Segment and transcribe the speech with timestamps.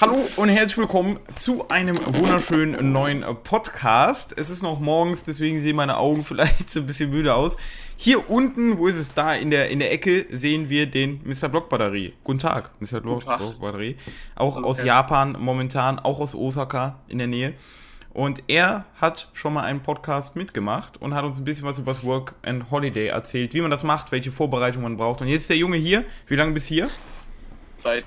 [0.00, 4.32] Hallo und herzlich willkommen zu einem wunderschönen neuen Podcast.
[4.38, 7.56] Es ist noch morgens, deswegen sehen meine Augen vielleicht so ein bisschen müde aus.
[7.96, 11.48] Hier unten, wo ist es da, in der, in der Ecke, sehen wir den Mr.
[11.48, 12.14] Block Batterie.
[12.22, 13.00] Guten Tag, Mr.
[13.00, 13.96] Block, Block Batterie.
[14.36, 14.64] Auch okay.
[14.64, 17.54] aus Japan momentan, auch aus Osaka in der Nähe.
[18.14, 21.90] Und er hat schon mal einen Podcast mitgemacht und hat uns ein bisschen was über
[21.90, 25.22] das Work and Holiday erzählt, wie man das macht, welche Vorbereitung man braucht.
[25.22, 26.04] Und jetzt ist der Junge hier.
[26.28, 26.90] Wie lange bist du hier?
[27.78, 28.04] Seit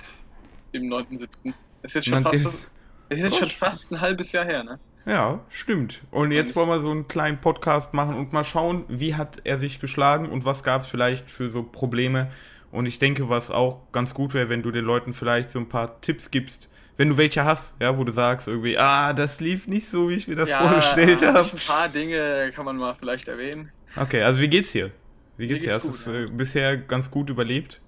[0.73, 1.53] dem 9.7.
[1.83, 2.69] Ist jetzt schon, fast, ist,
[3.09, 4.79] ist jetzt schon fast ein halbes Jahr her, ne?
[5.07, 6.01] Ja, stimmt.
[6.11, 9.57] Und jetzt wollen wir so einen kleinen Podcast machen und mal schauen, wie hat er
[9.57, 12.29] sich geschlagen und was gab es vielleicht für so Probleme.
[12.71, 15.67] Und ich denke, was auch ganz gut wäre, wenn du den Leuten vielleicht so ein
[15.67, 19.67] paar Tipps gibst, wenn du welche hast, ja, wo du sagst irgendwie, ah, das lief
[19.67, 21.49] nicht so, wie ich mir das ja, vorgestellt habe.
[21.51, 23.71] Ein paar Dinge kann man mal vielleicht erwähnen.
[23.95, 24.91] Okay, also wie geht's dir?
[25.37, 25.73] Wie geht's dir?
[25.73, 27.81] Hast du es äh, bisher ganz gut überlebt?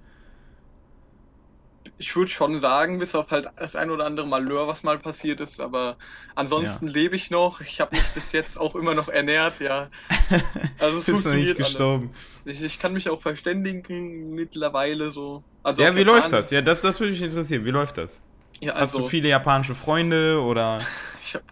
[1.98, 5.40] Ich würde schon sagen, bis auf halt das ein oder andere Malheur, was mal passiert
[5.42, 5.98] ist, aber
[6.36, 6.94] ansonsten ja.
[6.94, 7.62] lebe ich noch.
[7.62, 9.90] Ich habe mich bis jetzt auch immer noch ernährt, ja.
[10.80, 12.12] Also es Bist nicht gestorben.
[12.46, 15.44] Ich, ich, kann mich auch verständigen mittlerweile so.
[15.62, 16.52] Also ja, wie läuft das?
[16.52, 17.64] Ja, das, das würde mich interessieren.
[17.64, 18.24] Wie läuft das?
[18.60, 20.82] Ja, also, Hast du also viele japanische Freunde oder?
[21.26, 21.46] Ich habe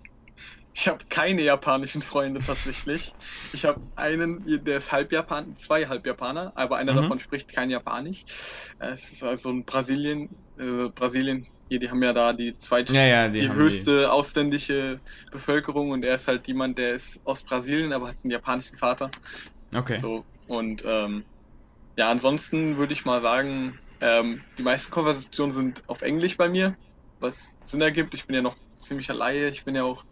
[0.73, 3.13] ich habe keine japanischen Freunde tatsächlich.
[3.53, 6.97] Ich habe einen, der ist halb Japan, zwei halb Japaner, aber einer mhm.
[6.97, 8.23] davon spricht kein Japanisch.
[8.79, 13.05] Es ist also ein Brasilien, äh, Brasilien, hier, die haben ja da die zweite, ja,
[13.05, 14.05] ja, die, die höchste die.
[14.05, 14.99] ausländische
[15.31, 19.09] Bevölkerung und er ist halt jemand, der ist aus Brasilien, aber hat einen japanischen Vater.
[19.73, 19.97] Okay.
[19.97, 21.23] So, und ähm,
[21.95, 26.75] ja, ansonsten würde ich mal sagen, ähm, die meisten Konversationen sind auf Englisch bei mir,
[27.19, 28.13] was Sinn ergibt.
[28.13, 30.03] Ich bin ja noch ziemlicher Laie, ich bin ja auch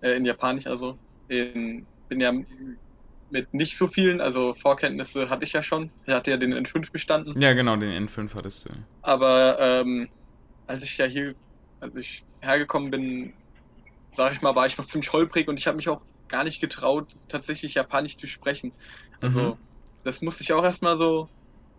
[0.00, 2.32] äh, in Japanisch, also in, bin ja
[3.30, 5.90] mit nicht so vielen, also Vorkenntnisse hatte ich ja schon.
[6.06, 7.40] Ich hatte ja den N5 bestanden.
[7.40, 8.70] Ja, genau, den N5 hattest du.
[9.02, 10.08] Aber ähm,
[10.66, 11.34] als ich ja hier,
[11.80, 13.32] als ich hergekommen bin,
[14.12, 16.60] sag ich mal, war ich noch ziemlich holprig und ich habe mich auch gar nicht
[16.60, 18.72] getraut, tatsächlich Japanisch zu sprechen.
[19.20, 19.56] Also mhm.
[20.04, 21.28] das musste ich auch erstmal so,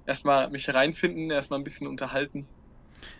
[0.06, 2.46] erstmal mich reinfinden, erstmal ein bisschen unterhalten.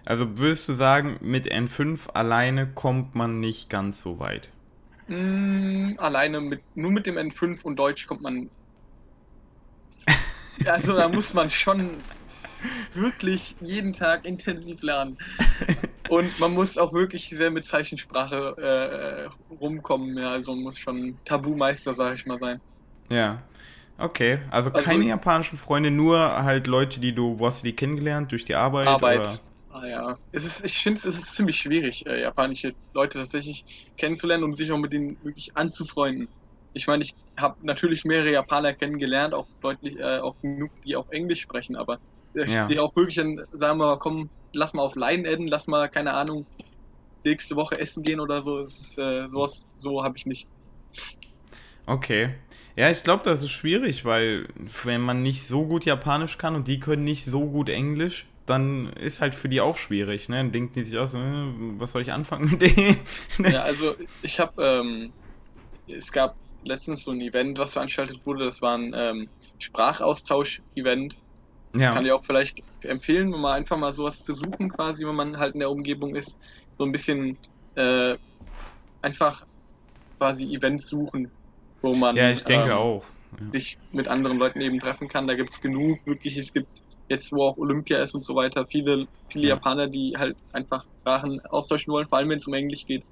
[0.06, 4.50] Also würdest du sagen, mit N5 alleine kommt man nicht ganz so weit?
[5.08, 8.50] Mm, alleine mit, nur mit dem N5 und Deutsch kommt man.
[10.66, 12.00] Also da muss man schon
[12.96, 15.18] wirklich jeden Tag intensiv lernen.
[16.10, 20.18] Und man muss auch wirklich sehr mit Zeichensprache äh, rumkommen.
[20.18, 22.62] Ja, also man muss schon Tabumeister, sag ich mal, sein.
[23.10, 23.44] Ja.
[24.00, 27.76] Okay, also, also keine japanischen Freunde, nur halt Leute, die du, wo hast du die
[27.76, 28.32] kennengelernt?
[28.32, 28.88] Durch die Arbeit?
[28.88, 29.20] Arbeit.
[29.22, 29.40] Oder?
[29.70, 33.66] Ah ja, es ist, ich finde, es ist ziemlich schwierig, äh, japanische Leute tatsächlich
[33.98, 36.28] kennenzulernen und sich auch mit denen wirklich anzufreunden.
[36.74, 41.10] Ich meine, ich habe natürlich mehrere Japaner kennengelernt, auch deutlich, äh, auch genug, die auch
[41.10, 42.00] Englisch sprechen, aber
[42.34, 42.68] äh, ja.
[42.68, 45.90] die auch wirklich dann sagen wir mal, komm, lass mal auf Line adden, lass mal,
[45.90, 46.46] keine Ahnung,
[47.24, 48.60] nächste Woche essen gehen oder so.
[48.60, 50.48] Es ist, äh, sowas, so habe ich nicht.
[51.86, 52.36] Okay.
[52.76, 54.48] Ja, ich glaube, das ist schwierig, weil
[54.84, 58.94] wenn man nicht so gut Japanisch kann und die können nicht so gut Englisch, dann
[58.94, 60.30] ist halt für die auch schwierig.
[60.30, 60.38] Ne?
[60.38, 62.98] Dann denken die sich aus, äh, was soll ich anfangen mit denen?
[63.52, 65.14] ja, also ich habe, ähm,
[65.88, 71.20] es gab letztens so ein Event, was veranstaltet wurde, das war ein ähm, Sprachaustausch-Event.
[71.76, 71.94] Ja.
[71.94, 75.54] Kann ich auch vielleicht empfehlen, mal einfach mal sowas zu suchen, quasi, wenn man halt
[75.54, 76.38] in der Umgebung ist.
[76.78, 77.38] So ein bisschen
[77.76, 78.16] äh,
[79.02, 79.46] einfach
[80.18, 81.30] quasi Events suchen,
[81.82, 83.04] wo man ja, ich denke ähm, auch.
[83.40, 83.52] Ja.
[83.52, 85.28] sich mit anderen Leuten eben treffen kann.
[85.28, 88.66] Da gibt es genug, wirklich, es gibt jetzt wo auch Olympia ist und so weiter,
[88.66, 89.56] viele, viele ja.
[89.56, 93.04] Japaner, die halt einfach Sprachen austauschen wollen, vor allem wenn es um Englisch geht.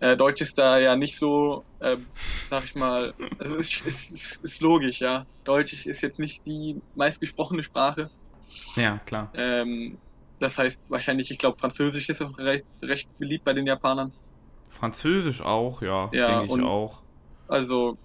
[0.00, 4.60] Äh, Deutsch ist da ja nicht so, äh, sag ich mal, es ist, ist, ist,
[4.60, 5.26] logisch, ja.
[5.44, 8.10] Deutsch ist jetzt nicht die meistgesprochene Sprache.
[8.74, 9.30] Ja, klar.
[9.34, 9.98] Ähm,
[10.38, 14.12] das heißt wahrscheinlich, ich glaube, Französisch ist auch recht, recht, beliebt bei den Japanern.
[14.68, 17.02] Französisch auch, ja, ja denke ich auch.
[17.48, 17.96] Also,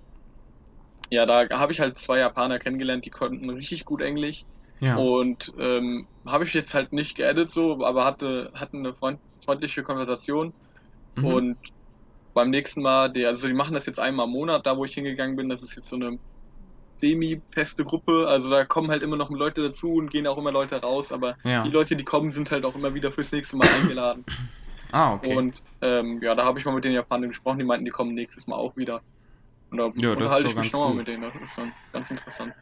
[1.10, 4.46] ja, da habe ich halt zwei Japaner kennengelernt, die konnten richtig gut Englisch.
[4.82, 4.98] Ja.
[4.98, 9.84] Und ähm, habe ich jetzt halt nicht geaddet so, aber hatte, hatten eine freund, freundliche
[9.84, 10.54] Konversation.
[11.16, 11.26] Mhm.
[11.26, 11.58] Und
[12.34, 14.94] beim nächsten Mal, die, also die machen das jetzt einmal im Monat, da wo ich
[14.94, 16.18] hingegangen bin, das ist jetzt so eine
[16.96, 18.28] semi-feste Gruppe.
[18.28, 21.38] Also da kommen halt immer noch Leute dazu und gehen auch immer Leute raus, aber
[21.44, 21.64] ja.
[21.64, 24.26] die Leute, die kommen, sind halt auch immer wieder fürs nächste Mal eingeladen.
[24.92, 25.36] Ah, okay.
[25.36, 28.14] Und ähm, ja, da habe ich mal mit den Japanern gesprochen, die meinten, die kommen
[28.14, 29.02] nächstes Mal auch wieder.
[29.72, 32.54] Und da ja, unterhalte ich mich nochmal mit denen, das ist dann ganz interessant.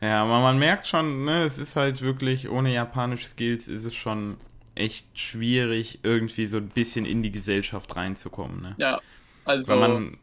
[0.00, 3.94] Ja, aber man merkt schon, ne, es ist halt wirklich, ohne japanische Skills ist es
[3.94, 4.36] schon
[4.74, 8.60] echt schwierig, irgendwie so ein bisschen in die Gesellschaft reinzukommen.
[8.60, 8.74] Ne?
[8.78, 9.00] Ja,
[9.44, 9.68] also.
[9.68, 10.18] Weil man,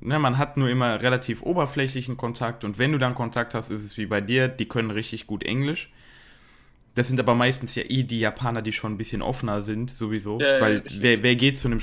[0.00, 3.84] ne, man hat nur immer relativ oberflächlichen Kontakt und wenn du dann Kontakt hast, ist
[3.84, 5.90] es wie bei dir, die können richtig gut Englisch.
[6.94, 10.40] Das sind aber meistens ja eh die Japaner, die schon ein bisschen offener sind, sowieso.
[10.40, 11.80] Ja, weil ja, wer, wer geht zu einem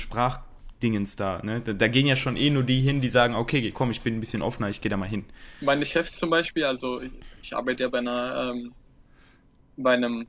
[0.78, 1.60] Sprachdingens da, ne?
[1.60, 4.16] Da, da, gehen ja schon eh nur die hin, die sagen, okay, komm, ich bin
[4.16, 5.24] ein bisschen offener, ich gehe da mal hin.
[5.60, 7.10] Meine Chefs zum Beispiel, also ich,
[7.42, 8.72] ich arbeite ja bei einer, ähm,
[9.76, 10.26] bei einem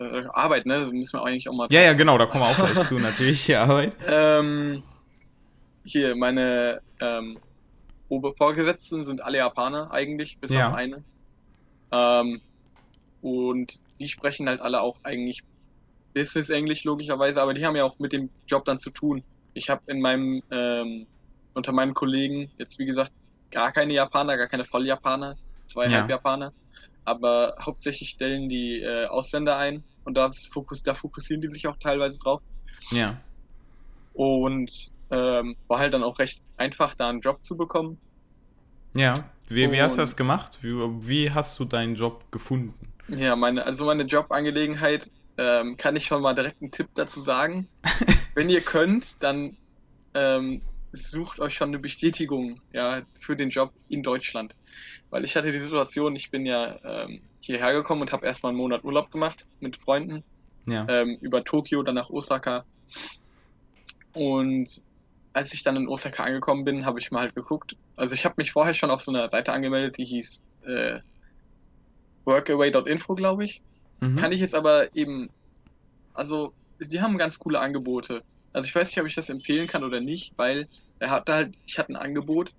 [0.00, 0.80] äh, Arbeit, ne?
[0.80, 1.68] Da müssen wir eigentlich auch mal.
[1.70, 3.96] Ja, ja, genau, da kommen wir auch gleich zu, natürlich, die Arbeit.
[4.06, 4.82] Ähm,
[5.84, 7.38] hier, meine ähm,
[8.08, 10.68] Obervorgesetzten sind alle Japaner eigentlich, bis ja.
[10.68, 11.04] auf eine.
[11.92, 12.40] Ähm,
[13.22, 15.42] und die sprechen halt alle auch eigentlich
[16.14, 19.22] Business-Englisch logischerweise, aber die haben ja auch mit dem Job dann zu tun.
[19.56, 21.06] Ich habe in meinem, ähm,
[21.54, 23.10] unter meinen Kollegen jetzt wie gesagt
[23.50, 25.36] gar keine Japaner, gar keine Volljapaner,
[25.66, 26.00] zwei ja.
[26.00, 26.52] Halbjapaner,
[27.06, 31.76] aber hauptsächlich stellen die äh, Ausländer ein und das Fokus, da fokussieren die sich auch
[31.78, 32.42] teilweise drauf.
[32.90, 33.16] Ja.
[34.12, 37.98] Und ähm, war halt dann auch recht einfach, da einen Job zu bekommen.
[38.94, 39.14] Ja,
[39.48, 40.58] wie, wie hast du das gemacht?
[40.62, 42.74] Wie, wie hast du deinen Job gefunden?
[43.08, 47.68] Ja, meine, also meine Jobangelegenheit ähm, kann ich schon mal direkt einen Tipp dazu sagen.
[48.36, 49.56] Wenn ihr könnt, dann
[50.12, 50.60] ähm,
[50.92, 54.54] sucht euch schon eine Bestätigung ja, für den Job in Deutschland.
[55.08, 58.58] Weil ich hatte die Situation, ich bin ja ähm, hierher gekommen und habe erstmal einen
[58.58, 60.22] Monat Urlaub gemacht mit Freunden.
[60.68, 60.86] Ja.
[60.86, 62.66] Ähm, über Tokio, dann nach Osaka.
[64.12, 64.82] Und
[65.32, 67.74] als ich dann in Osaka angekommen bin, habe ich mal halt geguckt.
[67.96, 71.00] Also ich habe mich vorher schon auf so einer Seite angemeldet, die hieß äh,
[72.26, 73.62] workaway.info, glaube ich.
[74.00, 74.16] Mhm.
[74.16, 75.30] Kann ich jetzt aber eben,
[76.12, 78.22] also die haben ganz coole Angebote.
[78.52, 80.68] Also ich weiß nicht, ob ich das empfehlen kann oder nicht, weil
[80.98, 82.52] er hatte halt, ich hatte ein Angebot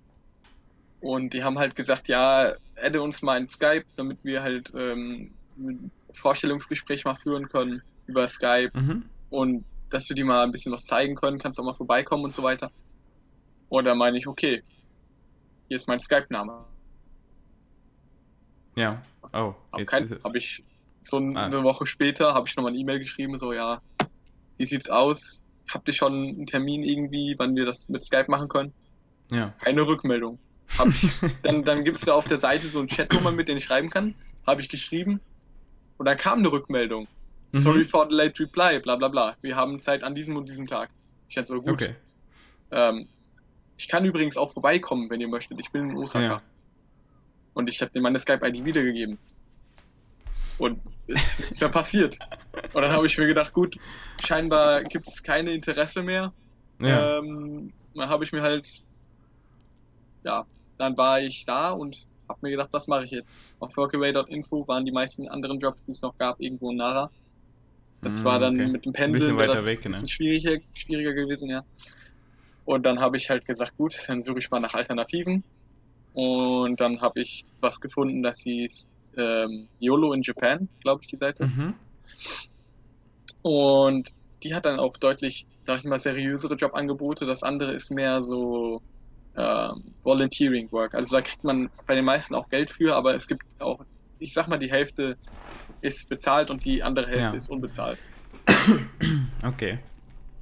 [1.02, 5.32] und die haben halt gesagt, ja, adde uns mal in Skype, damit wir halt ähm,
[5.58, 9.06] ein Vorstellungsgespräch mal führen können über Skype mhm.
[9.30, 12.26] und dass wir die mal ein bisschen was zeigen können, kannst du auch mal vorbeikommen
[12.26, 12.72] und so weiter.
[13.70, 14.64] Oder meine ich, okay,
[15.68, 16.66] hier ist mein Skype-Name.
[18.76, 19.02] Ja.
[19.34, 20.64] Oh, jetzt kein, ist Habe ich
[21.00, 21.64] so eine ah.
[21.64, 23.82] Woche später habe ich nochmal eine E-Mail geschrieben, so ja,
[24.58, 25.42] wie sieht's aus?
[25.72, 28.74] Habt ihr schon einen Termin irgendwie, wann wir das mit Skype machen können?
[29.32, 29.54] Ja.
[29.60, 30.40] Keine Rückmeldung.
[31.02, 33.66] Ich, dann dann gibt es da auf der Seite so ein Chatnummer, mit dem ich
[33.66, 34.16] schreiben kann.
[34.46, 35.20] Habe ich geschrieben.
[35.98, 37.08] Und dann kam eine Rückmeldung.
[37.52, 37.60] Mhm.
[37.60, 39.36] Sorry for the late reply, bla bla bla.
[39.42, 40.90] Wir haben Zeit an diesem und diesem Tag.
[41.30, 41.74] Ich hätte so gut.
[41.74, 41.96] Okay.
[42.72, 43.08] Ähm,
[43.78, 45.60] ich kann übrigens auch vorbeikommen, wenn ihr möchtet.
[45.60, 46.26] Ich bin in Osaka.
[46.26, 46.42] Ja.
[47.54, 49.18] Und ich habe dir meine Skype-ID wiedergegeben.
[50.58, 52.18] Und ist nichts mehr passiert.
[52.74, 53.78] Und dann habe ich mir gedacht, gut,
[54.26, 56.34] scheinbar gibt es keine Interesse mehr.
[56.80, 57.20] Ja.
[57.20, 58.84] Ähm, dann habe ich mir halt,
[60.24, 60.46] ja,
[60.78, 63.56] dann war ich da und habe mir gedacht, was mache ich jetzt?
[63.60, 67.10] Auf workaway.info waren die meisten anderen Jobs, die es noch gab, irgendwo in Nara.
[68.02, 68.68] Das mm, war dann okay.
[68.68, 69.92] mit dem Pendeln ein bisschen weiter weg, ne?
[69.92, 71.64] bisschen schwieriger, schwieriger gewesen, ja.
[72.66, 75.44] Und dann habe ich halt gesagt, gut, dann suche ich mal nach Alternativen.
[76.14, 81.18] Und dann habe ich was gefunden, das hieß ähm, YOLO in Japan, glaube ich, die
[81.18, 81.46] Seite.
[81.46, 81.74] Mhm.
[83.42, 87.26] Und die hat dann auch deutlich, sag ich mal, seriösere Jobangebote.
[87.26, 88.82] Das andere ist mehr so
[89.36, 90.96] ähm, Volunteering Work.
[90.96, 93.80] Also da kriegt man bei den meisten auch Geld für, aber es gibt auch,
[94.20, 95.18] ich sag mal, die Hälfte
[95.82, 97.34] ist bezahlt und die andere Hälfte ja.
[97.34, 98.00] ist unbezahlt.
[99.46, 99.78] Okay.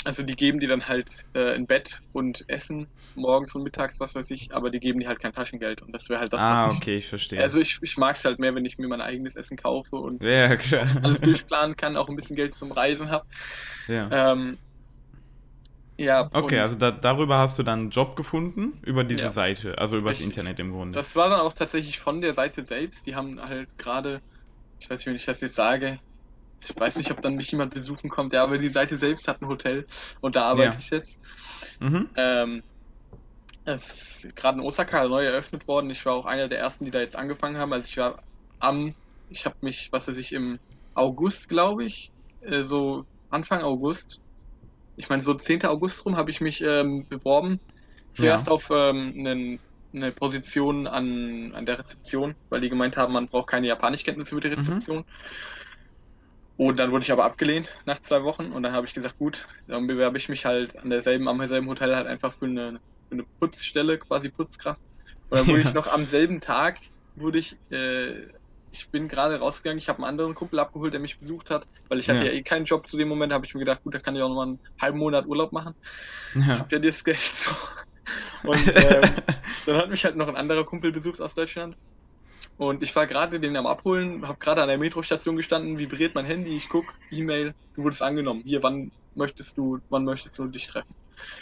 [0.06, 4.14] Also die geben die dann halt äh, ein Bett und Essen morgens und mittags, was
[4.14, 6.68] weiß ich, aber die geben die halt kein Taschengeld und das wäre halt das, ah,
[6.68, 7.42] was ich, okay, ich verstehe.
[7.42, 10.22] Also ich, ich mag es halt mehr, wenn ich mir mein eigenes Essen kaufe und
[10.22, 10.56] ja,
[11.02, 13.26] alles durchplanen kann, auch ein bisschen Geld zum Reisen habe.
[13.88, 14.32] Ja.
[14.32, 14.58] Ähm,
[15.98, 16.30] ja.
[16.34, 19.98] Okay, also da, darüber hast du dann einen Job gefunden, über diese ja, Seite, also
[19.98, 20.28] über richtig.
[20.28, 20.96] das Internet im Grunde.
[20.96, 24.22] Das war dann auch tatsächlich von der Seite selbst, die haben halt gerade,
[24.80, 26.00] ich weiß nicht, wenn ich das jetzt sage,
[26.62, 29.42] ich weiß nicht, ob dann mich jemand besuchen kommt, ja, aber die Seite selbst hat
[29.42, 29.86] ein Hotel
[30.22, 30.80] und da arbeite ja.
[30.80, 31.20] ich jetzt.
[31.80, 32.10] Mhm.
[32.16, 32.64] Ähm,
[33.66, 35.90] es ist gerade in Osaka neu eröffnet worden.
[35.90, 37.74] Ich war auch einer der ersten, die da jetzt angefangen haben.
[37.74, 38.20] Also ich war
[38.60, 38.94] am,
[39.30, 40.60] ich habe mich, was weiß ich, im
[40.94, 44.20] August, glaube ich, äh, so Anfang August,
[44.98, 45.66] ich meine so 10.
[45.66, 47.60] August rum, habe ich mich ähm, beworben.
[48.14, 48.54] Zuerst ja.
[48.54, 49.60] auf ähm, einen,
[49.94, 54.42] eine Position an, an der Rezeption, weil die gemeint haben, man braucht keine Japanischkenntnisse für
[54.42, 54.56] die mhm.
[54.56, 54.98] Rezeption.
[55.00, 55.06] Mhm.
[56.58, 59.46] Und dann wurde ich aber abgelehnt nach zwei Wochen und dann habe ich gesagt, gut,
[59.68, 63.16] dann bewerbe ich mich halt an derselben, am selben Hotel halt einfach für eine, für
[63.16, 64.82] eine Putzstelle, quasi Putzkraft.
[65.30, 65.68] Und dann wurde ja.
[65.68, 66.78] ich noch am selben Tag,
[67.16, 68.28] wurde ich, äh,
[68.72, 72.00] ich bin gerade rausgegangen, ich habe einen anderen Kumpel abgeholt, der mich besucht hat, weil
[72.00, 72.14] ich ja.
[72.14, 74.16] hatte ja eh keinen Job zu dem Moment, habe ich mir gedacht, gut, da kann
[74.16, 75.76] ich auch noch mal einen halben Monat Urlaub machen.
[76.36, 76.42] Ja.
[76.42, 77.52] Ich habe ja das Geld so.
[78.44, 79.02] Und ähm,
[79.66, 81.76] dann hat mich halt noch ein anderer Kumpel besucht aus Deutschland
[82.58, 86.26] und ich war gerade den am Abholen, habe gerade an der Metrostation gestanden, vibriert mein
[86.26, 88.42] Handy, ich guck, E-Mail, du wurdest angenommen.
[88.46, 90.96] Hier, wann möchtest du, wann möchtest du dich treffen?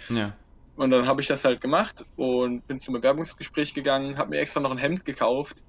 [0.10, 0.34] Ja.
[0.76, 4.60] Und dann habe ich das halt gemacht und bin zum Bewerbungsgespräch gegangen, habe mir extra
[4.60, 5.64] noch ein Hemd gekauft.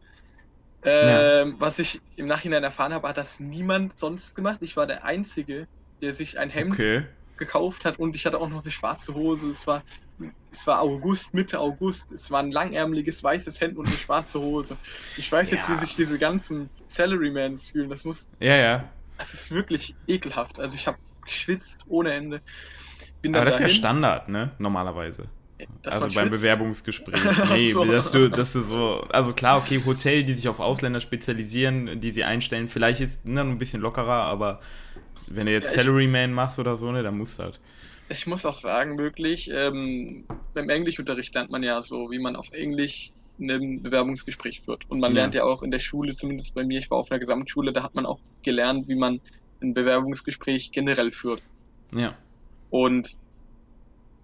[0.83, 1.61] Ähm, ja.
[1.61, 4.59] Was ich im Nachhinein erfahren habe, hat das niemand sonst gemacht.
[4.61, 5.67] Ich war der Einzige,
[6.01, 7.05] der sich ein Hemd okay.
[7.37, 9.51] gekauft hat und ich hatte auch noch eine schwarze Hose.
[9.51, 9.83] Es war,
[10.51, 12.13] es war August, Mitte August.
[12.13, 14.77] Es war ein langärmeliges weißes Hemd und eine schwarze Hose.
[15.17, 15.75] Ich weiß jetzt, ja.
[15.75, 17.91] wie sich diese ganzen Salarymans fühlen.
[17.91, 18.31] Das muss.
[18.41, 18.89] Ja, ja.
[19.19, 20.59] Das ist wirklich ekelhaft.
[20.61, 22.41] Also ich habe geschwitzt ohne Ende.
[23.23, 23.67] Bin Aber das dahin.
[23.67, 24.53] ist ja Standard, ne?
[24.59, 25.29] Normalerweise.
[25.83, 27.21] Das also beim Bewerbungsgespräch.
[27.51, 27.85] Nee, so.
[27.85, 29.07] dass, du, dass du so.
[29.11, 33.41] Also klar, okay, Hotel, die sich auf Ausländer spezialisieren, die sie einstellen, vielleicht ist ne,
[33.41, 34.61] ein bisschen lockerer, aber
[35.29, 37.61] wenn du jetzt ja, Salaryman machst oder so, ne, dann musst du halt.
[38.09, 42.53] Ich muss auch sagen, wirklich, ähm, beim Englischunterricht lernt man ja so, wie man auf
[42.53, 44.89] Englisch ein Bewerbungsgespräch führt.
[44.89, 45.21] Und man ja.
[45.21, 47.83] lernt ja auch in der Schule, zumindest bei mir, ich war auf einer Gesamtschule, da
[47.83, 49.21] hat man auch gelernt, wie man
[49.61, 51.43] ein Bewerbungsgespräch generell führt.
[51.93, 52.15] Ja.
[52.71, 53.17] Und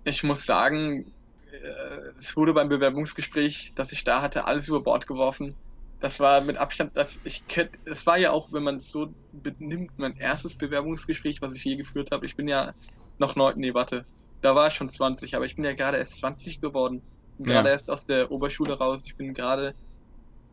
[0.05, 1.13] ich muss sagen,
[1.51, 5.55] äh, es wurde beim Bewerbungsgespräch, das ich da hatte, alles über Bord geworfen.
[6.01, 7.45] Das war mit Abstand, das ich
[7.85, 11.77] es war ja auch, wenn man es so benimmt, mein erstes Bewerbungsgespräch, was ich je
[11.77, 12.25] geführt habe.
[12.25, 12.73] Ich bin ja
[13.21, 14.05] noch neun, nee, warte,
[14.41, 17.03] da war ich schon 20, aber ich bin ja gerade erst 20 geworden.
[17.39, 17.57] Bin ja.
[17.57, 19.03] gerade erst aus der Oberschule raus.
[19.07, 19.75] Ich bin gerade,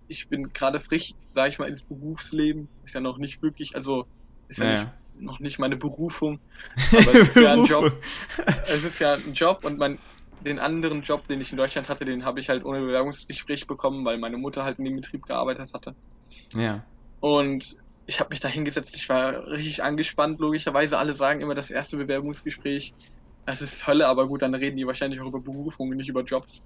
[0.08, 2.68] ich bin gerade frisch, sag ich mal, ins Berufsleben.
[2.84, 4.06] Ist ja noch nicht wirklich, also
[4.48, 6.40] ist ja, ja nicht, noch nicht meine Berufung.
[6.92, 7.92] Aber es ist ja ein Job.
[8.68, 9.98] Es ist ja ein Job und man
[10.46, 14.06] den anderen Job, den ich in Deutschland hatte, den habe ich halt ohne Bewerbungsgespräch bekommen,
[14.06, 15.96] weil meine Mutter halt in dem Betrieb gearbeitet hatte.
[16.54, 16.84] Ja.
[17.20, 20.98] Und ich habe mich da hingesetzt, ich war richtig angespannt, logischerweise.
[20.98, 22.94] Alle sagen immer, das erste Bewerbungsgespräch,
[23.46, 26.62] das ist Hölle, aber gut, dann reden die wahrscheinlich auch über Berufungen, nicht über Jobs.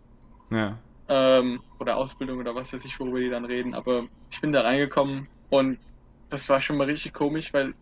[0.52, 0.78] Ja.
[1.08, 3.74] Ähm, oder Ausbildung oder was weiß ich, worüber die dann reden.
[3.74, 5.80] Aber ich bin da reingekommen und
[6.30, 7.74] das war schon mal richtig komisch, weil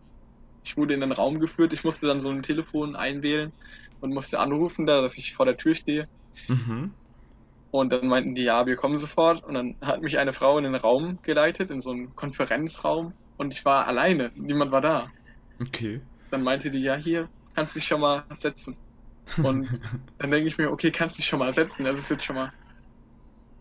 [0.64, 3.52] ich wurde in den Raum geführt, ich musste dann so ein Telefon einwählen
[4.00, 6.08] und musste anrufen, da, dass ich vor der Tür stehe.
[6.48, 6.94] Mhm.
[7.70, 9.44] Und dann meinten die, ja, wir kommen sofort.
[9.44, 13.14] Und dann hat mich eine Frau in den Raum geleitet, in so einen Konferenzraum.
[13.40, 15.10] Und ich war alleine, niemand war da.
[15.58, 16.02] Okay.
[16.30, 18.76] Dann meinte die, ja, hier, kannst dich schon mal setzen.
[19.42, 19.66] Und
[20.18, 21.86] dann denke ich mir, okay, kannst dich schon mal setzen.
[21.86, 22.52] Das ist jetzt schon mal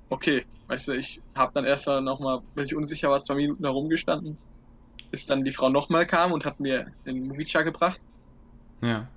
[0.09, 0.45] okay.
[0.67, 4.37] Weißt du, ich habe dann erst noch mal, weil ich unsicher war, zwei Minuten herumgestanden,
[5.11, 8.01] bis dann die Frau nochmal kam und hat mir den Mugicha gebracht.
[8.81, 9.07] Ja.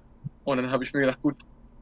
[0.45, 1.35] Und dann habe ich mir gedacht, gut,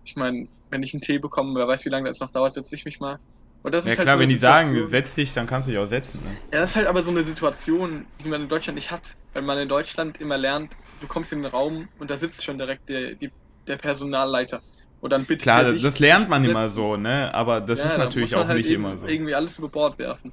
[0.06, 2.74] ich meine, wenn ich einen Tee bekomme, wer weiß, wie lange das noch dauert, setze
[2.76, 3.18] ich mich mal.
[3.62, 5.72] Und das ja ist halt klar, so wenn die sagen, setz dich, dann kannst du
[5.72, 6.20] dich auch setzen.
[6.24, 6.36] Ne?
[6.52, 9.14] Ja, das ist halt aber so eine Situation, die man in Deutschland nicht hat.
[9.32, 12.58] Weil man in Deutschland immer lernt, du kommst in den Raum und da sitzt schon
[12.58, 13.30] direkt der, die,
[13.66, 14.60] der Personalleiter.
[15.00, 15.42] Und dann bitte.
[15.42, 17.32] Klar, das lernt man immer so, ne?
[17.34, 19.06] Aber das ja, ist natürlich auch halt nicht immer so.
[19.06, 20.32] Irgendwie alles über Bord werfen.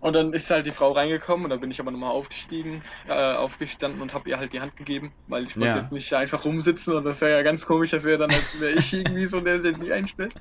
[0.00, 3.12] Und dann ist halt die Frau reingekommen und dann bin ich aber nochmal aufgestiegen, äh,
[3.12, 5.76] aufgestanden und habe ihr halt die Hand gegeben, weil ich wollte ja.
[5.76, 8.72] jetzt nicht einfach rumsitzen und das wäre ja ganz komisch, das wäre dann, als wäre
[8.72, 10.34] ich irgendwie so der, der sie einstellt.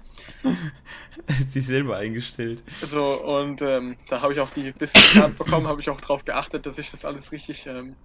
[1.49, 2.63] sich selber eingestellt.
[2.81, 6.23] So, und ähm, da habe ich auch die bisschen Hand bekommen, habe ich auch darauf
[6.23, 7.97] geachtet, dass ich das alles richtig, ähm,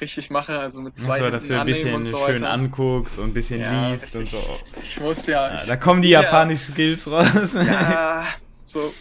[0.00, 3.34] richtig mache, also mit zwei so, dass du ein bisschen so schön anguckst und ein
[3.34, 4.20] bisschen ja, liest richtig.
[4.20, 4.80] und so.
[4.82, 5.58] Ich muss ja.
[5.58, 7.54] ja da kommen die ja, japanischen Skills raus.
[7.54, 8.26] Ja,
[8.64, 8.92] so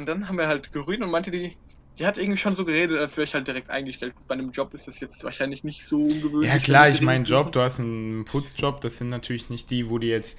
[0.00, 1.56] und dann haben wir halt gerührt und meinte die,
[1.98, 4.14] die hat irgendwie schon so geredet, als wäre ich halt direkt eingestellt.
[4.26, 6.50] Bei einem Job ist das jetzt wahrscheinlich nicht so ungewöhnlich.
[6.50, 9.98] Ja klar, ich meine Job, du hast einen Putzjob, das sind natürlich nicht die, wo
[9.98, 10.38] die jetzt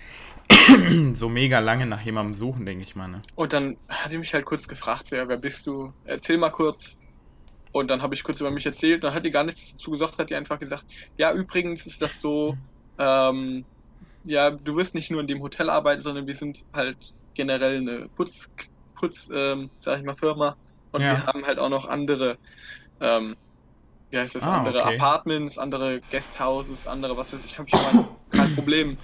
[1.13, 3.07] so mega lange nach jemandem suchen, denke ich mal.
[3.07, 3.21] Ne?
[3.35, 5.93] Und dann hat die mich halt kurz gefragt, so, ja, wer bist du?
[6.05, 6.97] Erzähl mal kurz.
[7.71, 10.17] Und dann habe ich kurz über mich erzählt, dann hat die gar nichts dazu gesagt,
[10.17, 10.85] hat die einfach gesagt,
[11.17, 12.57] ja, übrigens ist das so,
[12.97, 13.63] ähm,
[14.23, 16.97] ja, du wirst nicht nur in dem Hotel arbeiten, sondern wir sind halt
[17.35, 18.49] generell eine Putz
[19.01, 20.55] kurz, ähm, sag ich mal, Firma.
[20.91, 21.13] Und ja.
[21.13, 22.37] wir haben halt auch noch andere,
[23.01, 23.35] ähm,
[24.11, 24.95] wie heißt das, ah, andere okay.
[24.95, 28.97] Apartments, andere Guesthouses, andere, was weiß ich, habe ich mal kein Problem.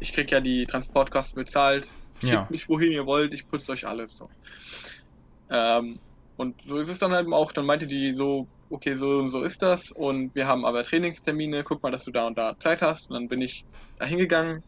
[0.00, 1.86] Ich krieg ja die Transportkosten bezahlt.
[2.20, 2.46] Schickt ja.
[2.50, 4.16] mich wohin ihr wollt, ich putze euch alles.
[4.16, 4.30] So.
[5.50, 5.98] Ähm,
[6.36, 7.52] und so ist es dann halt auch.
[7.52, 9.92] Dann meinte die so, okay, so und so ist das.
[9.92, 11.62] Und wir haben aber Trainingstermine.
[11.62, 13.10] Guck mal, dass du da und da Zeit hast.
[13.10, 13.64] Und dann bin ich
[13.98, 14.62] da hingegangen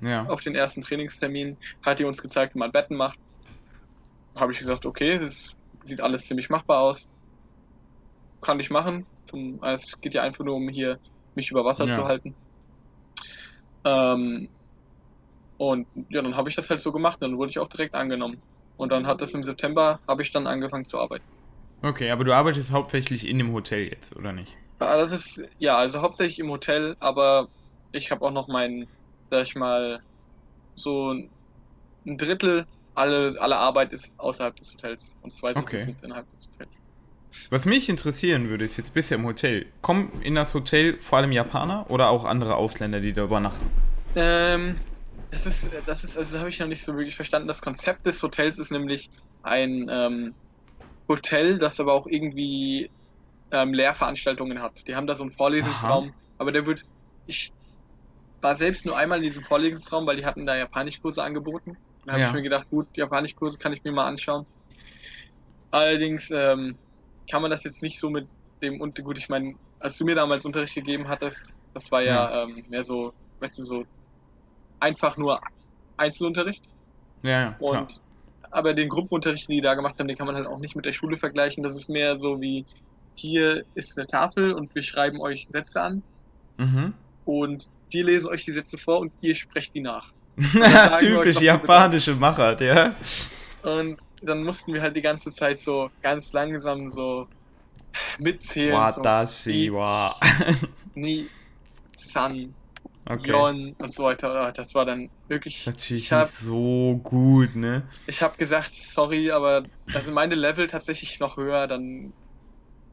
[0.00, 0.24] ja.
[0.26, 1.56] auf den ersten Trainingstermin.
[1.82, 3.18] Hat die uns gezeigt, wie man Betten macht
[4.34, 7.06] habe ich gesagt, okay, es sieht alles ziemlich machbar aus.
[8.40, 9.06] Kann ich machen.
[9.26, 10.98] Zum, es geht ja einfach nur um hier
[11.34, 11.94] mich über Wasser ja.
[11.94, 12.34] zu halten.
[13.84, 14.48] Ähm,
[15.58, 18.40] und ja, dann habe ich das halt so gemacht, dann wurde ich auch direkt angenommen.
[18.76, 21.24] Und dann hat das im September, habe ich dann angefangen zu arbeiten.
[21.82, 24.56] Okay, aber du arbeitest hauptsächlich in dem Hotel jetzt, oder nicht?
[24.80, 27.48] Ja, das ist, ja, also hauptsächlich im Hotel, aber
[27.92, 28.88] ich habe auch noch mein,
[29.30, 30.00] sag ich mal,
[30.74, 31.30] so ein
[32.18, 35.84] Drittel alle, alle Arbeit ist außerhalb des Hotels und zwei okay.
[35.84, 36.80] sind innerhalb des Hotels.
[37.50, 39.66] Was mich interessieren würde, ist jetzt bisher im Hotel.
[39.80, 43.66] Kommen in das Hotel vor allem Japaner oder auch andere Ausländer, die da übernachten?
[44.14, 44.78] Ähm,
[45.30, 47.48] das ist, das ist, also habe ich noch nicht so wirklich verstanden.
[47.48, 49.08] Das Konzept des Hotels ist nämlich
[49.42, 50.34] ein, ähm,
[51.08, 52.90] Hotel, das aber auch irgendwie
[53.50, 54.86] ähm, Lehrveranstaltungen hat.
[54.86, 56.14] Die haben da so einen Vorlesungsraum, Aha.
[56.38, 56.84] aber der wird.
[57.26, 57.52] Ich
[58.40, 61.76] war selbst nur einmal in diesem Vorlesungsraum, weil die hatten da Japanischkurse angeboten.
[62.04, 62.28] Da habe ja.
[62.28, 64.46] ich mir gedacht, gut, Japanischkurse kann ich mir mal anschauen.
[65.70, 66.76] Allerdings ähm,
[67.30, 68.26] kann man das jetzt nicht so mit
[68.60, 72.30] dem und gut, ich meine, als du mir damals Unterricht gegeben hattest, das war ja,
[72.30, 72.42] ja.
[72.42, 73.84] Ähm, mehr so, weißt du, so
[74.80, 75.40] einfach nur
[75.96, 76.64] Einzelunterricht.
[77.22, 77.56] Ja, ja.
[77.58, 78.00] Und klar.
[78.50, 80.84] aber den Gruppenunterricht, den die da gemacht haben, den kann man halt auch nicht mit
[80.84, 81.62] der Schule vergleichen.
[81.62, 82.64] Das ist mehr so wie,
[83.14, 86.02] hier ist eine Tafel und wir schreiben euch Sätze an.
[86.58, 86.94] Mhm.
[87.24, 90.12] Und die lesen euch die Sätze vor und ihr sprecht die nach.
[90.98, 92.94] Typisch japanische Machart, ja.
[93.62, 97.26] Und dann mussten wir halt die ganze Zeit so ganz langsam so
[98.18, 98.74] mitzählen.
[98.74, 100.16] Watashi so, wa.
[100.94, 101.26] Ni,
[101.96, 102.54] San,
[103.06, 103.30] okay.
[103.30, 104.52] Yon und so weiter.
[104.52, 105.54] Das war dann wirklich.
[105.54, 107.82] Das ist natürlich hab, nicht so gut, ne?
[108.06, 112.12] Ich habe gesagt, sorry, aber also meine Level tatsächlich noch höher, dann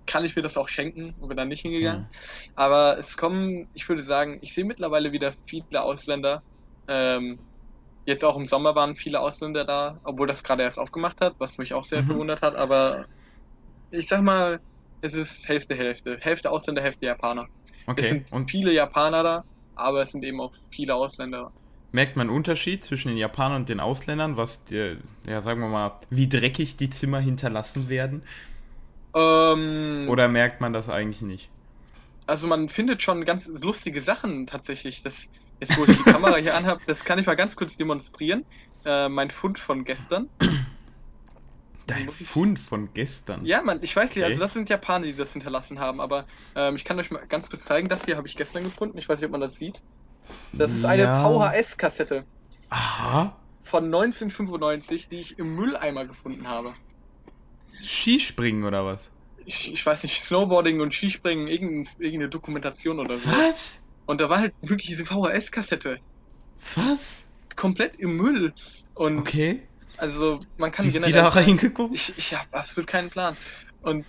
[0.05, 2.07] kann ich mir das auch schenken und bin dann nicht hingegangen.
[2.11, 2.53] Ja.
[2.55, 6.41] Aber es kommen, ich würde sagen, ich sehe mittlerweile wieder viele Ausländer.
[6.89, 7.39] Ähm,
[8.05, 11.57] jetzt auch im Sommer waren viele Ausländer da, obwohl das gerade erst aufgemacht hat, was
[11.57, 12.07] mich auch sehr mhm.
[12.07, 12.55] verwundert hat.
[12.55, 13.05] Aber
[13.91, 14.59] ich sag mal,
[15.01, 16.17] es ist Hälfte, Hälfte.
[16.19, 17.47] Hälfte Ausländer, Hälfte Japaner.
[17.85, 18.03] Okay.
[18.03, 19.43] Es sind und viele Japaner da,
[19.75, 21.51] aber es sind eben auch viele Ausländer.
[21.91, 25.69] Merkt man einen Unterschied zwischen den Japanern und den Ausländern, was, die, ja, sagen wir
[25.69, 28.21] mal, wie dreckig die Zimmer hinterlassen werden?
[29.15, 31.49] Ähm, Oder merkt man das eigentlich nicht?
[32.27, 35.01] Also man findet schon ganz lustige Sachen tatsächlich.
[35.01, 35.27] Das,
[35.59, 38.45] jetzt wo ich die Kamera hier anhabe, das kann ich mal ganz kurz demonstrieren.
[38.85, 40.29] Äh, mein Fund von gestern.
[41.87, 43.45] Dein Fund von gestern.
[43.45, 44.19] Ja, Mann, ich weiß okay.
[44.19, 46.25] nicht, also das sind Japaner, die das hinterlassen haben, aber
[46.55, 49.09] ähm, ich kann euch mal ganz kurz zeigen, das hier habe ich gestern gefunden, ich
[49.09, 49.81] weiß nicht, ob man das sieht.
[50.53, 51.23] Das ist eine ja.
[51.27, 52.25] VHS-Kassette.
[52.69, 53.35] Aha.
[53.63, 56.75] Von 1995, die ich im Mülleimer gefunden habe.
[57.81, 59.09] Skispringen oder was?
[59.45, 63.31] Ich, ich weiß nicht, Snowboarding und Skispringen, irgendeine, irgendeine Dokumentation oder so.
[63.31, 63.81] Was?
[64.09, 65.99] Und da war halt wirklich diese VHS-Kassette.
[66.73, 67.27] Was?
[67.55, 68.53] Komplett im Müll.
[68.95, 69.61] Und okay.
[69.97, 71.93] Also man kann Wie ist die da reingeguckt?
[71.93, 73.37] Ich, ich habe absolut keinen Plan.
[73.83, 74.05] Und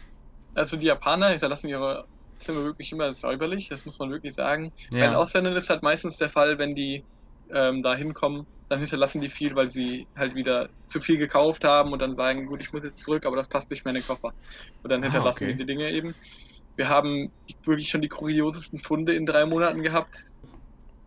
[0.54, 2.06] also die Japaner hinterlassen ihre
[2.38, 4.72] Zimmer wirklich immer säuberlich, das muss man wirklich sagen.
[4.90, 5.00] Ja.
[5.00, 7.04] Bei den Ausländern ist halt meistens der Fall, wenn die
[7.52, 11.92] ähm, da hinkommen, dann hinterlassen die viel, weil sie halt wieder zu viel gekauft haben
[11.92, 14.06] und dann sagen, gut, ich muss jetzt zurück, aber das passt nicht mehr in den
[14.06, 14.32] Koffer.
[14.82, 15.52] Und dann ah, hinterlassen ah, okay.
[15.52, 16.14] die die Dinge eben.
[16.76, 17.30] Wir haben
[17.64, 20.24] wirklich schon die kuriosesten Funde in drei Monaten gehabt.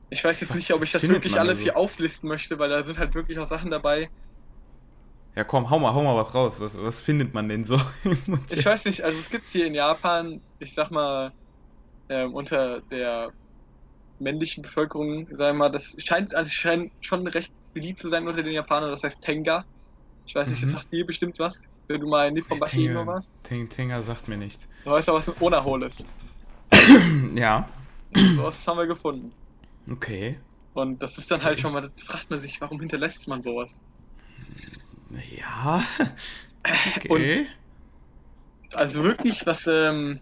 [0.10, 1.64] Ich weiß jetzt Was nicht, ob ich das wirklich alles also?
[1.64, 4.10] hier auflisten möchte, weil da sind halt wirklich auch Sachen dabei,
[5.36, 6.60] ja, komm, hau mal, hau mal was raus.
[6.60, 7.80] Was, was findet man denn so?
[8.56, 11.32] ich weiß nicht, also es gibt hier in Japan, ich sag mal,
[12.10, 13.32] ähm, unter der
[14.20, 18.54] männlichen Bevölkerung, sagen wir mal, das scheint, scheint schon recht beliebt zu sein unter den
[18.54, 19.66] Japanern, das heißt Tenga.
[20.26, 20.66] Ich weiß nicht, mhm.
[20.66, 23.32] das sagt dir bestimmt was, wenn du mal in Nipponbashi irgendwo warst.
[23.44, 24.68] Tenga sagt mir nichts.
[24.84, 26.08] Du weißt ja, was ein Onahol ist.
[27.36, 27.68] ja.
[28.12, 29.32] Das haben wir gefunden.
[29.90, 30.38] Okay.
[30.74, 33.82] Und das ist dann halt schon mal, da fragt man sich, warum hinterlässt man sowas?
[35.36, 35.84] Ja.
[36.96, 37.46] Okay.
[38.72, 40.22] Und also wirklich, was, ähm,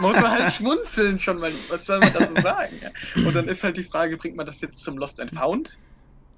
[0.00, 1.50] muss man halt schmunzeln schon mal.
[1.68, 2.76] Was soll man dazu sagen?
[3.14, 5.78] Und dann ist halt die Frage, bringt man das jetzt zum Lost and Found?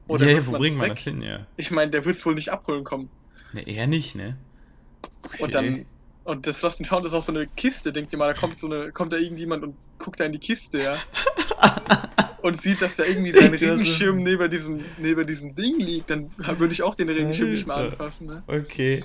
[0.08, 1.46] Oder ja, wo bringt man das hin, ja?
[1.56, 3.10] Ich meine, der wird es wohl nicht abholen kommen.
[3.52, 4.36] Ne, eher nicht, ne?
[5.22, 5.42] Okay.
[5.42, 5.86] Und dann,
[6.24, 8.58] und das Lost and Found ist auch so eine Kiste, denkt ihr mal, da kommt
[8.58, 10.96] so eine, kommt da irgendjemand und guckt da in die Kiste, ja?
[12.42, 16.72] und sieht, dass da irgendwie sein Regenschirm neben diesem, neben diesem Ding liegt, dann würde
[16.72, 18.26] ich auch den Regenschirm nicht mehr anfassen.
[18.26, 18.42] Ne?
[18.46, 19.04] Okay.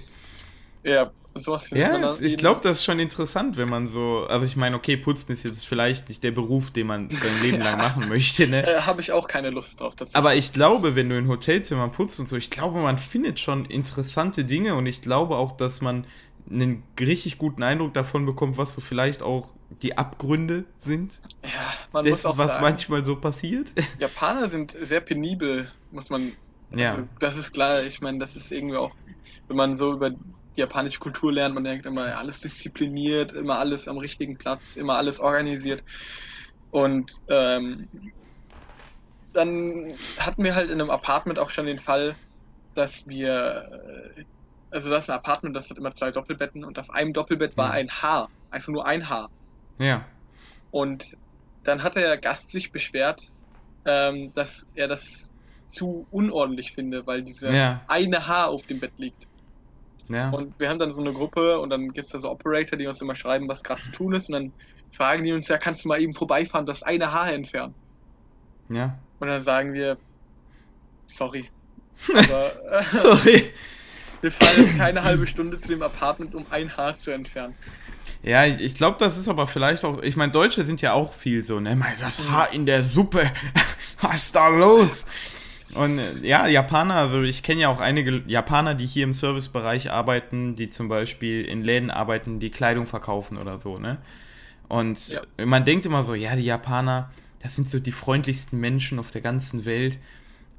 [0.84, 4.26] Ja, sowas Ja, es, ich glaube, das ist schon interessant, wenn man so.
[4.28, 7.60] Also, ich meine, okay, Putzen ist jetzt vielleicht nicht der Beruf, den man sein Leben
[7.60, 8.68] lang machen möchte, ne?
[8.68, 9.94] Äh, Habe ich auch keine Lust drauf.
[10.14, 13.66] Aber ich glaube, wenn du in Hotelzimmern putzt und so, ich glaube, man findet schon
[13.66, 16.06] interessante Dinge und ich glaube auch, dass man
[16.50, 19.50] einen richtig guten Eindruck davon bekommt, was so vielleicht auch
[19.82, 21.20] die Abgründe sind.
[21.44, 21.50] Ja,
[21.92, 23.72] man dessen, muss auch was sagen, manchmal so passiert.
[24.00, 26.34] Japaner sind sehr penibel, muss man.
[26.76, 26.92] Ja.
[26.92, 27.84] Also, das ist klar.
[27.84, 28.94] Ich meine, das ist irgendwie auch,
[29.48, 30.12] wenn man so über
[30.56, 34.98] die japanische Kultur lernt, man denkt immer alles diszipliniert, immer alles am richtigen Platz, immer
[34.98, 35.84] alles organisiert.
[36.72, 37.88] Und ähm,
[39.34, 42.16] dann hatten wir halt in einem Apartment auch schon den Fall,
[42.76, 44.24] dass wir äh,
[44.74, 47.72] also das ist ein Apartment, das hat immer zwei Doppelbetten und auf einem Doppelbett war
[47.72, 49.30] ein Haar, einfach nur ein Haar.
[49.78, 50.06] Ja.
[50.72, 51.16] Und
[51.64, 53.32] dann hat der Gast sich beschwert,
[53.86, 55.30] ähm, dass er das
[55.68, 57.82] zu unordentlich finde, weil dieses ja.
[57.88, 59.28] eine Haar auf dem Bett liegt.
[60.10, 60.30] Ja.
[60.30, 62.88] Und wir haben dann so eine Gruppe und dann gibt es da so Operator, die
[62.88, 64.28] uns immer schreiben, was gerade zu tun ist.
[64.30, 64.54] Und dann
[64.92, 67.74] fragen die uns, ja, kannst du mal eben vorbeifahren, das eine Haar entfernen?
[68.70, 68.98] Ja.
[69.20, 69.98] Und dann sagen wir,
[71.06, 71.50] sorry.
[72.10, 73.52] Aber, sorry.
[74.22, 77.56] wir fahren jetzt keine halbe Stunde zu dem Apartment, um ein Haar zu entfernen.
[78.22, 80.02] Ja, ich, ich glaube, das ist aber vielleicht auch.
[80.02, 81.76] Ich meine, Deutsche sind ja auch viel so, ne?
[81.76, 83.30] Mal das Haar in der Suppe.
[84.00, 85.06] Was ist da los?
[85.76, 89.92] Und äh, ja, Japaner, also ich kenne ja auch einige Japaner, die hier im Servicebereich
[89.92, 93.98] arbeiten, die zum Beispiel in Läden arbeiten, die Kleidung verkaufen oder so, ne?
[94.70, 95.22] Und ja.
[95.44, 99.22] man denkt immer so, ja, die Japaner, das sind so die freundlichsten Menschen auf der
[99.22, 100.00] ganzen Welt.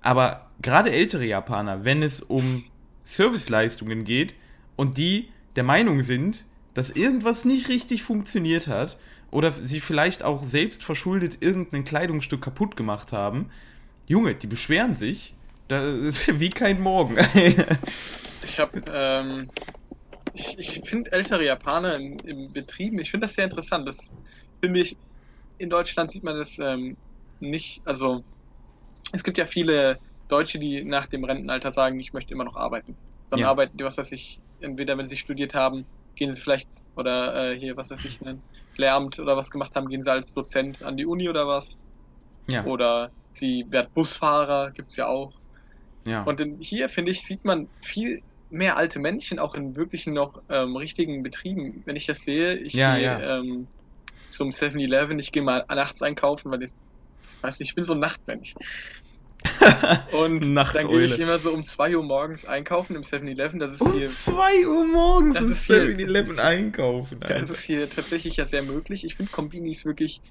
[0.02, 2.64] Aber gerade ältere Japaner, wenn es um
[3.04, 4.34] Serviceleistungen geht
[4.76, 8.98] und die der Meinung sind, dass irgendwas nicht richtig funktioniert hat
[9.30, 13.50] oder sie vielleicht auch selbst verschuldet irgendein Kleidungsstück kaputt gemacht haben,
[14.06, 15.34] Junge, die beschweren sich.
[15.68, 17.16] Das ist wie kein Morgen.
[18.44, 19.50] ich habe, ähm,
[20.34, 23.88] ich, ich finde ältere Japaner in, im Betrieben, ich finde das sehr interessant.
[23.88, 24.14] Das
[24.60, 24.96] finde ich,
[25.58, 26.96] in Deutschland sieht man das ähm,
[27.40, 28.22] nicht, also
[29.12, 32.96] es gibt ja viele Deutsche, die nach dem Rentenalter sagen, ich möchte immer noch arbeiten.
[33.30, 33.48] Dann ja.
[33.48, 35.84] arbeiten die, was weiß ich, entweder wenn sie studiert haben,
[36.16, 38.42] gehen sie vielleicht, oder äh, hier, was weiß ich, ein
[38.76, 41.76] Lehramt oder was gemacht haben, gehen sie als Dozent an die Uni oder was.
[42.48, 42.64] Ja.
[42.64, 45.32] Oder sie werden Busfahrer, gibt es ja auch.
[46.06, 46.22] Ja.
[46.24, 50.40] Und in, hier, finde ich, sieht man viel mehr alte Menschen auch in wirklichen noch
[50.48, 51.82] ähm, richtigen Betrieben.
[51.86, 53.38] Wenn ich das sehe, ich ja, gehe ja.
[53.38, 53.66] ähm,
[54.28, 56.72] zum 7-Eleven, ich gehe mal nachts einkaufen, weil ich
[57.42, 58.54] weiß nicht, ich bin so ein Nachtmensch.
[60.12, 63.58] Und dann gehe ich immer so um 2 Uhr morgens einkaufen im 7-Eleven.
[63.58, 64.08] Das ist um hier.
[64.08, 67.22] 2 Uhr morgens im 7-Eleven einkaufen.
[67.22, 67.40] Alter.
[67.40, 69.04] Das ist hier tatsächlich ja sehr möglich.
[69.04, 70.22] Ich finde Kombinis wirklich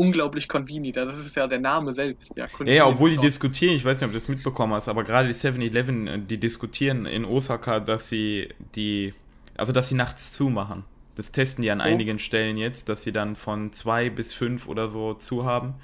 [0.00, 0.96] unglaublich convenient.
[0.96, 2.32] Das ist ja der Name selbst.
[2.34, 5.04] Ja, ja, ja obwohl die diskutieren, ich weiß nicht, ob du das mitbekommen hast, aber
[5.04, 9.12] gerade die 7-Eleven, äh, die diskutieren in Osaka, dass sie die,
[9.58, 10.84] also dass sie nachts zumachen.
[11.16, 11.84] Das testen die an oh.
[11.84, 15.74] einigen Stellen jetzt, dass sie dann von zwei bis fünf oder so zu haben.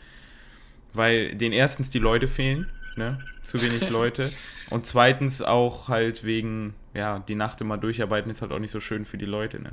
[0.94, 3.18] Weil den erstens die Leute fehlen, ne?
[3.42, 4.33] Zu wenig Leute.
[4.70, 8.81] Und zweitens auch halt wegen, ja, die Nacht immer durcharbeiten ist halt auch nicht so
[8.81, 9.72] schön für die Leute, ne?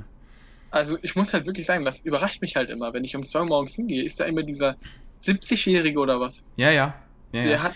[0.74, 3.40] Also ich muss halt wirklich sagen, das überrascht mich halt immer, wenn ich um zwei
[3.40, 4.76] Uhr morgens hingehe, ist da immer dieser
[5.22, 6.42] 70-Jährige oder was?
[6.56, 6.94] Ja, ja.
[7.32, 7.62] ja der ja.
[7.62, 7.74] hat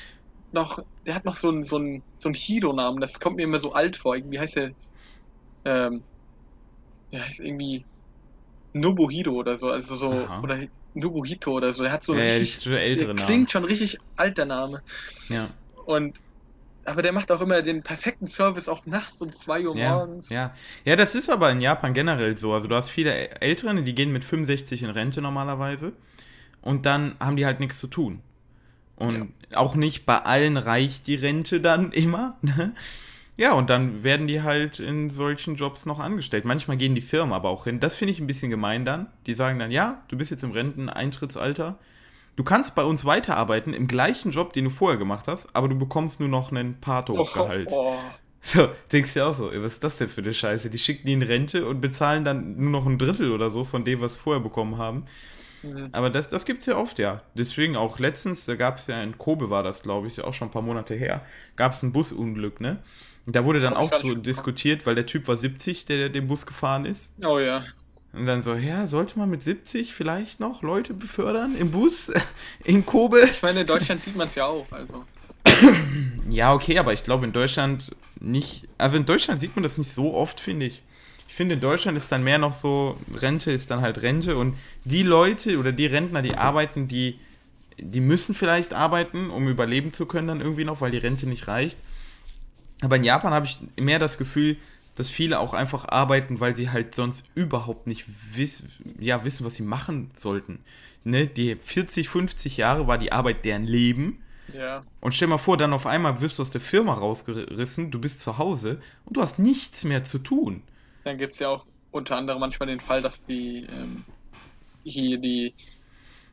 [0.51, 3.61] noch, der hat noch so einen so einen, so einen Hido-Namen, das kommt mir immer
[3.61, 4.17] so alt vor.
[4.17, 4.73] Irgendwie heißt der,
[5.65, 6.03] ähm,
[7.13, 7.85] der heißt irgendwie
[8.73, 10.41] Nobuhido oder so, also so, Aha.
[10.43, 10.59] oder
[10.95, 11.85] Nobuhito oder so.
[11.85, 14.83] Der hat so ja, richtig, ja, ältere der klingt schon richtig alt, der Name.
[15.29, 15.51] Ja.
[15.87, 16.21] Und
[16.89, 20.29] aber der macht auch immer den perfekten Service, auch nachts um 2 Uhr ja, morgens.
[20.31, 20.55] Ja.
[20.85, 22.53] ja, das ist aber in Japan generell so.
[22.53, 25.93] Also du hast viele Älteren, die gehen mit 65 in Rente normalerweise.
[26.63, 28.21] Und dann haben die halt nichts zu tun.
[28.97, 29.59] Und ja.
[29.59, 32.37] auch nicht bei allen reicht die Rente dann immer.
[32.43, 32.73] Ne?
[33.37, 36.45] Ja, und dann werden die halt in solchen Jobs noch angestellt.
[36.45, 37.79] Manchmal gehen die Firmen aber auch hin.
[37.79, 39.07] Das finde ich ein bisschen gemein dann.
[39.27, 41.79] Die sagen dann, ja, du bist jetzt im Renteneintrittsalter
[42.39, 45.77] Du kannst bei uns weiterarbeiten im gleichen Job, den du vorher gemacht hast, aber du
[45.77, 47.71] bekommst nur noch einen Pato-Gehalt.
[47.73, 47.99] Oh, oh.
[48.41, 50.71] So, denkst du auch so, was ist das denn für eine Scheiße?
[50.71, 53.83] Die schicken die in Rente und bezahlen dann nur noch ein Drittel oder so von
[53.83, 55.07] dem, was sie vorher bekommen haben.
[55.65, 55.89] Mhm.
[55.91, 57.23] Aber das, das gibt es ja oft, ja.
[57.35, 60.47] Deswegen auch letztens, da gab es ja in Kobe, war das, glaube ich, auch schon
[60.47, 62.79] ein paar Monate her, gab es ein Busunglück, ne?
[63.27, 66.29] Und da wurde dann auch so diskutiert, weil der Typ war 70, der, der den
[66.29, 67.13] Bus gefahren ist.
[67.21, 67.65] Oh ja.
[68.13, 72.11] Und dann so, ja, sollte man mit 70 vielleicht noch Leute befördern im Bus
[72.65, 73.21] in Kobe?
[73.21, 75.05] Ich meine, in Deutschland sieht man es ja auch, also.
[76.31, 78.69] Ja, okay, aber ich glaube in Deutschland nicht.
[78.77, 80.83] Also in Deutschland sieht man das nicht so oft, finde ich.
[81.27, 84.57] Ich finde, in Deutschland ist dann mehr noch so, Rente ist dann halt Rente und
[84.85, 87.19] die Leute oder die Rentner, die arbeiten, die,
[87.79, 91.49] die müssen vielleicht arbeiten, um überleben zu können, dann irgendwie noch, weil die Rente nicht
[91.49, 91.79] reicht.
[92.83, 94.57] Aber in Japan habe ich mehr das Gefühl,
[94.99, 98.65] dass viele auch einfach arbeiten, weil sie halt sonst überhaupt nicht wiss
[98.99, 100.59] ja, wissen, was sie machen sollten.
[101.05, 101.29] Ne?
[101.29, 104.23] Die 40, 50 Jahre war die Arbeit deren Leben.
[104.53, 104.83] Ja.
[105.01, 108.21] Und stell mal vor, dann auf einmal wirst du aus der Firma rausgerissen, du bist
[108.21, 110.63] zu Hause und du hast nichts mehr zu tun.
[111.05, 114.05] Dann gibt es ja auch unter anderem manchmal den Fall, dass die ähm,
[114.83, 115.55] hier die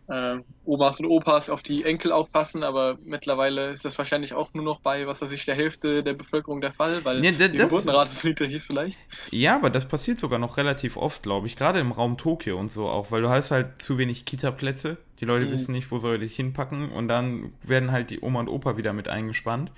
[0.07, 4.63] äh, Omas und Opas auf die Enkel aufpassen, aber mittlerweile ist das wahrscheinlich auch nur
[4.63, 8.11] noch bei, was weiß ich, der Hälfte der Bevölkerung der Fall, weil ja, die Geburtenrate
[8.11, 8.97] ist nicht so leicht.
[9.31, 12.71] Ja, aber das passiert sogar noch relativ oft, glaube ich, gerade im Raum Tokio und
[12.71, 15.51] so auch, weil du hast halt zu wenig Kita-Plätze, die Leute mhm.
[15.51, 18.93] wissen nicht, wo soll ich hinpacken und dann werden halt die Oma und Opa wieder
[18.93, 19.71] mit eingespannt.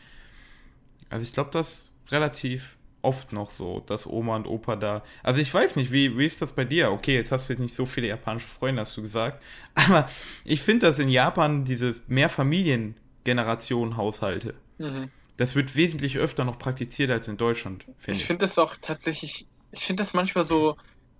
[1.09, 5.03] Also ich glaube, das relativ oft noch so, dass Oma und Opa da.
[5.23, 6.91] Also ich weiß nicht, wie, wie ist das bei dir?
[6.91, 9.41] Okay, jetzt hast du nicht so viele japanische Freunde, hast du gesagt.
[9.75, 10.10] Aber
[10.43, 15.10] ich finde, dass in Japan diese Mehrfamilien-Generation-Haushalte, mhm.
[15.38, 18.21] das wird wesentlich öfter noch praktiziert als in Deutschland, finde ich.
[18.21, 20.75] Ich finde das auch tatsächlich, ich finde das manchmal so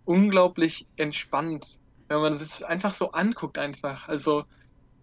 [0.06, 4.08] unglaublich entspannt, wenn man es einfach so anguckt, einfach.
[4.08, 4.46] Also,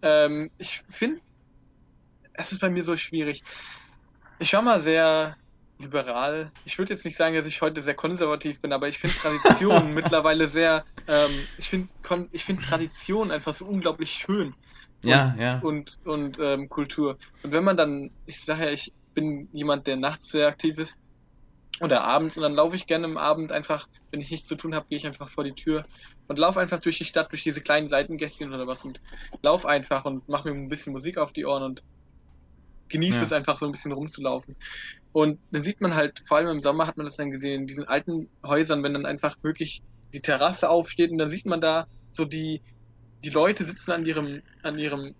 [0.01, 1.21] ähm, ich finde,
[2.33, 3.43] es ist bei mir so schwierig.
[4.39, 5.37] Ich war mal sehr
[5.79, 6.51] liberal.
[6.63, 9.93] Ich würde jetzt nicht sagen, dass ich heute sehr konservativ bin, aber ich finde Tradition
[9.93, 11.89] mittlerweile sehr, ähm, ich finde
[12.31, 14.53] ich find Tradition einfach so unglaublich schön.
[15.03, 15.59] Und, ja, ja.
[15.59, 17.17] Und, und ähm, Kultur.
[17.43, 20.97] Und wenn man dann, ich sage ja, ich bin jemand, der nachts sehr aktiv ist
[21.81, 24.73] oder abends und dann laufe ich gerne am Abend einfach, wenn ich nichts zu tun
[24.73, 25.83] habe, gehe ich einfach vor die Tür
[26.27, 29.01] und laufe einfach durch die Stadt, durch diese kleinen Seitengästchen oder was und
[29.43, 31.83] laufe einfach und mache mir ein bisschen Musik auf die Ohren und
[32.89, 33.23] genieße ja.
[33.23, 34.55] es einfach so ein bisschen rumzulaufen.
[35.11, 37.67] Und dann sieht man halt, vor allem im Sommer hat man das dann gesehen, in
[37.67, 39.81] diesen alten Häusern, wenn dann einfach wirklich
[40.13, 42.61] die Terrasse aufsteht und dann sieht man da so die,
[43.23, 45.15] die Leute sitzen an ihrem, an ihrem,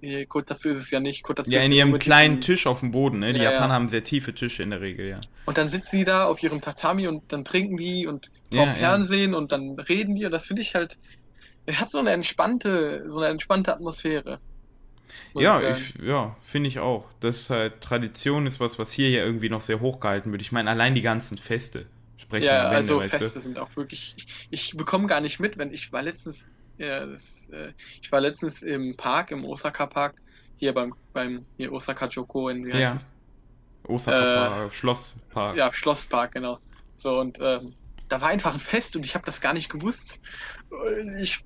[0.00, 2.92] nee, Kotatsu ist es ja nicht, Kotatsu Ja, in ihrem kleinen diesem, Tisch auf dem
[2.92, 3.32] Boden, ne?
[3.32, 3.74] Die ja, Japaner ja.
[3.74, 5.20] haben sehr tiefe Tische in der Regel, ja.
[5.44, 9.34] Und dann sitzen die da auf ihrem Tatami und dann trinken die und vom Fernsehen
[9.34, 10.98] und dann reden die und das finde ich halt,
[11.66, 14.40] er hat so eine entspannte, so eine entspannte Atmosphäre.
[15.34, 17.04] Ja, ich, ja, finde ich auch.
[17.20, 20.42] Das ist halt, Tradition ist was, was hier ja irgendwie noch sehr hochgehalten wird.
[20.42, 23.40] Ich meine, allein die ganzen Feste sprechen ja, Wände, also Feste du?
[23.40, 24.14] sind auch wirklich.
[24.16, 28.20] Ich, ich bekomme gar nicht mit, wenn ich war letztens, ja, das, äh, ich war
[28.20, 30.14] letztens im Park, im Osaka Park,
[30.56, 32.94] hier beim, beim hier Osaka Joko in, wie heißt ja.
[32.94, 33.14] es?
[33.84, 35.56] Osaka äh, Schlosspark.
[35.56, 36.58] Ja, Schlosspark, genau.
[36.96, 37.74] So, und ähm,
[38.08, 40.18] da war einfach ein Fest und ich habe das gar nicht gewusst.
[41.20, 41.44] Ich,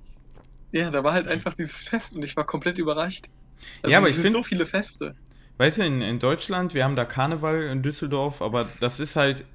[0.71, 3.27] ja, da war halt einfach dieses Fest und ich war komplett überrascht.
[3.81, 5.15] Also ja, aber ich finde so viele Feste.
[5.57, 9.45] Weißt du, in, in Deutschland, wir haben da Karneval in Düsseldorf, aber das ist halt,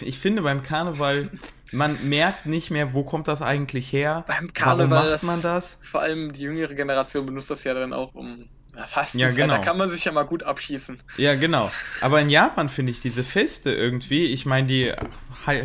[0.00, 1.30] ich finde beim Karneval,
[1.72, 4.24] man merkt nicht mehr, wo kommt das eigentlich her?
[4.26, 5.80] Beim Karneval Warum macht man das?
[5.82, 9.14] Vor allem die jüngere Generation benutzt das ja dann auch, um ja, fast.
[9.14, 9.56] Ja, genau.
[9.56, 11.00] Da kann man sich ja mal gut abschießen.
[11.16, 11.70] Ja, genau.
[12.00, 14.92] Aber in Japan finde ich diese Feste irgendwie, ich meine, die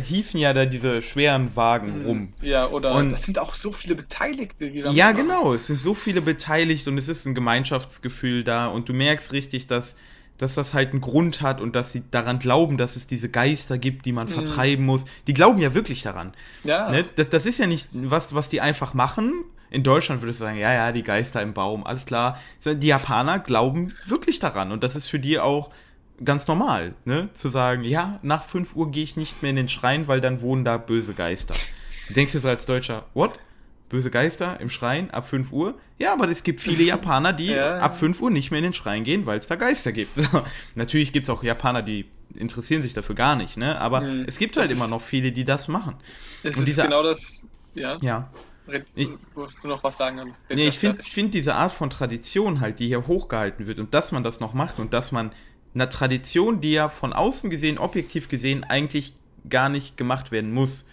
[0.02, 2.06] hiefen ja da diese schweren Wagen mhm.
[2.06, 2.32] rum.
[2.40, 4.70] Ja, oder und es sind auch so viele Beteiligte.
[4.70, 5.54] Die ja, genau.
[5.54, 9.66] Es sind so viele beteiligt und es ist ein Gemeinschaftsgefühl da und du merkst richtig,
[9.66, 9.96] dass
[10.40, 13.76] dass das halt einen Grund hat und dass sie daran glauben, dass es diese Geister
[13.76, 14.32] gibt, die man mhm.
[14.32, 15.04] vertreiben muss.
[15.26, 16.32] Die glauben ja wirklich daran.
[16.64, 16.90] Ja.
[16.90, 17.04] Ne?
[17.16, 20.58] Das, das ist ja nicht was, was die einfach machen, in Deutschland würdest du sagen,
[20.58, 22.38] ja, ja, die Geister im Baum, alles klar.
[22.64, 25.70] Die Japaner glauben wirklich daran und das ist für die auch
[26.24, 27.30] ganz normal, ne?
[27.32, 30.42] Zu sagen, ja, nach 5 Uhr gehe ich nicht mehr in den Schrein, weil dann
[30.42, 31.54] wohnen da böse Geister.
[32.10, 33.38] Denkst du so als Deutscher, what?
[33.88, 35.74] Böse Geister im Schrein ab 5 Uhr?
[35.98, 37.78] Ja, aber es gibt viele Japaner, die ja.
[37.78, 40.12] ab 5 Uhr nicht mehr in den Schrein gehen, weil es da Geister gibt.
[40.74, 43.80] Natürlich gibt es auch Japaner, die interessieren sich dafür gar nicht, ne?
[43.80, 44.24] Aber mhm.
[44.26, 45.96] es gibt halt immer noch viele, die das machen.
[46.42, 47.96] Es und ist dieser, genau das, ja.
[48.00, 48.30] Ja.
[48.94, 50.34] Ich, du noch was sagen?
[50.48, 54.12] Nee, ich finde find diese Art von Tradition halt, die hier hochgehalten wird und dass
[54.12, 55.32] man das noch macht und dass man
[55.74, 59.14] einer Tradition, die ja von außen gesehen, objektiv gesehen, eigentlich
[59.48, 60.84] gar nicht gemacht werden muss.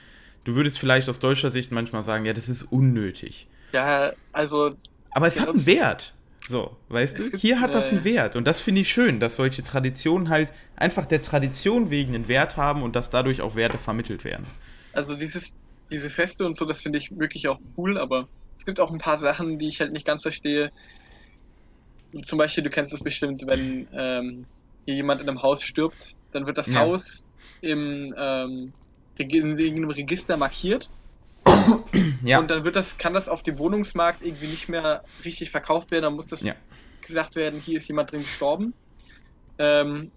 [0.43, 3.47] Du würdest vielleicht aus deutscher Sicht manchmal sagen, ja, das ist unnötig.
[3.73, 4.75] Ja, also.
[5.11, 6.13] Aber es hat einen Wert.
[6.47, 7.37] So, weißt du?
[7.37, 8.37] Hier hat das einen Wert.
[8.37, 12.55] Und das finde ich schön, dass solche Traditionen halt einfach der Tradition wegen einen Wert
[12.55, 14.45] haben und dass dadurch auch Werte vermittelt werden.
[14.93, 15.53] Also dieses,
[15.89, 18.97] diese Feste und so, das finde ich wirklich auch cool, aber es gibt auch ein
[18.97, 20.71] paar Sachen, die ich halt nicht ganz verstehe.
[22.23, 24.45] Zum Beispiel, du kennst es bestimmt, wenn ähm,
[24.85, 26.79] hier jemand in einem Haus stirbt, dann wird das ja.
[26.79, 27.25] Haus
[27.61, 28.73] im, ähm,
[29.17, 30.89] in irgendeinem Register markiert.
[32.23, 32.39] Ja.
[32.39, 36.03] Und dann wird das, kann das auf dem Wohnungsmarkt irgendwie nicht mehr richtig verkauft werden.
[36.03, 36.55] Dann muss das ja.
[37.01, 38.73] gesagt werden, hier ist jemand drin gestorben.
[39.57, 40.11] Ähm,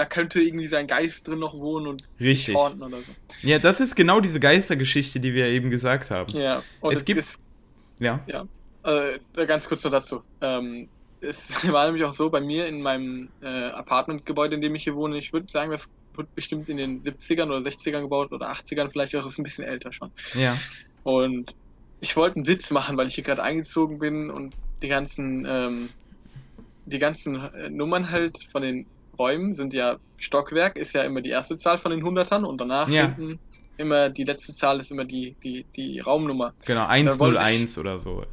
[0.00, 2.56] da könnte irgendwie sein Geist drin noch wohnen und Richtig.
[2.56, 3.12] oder so.
[3.42, 6.32] Ja, das ist genau diese Geistergeschichte, die wir eben gesagt haben.
[6.34, 7.20] Ja, und es gibt.
[7.20, 7.38] Ist,
[7.98, 8.20] ja.
[8.26, 8.46] Ja.
[8.82, 10.22] Äh, ganz kurz noch dazu.
[10.40, 10.88] Ähm,
[11.20, 14.96] es war nämlich auch so bei mir in meinem äh, Apartmentgebäude, in dem ich hier
[14.96, 15.18] wohne.
[15.18, 19.14] Ich würde sagen, das wird bestimmt in den 70ern oder 60ern gebaut oder 80ern vielleicht
[19.16, 19.26] auch.
[19.26, 20.10] Ist ein bisschen älter schon.
[20.32, 20.56] Ja.
[21.02, 21.54] Und
[22.00, 25.90] ich wollte einen Witz machen, weil ich hier gerade eingezogen bin und die ganzen, ähm,
[26.86, 28.86] die ganzen äh, Nummern halt von den
[29.18, 32.88] Räumen sind ja Stockwerk, ist ja immer die erste Zahl von den Hundertern und danach
[32.88, 33.06] ja.
[33.06, 33.38] hinten
[33.80, 36.52] immer die letzte Zahl ist immer die, die, die Raumnummer.
[36.66, 38.24] Genau, 101 oder so.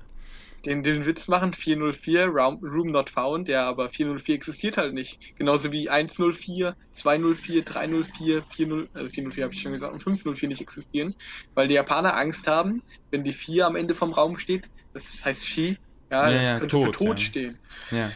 [0.65, 5.37] Den, den Witz machen, 404, Room, Room Not Found, ja, aber 404 existiert halt nicht.
[5.37, 10.61] Genauso wie 104, 204, 304, 40, also 404 habe ich schon gesagt, und 504 nicht
[10.61, 11.15] existieren,
[11.53, 15.45] weil die Japaner Angst haben, wenn die 4 am Ende vom Raum steht, das heißt
[15.45, 15.77] Shi,
[16.11, 17.25] ja, ja das ja, könnte tot, für tot ja.
[17.25, 17.59] stehen.
[17.91, 18.11] Ja.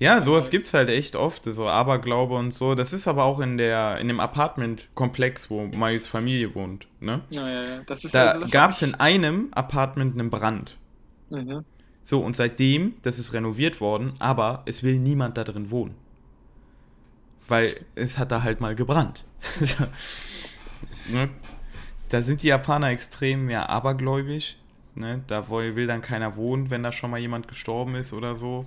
[0.00, 2.76] Ja, sowas gibt's halt echt oft, so Aberglaube und so.
[2.76, 7.22] Das ist aber auch in der in dem Apartment-Komplex, wo Mayus Familie wohnt, ne?
[7.30, 7.80] Ja, ja, ja.
[7.84, 10.76] Das ist da also, gab's in einem Apartment einen Brand.
[11.30, 11.64] Mhm.
[12.04, 15.96] So, und seitdem, das ist renoviert worden, aber es will niemand da drin wohnen.
[17.48, 19.24] Weil es hat da halt mal gebrannt.
[21.08, 21.28] ne?
[22.08, 24.58] Da sind die Japaner extrem ja abergläubig.
[24.94, 25.22] Ne?
[25.26, 28.66] Da will dann keiner wohnen, wenn da schon mal jemand gestorben ist oder so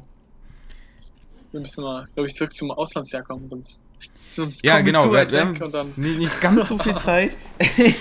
[1.51, 3.85] wir müssen mal, glaube ich, zurück zum Auslandsjahr kommen, sonst
[4.33, 5.11] Sonst ja, genau.
[5.11, 7.35] Wir, wir haben nicht ganz so viel Zeit.
[7.59, 7.99] ich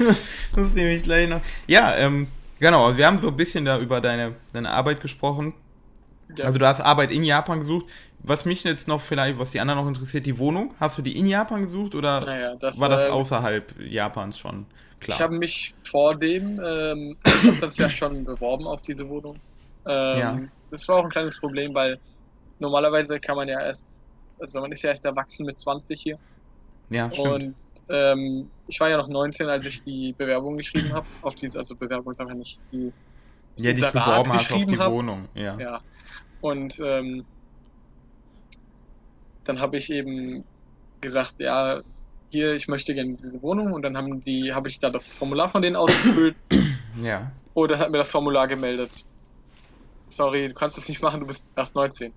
[0.57, 1.41] muss nämlich gleich noch.
[1.67, 2.87] Ja, ähm, genau.
[2.87, 5.55] Also wir haben so ein bisschen da über deine, deine Arbeit gesprochen.
[6.37, 6.45] Ja.
[6.45, 7.87] Also du hast Arbeit in Japan gesucht.
[8.23, 10.75] Was mich jetzt noch vielleicht, was die anderen noch interessiert, die Wohnung.
[10.79, 14.67] Hast du die in Japan gesucht oder naja, das, war das äh, außerhalb Japans schon
[15.01, 15.17] klar?
[15.17, 19.37] Ich habe mich vor dem, ähm, ich habe das ja schon beworben auf diese Wohnung.
[19.87, 20.39] Ähm, ja.
[20.71, 21.99] Das war auch ein kleines Problem, weil
[22.61, 23.87] normalerweise kann man ja erst,
[24.39, 26.19] also man ist ja erst erwachsen mit 20 hier.
[26.91, 27.29] Ja, stimmt.
[27.29, 27.55] Und
[27.89, 31.75] ähm, ich war ja noch 19, als ich die Bewerbung geschrieben habe, auf diese, also
[31.75, 32.93] Bewerbung ist einfach nicht die.
[33.59, 34.91] Ja, dich beworben hast auf die hab.
[34.91, 35.59] Wohnung, ja.
[35.59, 35.81] Ja.
[36.41, 37.25] Und ähm,
[39.45, 40.45] dann habe ich eben
[41.01, 41.83] gesagt, ja,
[42.31, 45.49] hier, ich möchte gerne diese Wohnung und dann haben die, habe ich da das Formular
[45.49, 46.37] von denen ausgefüllt.
[47.03, 47.33] ja.
[47.55, 48.91] Oder hat mir das Formular gemeldet.
[50.09, 52.13] Sorry, du kannst das nicht machen, du bist erst 19.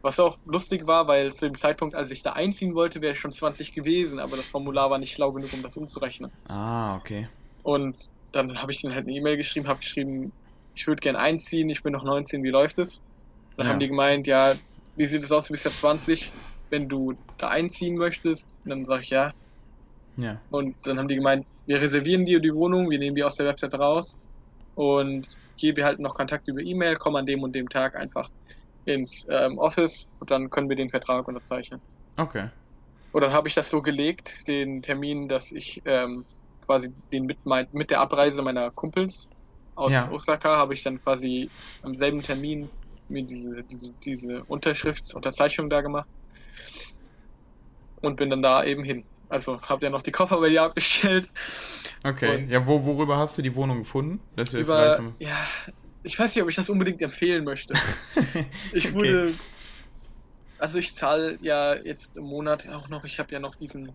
[0.00, 3.20] Was auch lustig war, weil zu dem Zeitpunkt, als ich da einziehen wollte, wäre ich
[3.20, 6.30] schon 20 gewesen, aber das Formular war nicht schlau genug, um das umzurechnen.
[6.48, 7.28] Ah, okay.
[7.64, 10.32] Und dann habe ich denen halt eine E-Mail geschrieben, habe geschrieben,
[10.74, 13.02] ich würde gerne einziehen, ich bin noch 19, wie läuft es?
[13.56, 13.72] Dann ja.
[13.72, 14.54] haben die gemeint, ja,
[14.96, 16.30] wie sieht es aus, du bist ja 20,
[16.70, 19.32] wenn du da einziehen möchtest, dann sage ich ja.
[20.16, 20.40] Ja.
[20.50, 23.46] Und dann haben die gemeint, wir reservieren dir die Wohnung, wir nehmen die aus der
[23.46, 24.18] Website raus
[24.74, 28.30] und hier wir halten noch Kontakt über E-Mail, komm an dem und dem Tag einfach
[28.88, 31.80] ins ähm, Office und dann können wir den Vertrag unterzeichnen.
[32.16, 32.48] Okay.
[33.12, 36.24] Und dann habe ich das so gelegt, den Termin, dass ich ähm,
[36.66, 39.28] quasi den mit, mein, mit der Abreise meiner Kumpels
[39.74, 40.10] aus ja.
[40.10, 41.48] Osaka habe ich dann quasi
[41.82, 42.68] am selben Termin
[43.08, 46.08] mir diese, diese, diese Unterschriftsunterzeichnung da gemacht
[48.02, 49.04] und bin dann da eben hin.
[49.28, 51.30] Also habe ja noch die Koffer bei dir abgestellt.
[52.04, 54.20] Okay, und ja, wo, worüber hast du die Wohnung gefunden?
[54.36, 55.36] Dass wir über, vielleicht ja,
[56.02, 57.74] ich weiß nicht, ob ich das unbedingt empfehlen möchte.
[58.72, 59.34] ich wurde, okay.
[60.58, 63.92] also ich zahle ja jetzt im Monat auch noch, ich habe ja noch diesen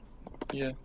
[0.52, 0.76] hier,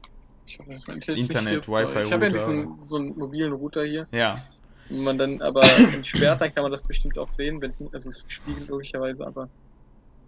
[0.47, 3.85] ich hoffe, das mein Internet, Internet Wi-Fi Ich habe ja diesen so einen mobilen Router
[3.85, 4.07] hier.
[4.13, 4.43] Ja.
[4.89, 7.93] Wenn man dann aber entsperrt, dann kann man das bestimmt auch sehen, wenn es nicht,
[7.93, 9.49] also es spiegelt logischerweise, aber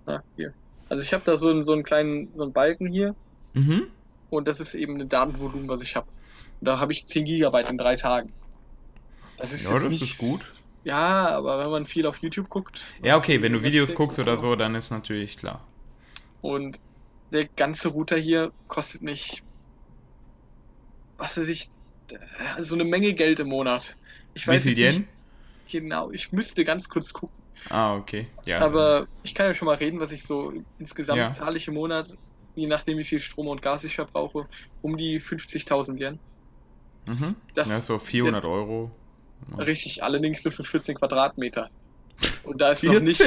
[0.07, 0.53] na, hier.
[0.89, 3.15] Also ich habe da so einen, so einen kleinen, so einen Balken hier.
[3.55, 3.87] Mhm.
[4.29, 6.07] Und das ist eben ein Datenvolumen, was ich habe.
[6.61, 8.33] Und da habe ich 10 Gigabyte in drei Tagen.
[9.37, 10.53] Das ist ja, das nicht, ist gut.
[10.85, 12.81] Ja, aber wenn man viel auf YouTube guckt.
[13.03, 15.67] Ja, okay, wenn du Videos guckst oder so, dann ist natürlich klar.
[16.41, 16.81] Und
[17.33, 19.43] der ganze Router hier kostet mich,
[21.19, 21.71] was weiß ich,
[22.61, 23.97] so eine Menge Geld im Monat.
[24.35, 25.09] Ich weiß Wie viel Yen?
[25.71, 27.37] Genau, ich müsste ganz kurz gucken.
[27.69, 28.27] Ah, okay.
[28.47, 28.61] Ja.
[28.61, 31.31] Aber ich kann ja schon mal reden, was ich so insgesamt ja.
[31.31, 32.13] zahle ich im Monat,
[32.55, 34.49] je nachdem wie viel Strom und Gas ich verbrauche,
[34.83, 36.19] um die 50.000 Yen.
[37.07, 37.37] Mhm.
[37.55, 38.91] Das ja, so 400 Euro.
[39.59, 41.71] Richtig, allerdings nur für 14 Quadratmeter.
[42.45, 43.21] Und da ist, 14, noch, nicht,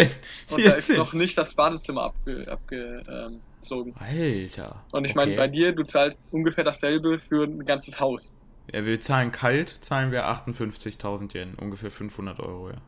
[0.52, 2.48] und da ist noch nicht das Badezimmer abgezogen.
[2.48, 4.84] Abge, ähm, Alter.
[4.92, 5.18] Und ich okay.
[5.18, 8.38] meine, bei dir, du zahlst ungefähr dasselbe für ein ganzes Haus.
[8.72, 12.82] Ja, wir zahlen kalt, zahlen wir 58.000 Yen, ungefähr 500 Euro, ja.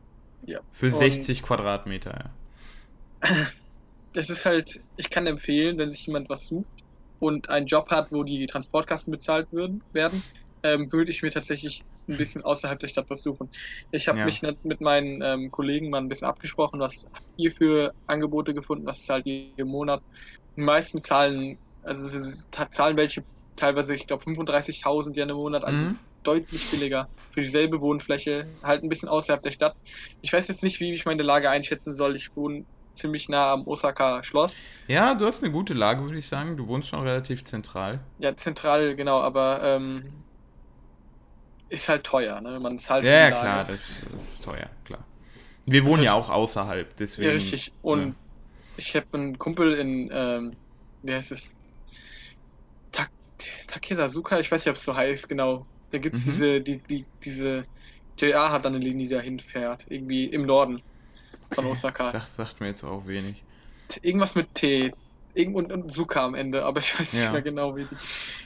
[0.46, 0.60] Ja.
[0.72, 2.32] Für 60 und Quadratmeter,
[3.24, 3.30] ja.
[4.14, 6.66] Das ist halt, ich kann empfehlen, wenn sich jemand was sucht
[7.20, 10.24] und einen Job hat, wo die Transportkassen bezahlt würden, werden,
[10.64, 13.50] ähm, würde ich mir tatsächlich ein bisschen außerhalb der Stadt was suchen.
[13.92, 14.26] Ich habe ja.
[14.26, 19.06] mich mit meinen ähm, Kollegen mal ein bisschen abgesprochen, was ihr für Angebote gefunden, was
[19.06, 20.02] zahlt ihr im Monat.
[20.56, 22.08] Die meisten zahlen, also
[22.72, 23.24] zahlen welche
[23.56, 26.00] teilweise, ich glaube, 35.000 Yen im Monat, also mhm.
[26.24, 29.76] deutlich billiger für dieselbe Wohnfläche, halt ein bisschen außerhalb der Stadt.
[30.22, 32.16] Ich weiß jetzt nicht, wie ich meine Lage einschätzen soll.
[32.16, 32.66] Ich wohne
[32.96, 34.56] ziemlich nah am Osaka Schloss.
[34.88, 36.58] Ja, du hast eine gute Lage, würde ich sagen.
[36.58, 38.00] Du wohnst schon relativ zentral.
[38.20, 40.06] Ja, zentral, genau, aber ähm,
[41.70, 42.60] ist halt teuer, ne?
[42.60, 45.04] Man zahlt Ja, ja klar, das, das, ist teuer, klar.
[45.66, 47.30] Wir wohnen ja auch außerhalb, deswegen.
[47.30, 47.72] Ja, richtig.
[47.82, 48.14] Und ja.
[48.78, 50.54] ich habe einen Kumpel in, ähm,
[51.04, 51.52] wie heißt es?
[52.92, 53.10] Tak
[53.68, 55.66] Takedazuka, ich weiß nicht, ob es so heißt, genau.
[55.92, 56.32] Da gibt es mhm.
[56.32, 57.66] diese, die, die, diese,
[58.18, 60.82] JR hat dann eine Linie, die dahin fährt, irgendwie im Norden
[61.52, 62.12] von Osaka.
[62.12, 63.44] Sagt, sagt mir jetzt auch wenig.
[64.02, 64.94] Irgendwas mit T.
[65.36, 67.32] Irgend und, und Suka am Ende, aber ich weiß nicht ja.
[67.32, 67.96] mehr genau, wie die,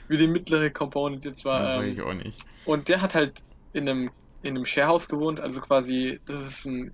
[0.08, 1.78] wie die mittlere Component jetzt war.
[1.78, 2.44] Weiß ähm, ich auch nicht.
[2.64, 3.42] Und der hat halt
[3.72, 4.10] in einem,
[4.42, 6.92] in einem Sharehouse gewohnt, also quasi, das ist ein,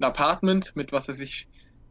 [0.00, 1.46] ein Apartment mit, was weiß ich,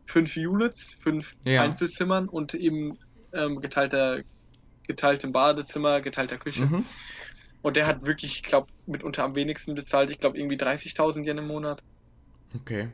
[0.06, 1.62] fünf Units, fünf ja.
[1.62, 2.98] Einzelzimmern und eben
[3.32, 4.22] ähm, geteilter,
[4.88, 6.66] geteiltem Badezimmer, geteilter Küche.
[6.66, 6.86] Mhm.
[7.62, 10.12] Und der hat wirklich, ich glaube, mitunter am wenigsten bezahlt.
[10.12, 11.82] Ich glaube, irgendwie 30.000 Yen im Monat.
[12.54, 12.90] Okay.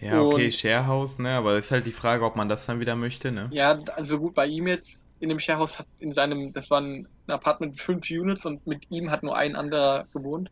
[0.00, 1.30] Ja, okay, und, Sharehouse, ne?
[1.30, 3.48] Aber ist halt die Frage, ob man das dann wieder möchte, ne?
[3.52, 7.08] Ja, also gut, bei ihm jetzt in dem Sharehouse hat in seinem, das war ein
[7.26, 10.50] Apartment mit fünf Units und mit ihm hat nur ein anderer gewohnt.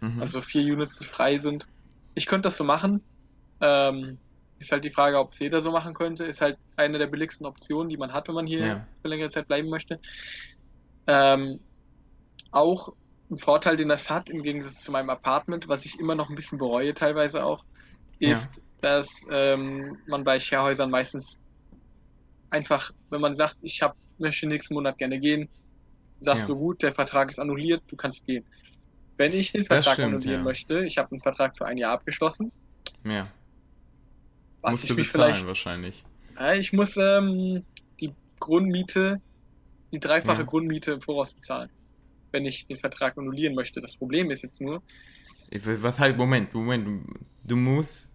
[0.00, 0.20] Mhm.
[0.20, 1.66] Also vier Units, die frei sind.
[2.14, 3.02] Ich könnte das so machen.
[3.60, 4.18] Ähm,
[4.58, 6.24] Ist halt die Frage, ob es jeder so machen könnte.
[6.24, 8.86] Ist halt eine der billigsten Optionen, die man hat, wenn man hier ja.
[9.00, 9.98] für längere Zeit bleiben möchte.
[11.06, 11.58] Ähm,
[12.52, 12.92] auch
[13.30, 16.36] ein Vorteil, den das hat, im Gegensatz zu meinem Apartment, was ich immer noch ein
[16.36, 17.64] bisschen bereue teilweise auch,
[18.22, 18.62] ist, ja.
[18.80, 21.40] dass ähm, man bei Sharehäusern meistens
[22.50, 25.48] einfach, wenn man sagt, ich hab, möchte nächsten Monat gerne gehen,
[26.20, 26.54] sagst ja.
[26.54, 28.44] du gut, der Vertrag ist annulliert, du kannst gehen.
[29.16, 30.44] Wenn ich den Vertrag stimmt, annullieren ja.
[30.44, 32.52] möchte, ich habe einen Vertrag für ein Jahr abgeschlossen.
[33.04, 33.28] Ja.
[34.60, 36.04] Was Musst du bezahlen wahrscheinlich.
[36.38, 37.64] Ja, ich muss ähm,
[38.00, 39.20] die Grundmiete,
[39.92, 40.46] die dreifache ja.
[40.46, 41.70] Grundmiete im Voraus bezahlen,
[42.30, 43.80] wenn ich den Vertrag annullieren möchte.
[43.80, 44.82] Das Problem ist jetzt nur.
[45.50, 47.06] Was halt, Moment, Moment,
[47.44, 48.11] du musst.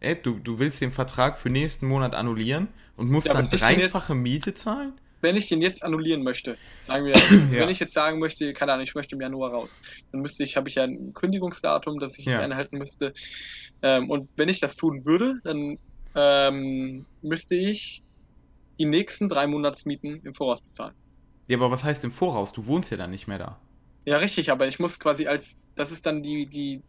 [0.00, 4.14] Ey, du, du willst den Vertrag für nächsten Monat annullieren und musst ja, dann dreifache
[4.14, 4.94] jetzt, Miete zahlen?
[5.20, 7.14] wenn ich den jetzt annullieren möchte, sagen wir,
[7.52, 7.60] ja.
[7.60, 9.74] wenn ich jetzt sagen möchte, keine Ahnung, ich möchte im Januar raus,
[10.12, 12.32] dann müsste ich, habe ich ja ein Kündigungsdatum, das ich ja.
[12.32, 13.12] jetzt einhalten müsste.
[13.82, 15.78] Ähm, und wenn ich das tun würde, dann
[16.14, 18.02] ähm, müsste ich
[18.78, 20.94] die nächsten drei Monatsmieten im Voraus bezahlen.
[21.48, 22.52] Ja, aber was heißt im Voraus?
[22.52, 23.58] Du wohnst ja dann nicht mehr da.
[24.06, 26.82] Ja, richtig, aber ich muss quasi als, das ist dann die, die,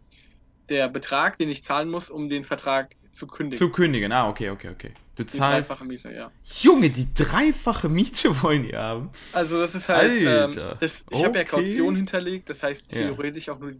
[0.70, 3.57] der Betrag, den ich zahlen muss, um den Vertrag zu kündigen.
[3.57, 4.91] Zu kündigen, ah, okay, okay, okay.
[5.16, 5.70] Du zahlst.
[5.70, 6.32] Die dreifache Miete, ja.
[6.62, 9.09] Junge, die dreifache Miete wollen die haben.
[9.34, 10.12] Also, das ist halt.
[10.12, 11.26] Ähm, das, ich okay.
[11.26, 13.53] habe ja Kaution hinterlegt, das heißt theoretisch ja.
[13.53, 13.74] auch nur.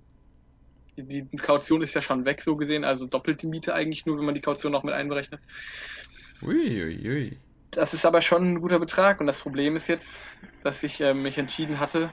[0.98, 4.18] Die, die, Kaution ist ja schon weg, so gesehen, also doppelt die Miete eigentlich nur,
[4.18, 5.40] wenn man die Kaution noch mit einberechnet.
[6.44, 7.00] Uiuiui.
[7.02, 7.38] Ui, ui.
[7.72, 10.24] Das ist aber schon ein guter Betrag und das Problem ist jetzt,
[10.64, 12.12] dass ich äh, mich entschieden hatte,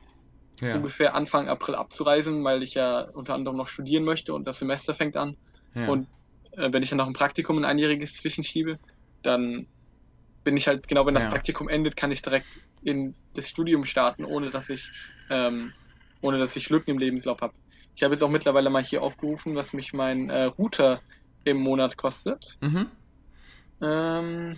[0.61, 0.77] ja.
[0.77, 4.95] ungefähr Anfang April abzureisen, weil ich ja unter anderem noch studieren möchte und das Semester
[4.95, 5.37] fängt an.
[5.75, 5.89] Ja.
[5.89, 6.07] Und
[6.53, 8.79] äh, wenn ich dann noch ein Praktikum ein einjähriges zwischenschiebe,
[9.23, 9.67] dann
[10.45, 11.31] bin ich halt, genau wenn das ja.
[11.31, 12.47] Praktikum endet, kann ich direkt
[12.83, 14.91] in das Studium starten, ohne dass ich,
[15.31, 15.73] ähm,
[16.21, 17.55] ohne dass ich Lücken im Lebenslauf habe.
[17.95, 21.01] Ich habe jetzt auch mittlerweile mal hier aufgerufen, was mich mein äh, Router
[21.45, 22.57] im Monat kostet.
[22.61, 22.87] Mhm.
[23.81, 24.57] Ähm,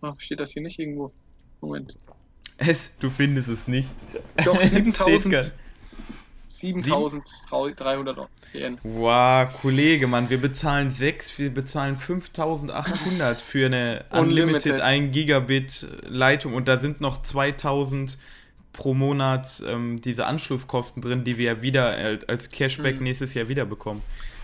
[0.00, 1.12] oh, steht das hier nicht irgendwo?
[1.60, 1.96] Moment.
[2.56, 3.94] Es, du findest es nicht.
[4.44, 5.52] Doch, 7000,
[6.64, 8.78] 7300 Yen.
[8.82, 16.54] Wow, Kollege, Mann, wir bezahlen 6, wir bezahlen 5800 für eine Unlimited, 1 Gigabit Leitung
[16.54, 18.18] und da sind noch 2000
[18.72, 23.04] pro Monat ähm, diese Anschlusskosten drin, die wir ja wieder als Cashback mhm.
[23.04, 24.02] nächstes Jahr wieder bekommen.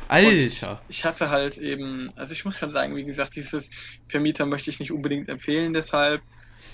[0.09, 0.73] Alter!
[0.73, 3.71] Und ich hatte halt eben, also ich muss schon sagen, wie gesagt, dieses
[4.09, 6.21] Vermieter möchte ich nicht unbedingt empfehlen, deshalb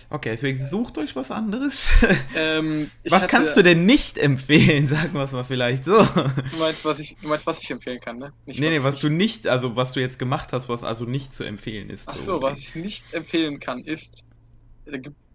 [0.08, 1.92] Okay, deswegen sucht euch was anderes.
[2.38, 4.86] Ähm, was hatte, kannst du denn nicht empfehlen?
[4.86, 5.96] Sagen wir es mal vielleicht so.
[5.96, 8.32] Du meinst, was ich, du meinst, was ich empfehlen kann, ne?
[8.44, 11.32] Nicht, nee, nee, was du nicht, also was du jetzt gemacht hast, was also nicht
[11.32, 12.08] zu empfehlen ist.
[12.08, 14.22] Ach so, so was ich nicht empfehlen kann, ist,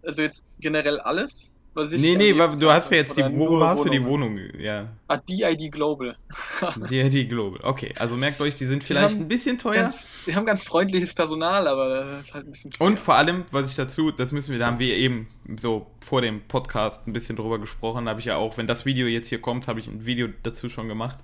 [0.02, 3.84] also jetzt generell alles, was ich nee, nee, du hast ja jetzt die, worüber hast
[3.84, 4.38] du die Wohnung?
[4.58, 4.88] Ja.
[5.08, 6.16] Ah, DID Global.
[6.90, 7.94] DID Global, okay.
[7.98, 9.84] Also merkt euch, die sind vielleicht ein bisschen teuer.
[9.84, 12.86] Ganz, die haben ganz freundliches Personal, aber das ist halt ein bisschen teuer.
[12.86, 16.20] Und vor allem, was ich dazu, das müssen wir, da haben wir eben so vor
[16.20, 19.40] dem Podcast ein bisschen drüber gesprochen, habe ich ja auch, wenn das Video jetzt hier
[19.40, 21.18] kommt, habe ich ein Video dazu schon gemacht.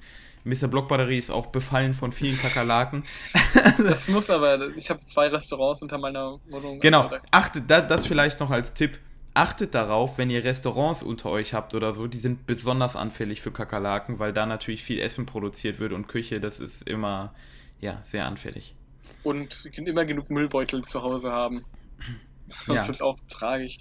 [0.45, 0.69] Mr.
[0.69, 3.05] Blockbatterie ist auch befallen von vielen Kakerlaken.
[3.79, 6.81] das muss aber, ich habe zwei Restaurants unter meiner Wohnung.
[6.81, 8.99] Genau, achtet, das vielleicht noch als Tipp
[9.39, 13.53] achtet darauf, wenn ihr Restaurants unter euch habt oder so, die sind besonders anfällig für
[13.53, 17.33] Kakerlaken, weil da natürlich viel Essen produziert wird und Küche, das ist immer
[17.81, 18.75] ja, sehr anfällig.
[19.23, 21.65] Und ihr könnt immer genug Müllbeutel zu Hause haben.
[22.49, 22.87] Sonst ja.
[22.87, 23.79] wird es auch tragisch.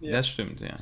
[0.00, 0.12] Ja.
[0.12, 0.76] Das stimmt, ja.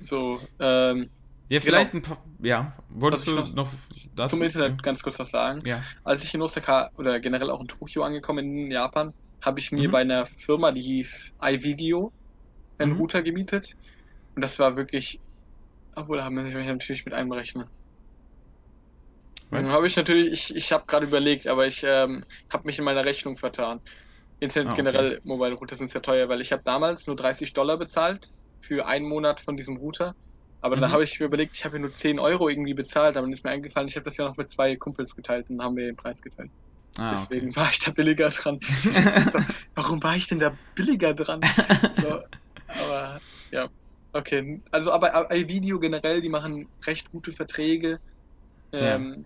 [0.00, 1.10] So, ähm.
[1.48, 2.04] Ja, vielleicht genau.
[2.04, 2.24] ein paar.
[2.40, 3.68] Ja, wolltest du noch
[4.16, 4.36] dazu?
[4.36, 5.62] Zum Internet ganz kurz was sagen.
[5.64, 5.84] Ja.
[6.02, 9.12] Als ich in Osaka oder generell auch in Tokio angekommen in Japan,
[9.42, 9.92] habe ich mir mhm.
[9.92, 12.10] bei einer Firma, die hieß iVideo,
[12.82, 13.00] einen mhm.
[13.00, 13.76] Router gemietet.
[14.34, 15.20] Und das war wirklich,
[15.94, 17.68] obwohl da haben wir sich natürlich mit einberechnet.
[19.50, 22.84] Dann habe ich natürlich, ich, ich habe gerade überlegt, aber ich ähm, habe mich in
[22.84, 23.80] meiner Rechnung vertan.
[24.40, 24.82] Internet ah, okay.
[24.82, 28.86] generell, Mobile Router sind sehr teuer, weil ich habe damals nur 30 Dollar bezahlt für
[28.86, 30.14] einen Monat von diesem Router.
[30.62, 30.80] Aber mhm.
[30.80, 33.32] dann habe ich mir überlegt, ich habe ja nur 10 Euro irgendwie bezahlt, aber dann
[33.32, 35.76] ist mir eingefallen, ich habe das ja noch mit zwei Kumpels geteilt und dann haben
[35.76, 36.50] wir den Preis geteilt.
[36.98, 37.56] Ah, Deswegen okay.
[37.56, 38.58] war ich da billiger dran.
[39.32, 39.38] so,
[39.74, 41.40] warum war ich denn da billiger dran?
[42.00, 42.20] So,
[42.80, 43.20] aber
[43.50, 43.68] ja,
[44.12, 44.60] okay.
[44.70, 48.00] Also aber iVideo generell, die machen recht gute Verträge.
[48.72, 49.24] Ähm, ja.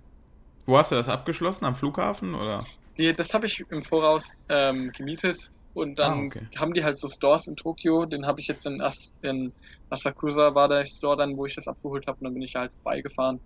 [0.67, 1.65] Wo hast du das abgeschlossen?
[1.65, 2.67] Am Flughafen oder?
[2.99, 6.49] Die, das habe ich im Voraus ähm, gemietet und dann ah, okay.
[6.57, 8.07] haben die halt so Stores in Tokio.
[8.07, 9.53] Den habe ich jetzt in, As in
[9.91, 12.73] Asakusa war der Store dann, wo ich das abgeholt habe und dann bin ich halt
[12.83, 13.41] beigefahren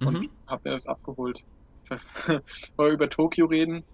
[0.00, 0.06] mhm.
[0.06, 1.44] und habe mir das abgeholt.
[2.26, 2.42] Wollen
[2.76, 3.84] wir über Tokio reden?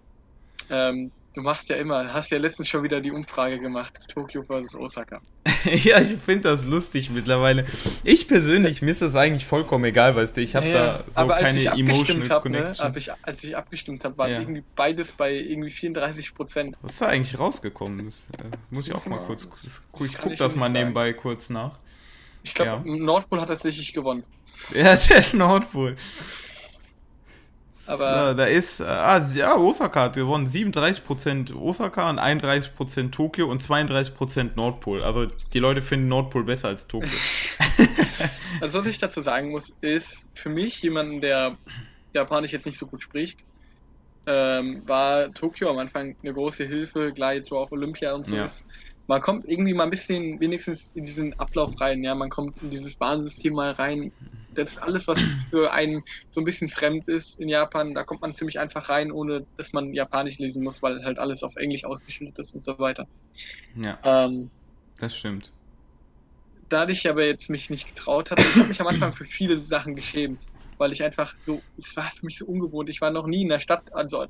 [0.70, 4.74] Ähm, du machst ja immer, hast ja letztens schon wieder die Umfrage gemacht, Tokio versus
[4.74, 5.20] Osaka.
[5.64, 7.66] ja, ich finde das lustig mittlerweile.
[8.04, 11.28] Ich persönlich, mir ist das eigentlich vollkommen egal, weißt du, ich habe ja, da so
[11.28, 12.92] keine emotional hab, ne, Connection.
[12.92, 14.40] Ne, ich, als ich abgestimmt habe, war ja.
[14.40, 16.76] irgendwie beides bei irgendwie 34 Prozent.
[16.82, 18.04] Was ist da eigentlich rausgekommen?
[18.04, 21.78] Das äh, muss ich auch mal kurz, das, ich guck das mal nebenbei kurz nach.
[22.42, 22.96] Ich glaube, ja.
[22.96, 24.24] Nordpol hat tatsächlich gewonnen.
[24.74, 25.96] Ja, der Nordpol.
[27.86, 30.48] Aber da ist, äh, ah, ja, Osaka hat gewonnen.
[30.48, 35.02] 37% Osaka und 31% Tokio und 32% Nordpol.
[35.02, 37.10] Also die Leute finden Nordpol besser als Tokio.
[38.60, 41.56] also was ich dazu sagen muss, ist für mich jemanden, der
[42.12, 43.40] Japanisch jetzt nicht so gut spricht,
[44.26, 48.36] ähm, war Tokio am Anfang eine große Hilfe, klar jetzt wo auch Olympia und so
[48.36, 48.44] ja.
[48.44, 48.64] ist.
[49.08, 52.70] Man kommt irgendwie mal ein bisschen wenigstens in diesen Ablauf rein, ja, man kommt in
[52.70, 54.12] dieses Bahnsystem mal rein,
[54.54, 57.94] das ist alles, was für einen so ein bisschen fremd ist in Japan.
[57.94, 61.42] Da kommt man ziemlich einfach rein, ohne dass man Japanisch lesen muss, weil halt alles
[61.42, 63.06] auf Englisch ausgeschildert ist und so weiter.
[63.76, 63.98] Ja.
[64.04, 64.50] Ähm,
[64.98, 65.50] das stimmt.
[66.68, 69.58] Da ich aber jetzt mich nicht getraut habe, ich habe mich am Anfang für viele
[69.58, 70.46] Sachen geschämt,
[70.78, 72.88] weil ich einfach so, es war für mich so ungewohnt.
[72.88, 74.24] Ich war noch nie in der Stadt, also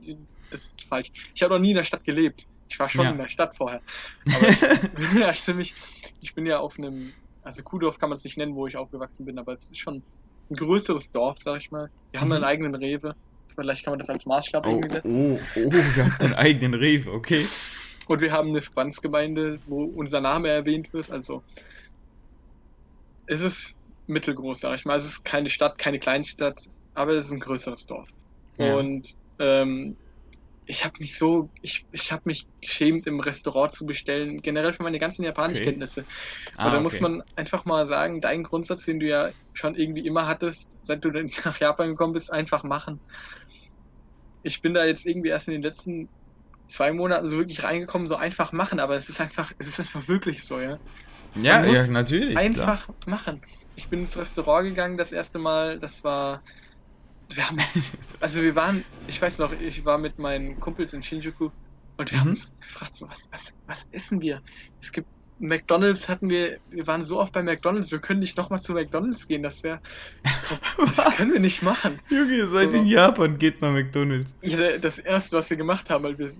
[0.50, 1.12] das ist falsch.
[1.34, 2.46] Ich habe noch nie in der Stadt gelebt.
[2.68, 3.10] Ich war schon ja.
[3.10, 3.80] in der Stadt vorher.
[4.26, 4.48] Aber
[4.98, 5.74] ich, ja, ziemlich,
[6.20, 7.12] ich bin ja auf einem
[7.42, 10.02] also Kuhdorf kann man es nicht nennen, wo ich aufgewachsen bin, aber es ist schon
[10.50, 11.90] ein größeres Dorf, sag ich mal.
[12.10, 12.34] Wir haben mhm.
[12.34, 13.14] einen eigenen Rewe.
[13.54, 15.34] Vielleicht kann man das als Maßstab oh, setzen.
[15.34, 17.46] Oh, oh, wir haben einen eigenen Rewe, okay.
[18.08, 21.10] Und wir haben eine Verbandsgemeinde, wo unser Name erwähnt wird.
[21.10, 21.42] Also
[23.26, 23.74] es ist
[24.06, 24.98] mittelgroß, sag ich mal.
[24.98, 26.62] Es ist keine Stadt, keine Kleinstadt,
[26.94, 28.08] aber es ist ein größeres Dorf.
[28.58, 28.74] Ja.
[28.76, 29.96] Und ähm,
[30.72, 34.82] ich habe mich so, ich, ich habe mich geschämt, im Restaurant zu bestellen, generell für
[34.82, 36.00] meine ganzen Japanischkenntnisse.
[36.00, 36.54] Okay.
[36.56, 36.82] Ah, da okay.
[36.82, 41.04] muss man einfach mal sagen, dein Grundsatz, den du ja schon irgendwie immer hattest, seit
[41.04, 41.10] du
[41.44, 43.00] nach Japan gekommen bist, einfach machen.
[44.42, 46.08] Ich bin da jetzt irgendwie erst in den letzten
[46.68, 50.08] zwei Monaten so wirklich reingekommen, so einfach machen, aber es ist einfach, es ist einfach
[50.08, 50.78] wirklich so, ja.
[51.34, 52.36] Ja, ja, natürlich.
[52.36, 52.96] Einfach klar.
[53.06, 53.42] machen.
[53.74, 56.42] Ich bin ins Restaurant gegangen das erste Mal, das war
[57.36, 57.58] wir haben,
[58.20, 61.50] also wir waren, ich weiß noch, ich war mit meinen Kumpels in Shinjuku
[61.96, 62.20] und wir mhm.
[62.20, 64.42] haben uns gefragt, so, was, was, was essen wir?
[64.80, 65.08] Es gibt
[65.42, 69.26] McDonalds hatten wir, wir waren so oft bei McDonalds, wir können nicht nochmal zu McDonalds
[69.26, 69.80] gehen, das wäre,
[70.96, 71.98] das können wir nicht machen.
[72.08, 72.76] Junge, ihr seid so.
[72.76, 74.38] in Japan, geht nach McDonalds.
[74.42, 76.30] Ja, das erste, was wir gemacht haben, weil wir,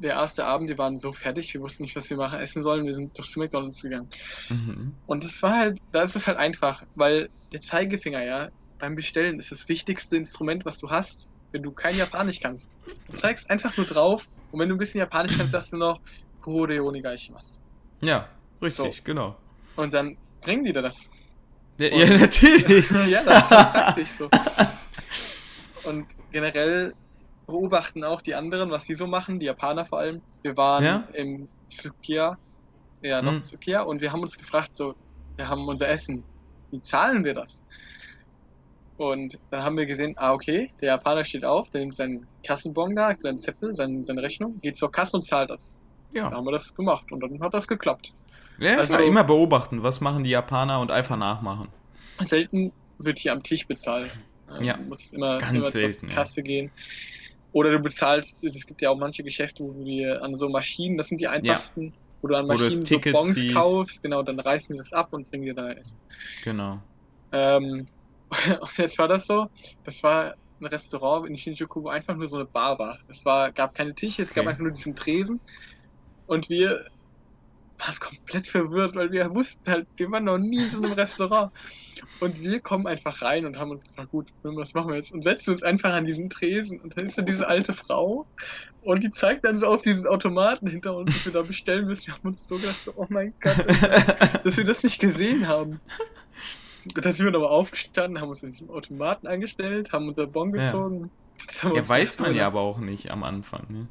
[0.00, 2.84] der erste Abend, wir waren so fertig, wir wussten nicht, was wir machen, essen sollen,
[2.84, 4.08] wir sind doch zu McDonalds gegangen.
[4.50, 4.92] Mhm.
[5.06, 9.38] Und das war halt, da ist es halt einfach, weil der Zeigefinger, ja, beim Bestellen
[9.38, 12.70] ist das wichtigste Instrument, was du hast, wenn du kein Japanisch kannst.
[13.06, 16.00] Du zeigst einfach nur drauf und wenn du ein bisschen Japanisch kannst, sagst du noch
[16.40, 17.60] Kore onegaishimasu.
[18.00, 18.28] Ja,
[18.62, 19.02] richtig, so.
[19.02, 19.36] genau.
[19.76, 21.08] Und dann bringen die dir das.
[21.78, 22.90] Ja, ja natürlich.
[22.90, 24.28] ja, das ist praktisch so.
[25.88, 26.94] Und generell
[27.46, 30.20] beobachten auch die anderen, was die so machen, die Japaner vor allem.
[30.42, 31.08] Wir waren ja?
[31.14, 32.36] im Tsukiya,
[33.02, 33.44] ja, noch hm.
[33.44, 34.94] Tsukiya, und wir haben uns gefragt, so,
[35.36, 36.24] wir haben unser Essen,
[36.70, 37.62] wie zahlen wir das?
[38.98, 42.96] Und dann haben wir gesehen, ah, okay, der Japaner steht auf, der nimmt seinen Kassenbon
[42.96, 45.70] da, seinen Zettel, seine, seine Rechnung, geht zur Kasse und zahlt das.
[46.12, 46.24] Ja.
[46.24, 48.12] Dann haben wir das gemacht und dann hat das geklappt.
[48.58, 51.68] Ja, also, immer beobachten, was machen die Japaner und einfach nachmachen.
[52.24, 54.10] Selten wird hier am Tisch bezahlt.
[54.60, 56.44] Ja, du musst immer, ganz immer selten, zur Kasse ja.
[56.44, 56.70] gehen.
[57.52, 61.08] Oder du bezahlst, es gibt ja auch manche Geschäfte, wo wir an so Maschinen, das
[61.08, 61.92] sind die einfachsten, ja.
[62.20, 63.54] wo du an Maschinen du so Bons ziehst.
[63.54, 65.96] kaufst, genau, dann reißen wir das ab und bringen dir da Essen.
[66.42, 66.82] Genau.
[67.30, 67.86] Ähm,
[68.60, 69.48] Und jetzt war das so,
[69.84, 72.98] das war ein Restaurant in Shinjuku, wo einfach nur so eine Bar war.
[73.08, 74.40] Es war, gab keine Tische, es okay.
[74.40, 75.40] gab einfach nur diesen Tresen.
[76.26, 76.86] Und wir
[77.78, 81.52] waren komplett verwirrt, weil wir wussten halt, wir waren noch nie in so einem Restaurant.
[82.20, 85.12] Und wir kommen einfach rein und haben uns gefragt, gut, was machen wir jetzt?
[85.12, 86.80] Und setzen uns einfach an diesen Tresen.
[86.80, 88.26] Und dann ist da diese alte Frau
[88.82, 92.06] und die zeigt dann so auf diesen Automaten hinter uns, dass wir da bestellen müssen.
[92.06, 93.56] Wir haben uns so gedacht, so, oh mein Gott,
[94.44, 95.80] dass wir das nicht gesehen haben.
[96.94, 101.10] Da sind wir nochmal aufgestanden, haben uns in diesem Automaten angestellt, haben unser Bon gezogen.
[101.62, 103.66] Ja, ja weiß man ja aber auch nicht am Anfang.
[103.68, 103.86] Ne?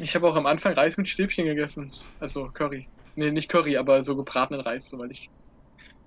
[0.00, 1.92] Ich habe auch am Anfang Reis mit Stäbchen gegessen.
[2.20, 2.88] Also Curry.
[3.14, 5.30] Nee, nicht Curry, aber so gebratenen Reis, so weil ich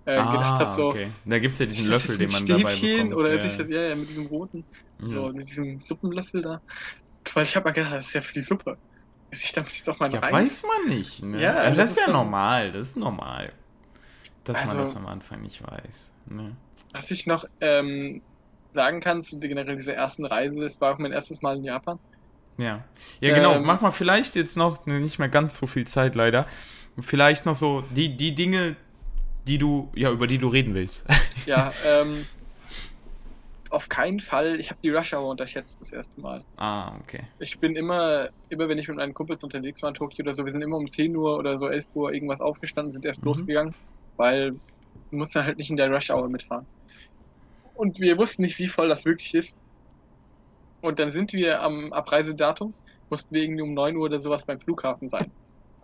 [0.05, 0.87] äh, ah, gedacht habe, so.
[0.87, 1.07] Okay.
[1.25, 3.13] Da gibt es ja diesen Löffel, den man Stäbchen, dabei bekommt.
[3.15, 3.45] Oder ja.
[3.45, 4.63] Ich, ja, ja, mit diesem roten,
[5.01, 5.07] ja.
[5.07, 6.61] so mit diesem Suppenlöffel da.
[7.33, 8.77] Weil ich habe mal gedacht, das ist ja für die Suppe.
[9.31, 10.31] Esse ich damit jetzt auch mal ja, Reis?
[10.31, 11.23] weiß man nicht.
[11.23, 11.41] Ne?
[11.41, 13.51] Ja, das, das ist ja normal, das ist normal.
[14.43, 16.11] Dass also, man das am Anfang nicht weiß.
[16.27, 16.55] Ne?
[16.93, 18.21] Was ich noch ähm,
[18.73, 21.99] sagen kann zu generell dieser ersten Reise, es war auch mein erstes Mal in Japan.
[22.57, 22.83] Ja.
[23.21, 23.55] Ja, genau.
[23.55, 26.45] Ähm, Mach mal vielleicht jetzt noch ne, nicht mehr ganz so viel Zeit leider.
[26.99, 28.75] Vielleicht noch so die, die Dinge,
[29.47, 31.03] die du, ja, über die du reden willst.
[31.45, 32.15] Ja, ähm,
[33.69, 36.43] auf keinen Fall, ich habe die Rush Hour unterschätzt das erste Mal.
[36.57, 37.23] Ah, okay.
[37.39, 40.43] Ich bin immer, immer wenn ich mit meinen Kumpels unterwegs war in Tokio oder so,
[40.43, 43.27] wir sind immer um 10 Uhr oder so 11 Uhr irgendwas aufgestanden, sind erst mhm.
[43.27, 43.75] losgegangen,
[44.19, 46.65] weil du musst dann halt nicht in der Rush Hour mitfahren.
[47.73, 49.57] Und wir wussten nicht, wie voll das wirklich ist.
[50.81, 52.73] Und dann sind wir am Abreisedatum,
[53.09, 55.31] mussten wir irgendwie um 9 Uhr oder sowas beim Flughafen sein.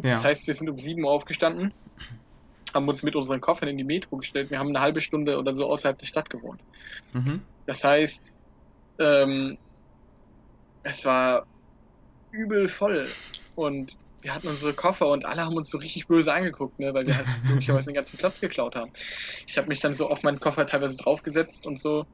[0.04, 0.16] Ja.
[0.16, 1.74] Das heißt, wir sind um 7 Uhr aufgestanden,
[2.74, 4.52] haben uns mit unseren Koffern in die Metro gestellt.
[4.52, 6.60] Wir haben eine halbe Stunde oder so außerhalb der Stadt gewohnt.
[7.14, 7.42] Mhm.
[7.66, 8.32] Das heißt,
[9.00, 9.58] ähm,
[10.84, 11.46] es war
[12.32, 13.08] übel voll.
[13.56, 17.06] Und wir hatten unsere Koffer und alle haben uns so richtig böse angeguckt, ne, weil
[17.06, 18.92] wir halt möglicherweise den ganzen Platz geklaut haben.
[19.46, 22.08] Ich habe mich dann so auf meinen Koffer teilweise draufgesetzt und so.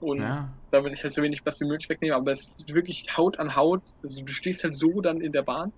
[0.00, 0.52] Und ja.
[0.70, 2.16] damit ich halt so wenig Platz wie möglich wegnehme.
[2.16, 3.82] Aber es ist wirklich Haut an Haut.
[4.02, 5.72] Also du stehst halt so dann in der Bahn.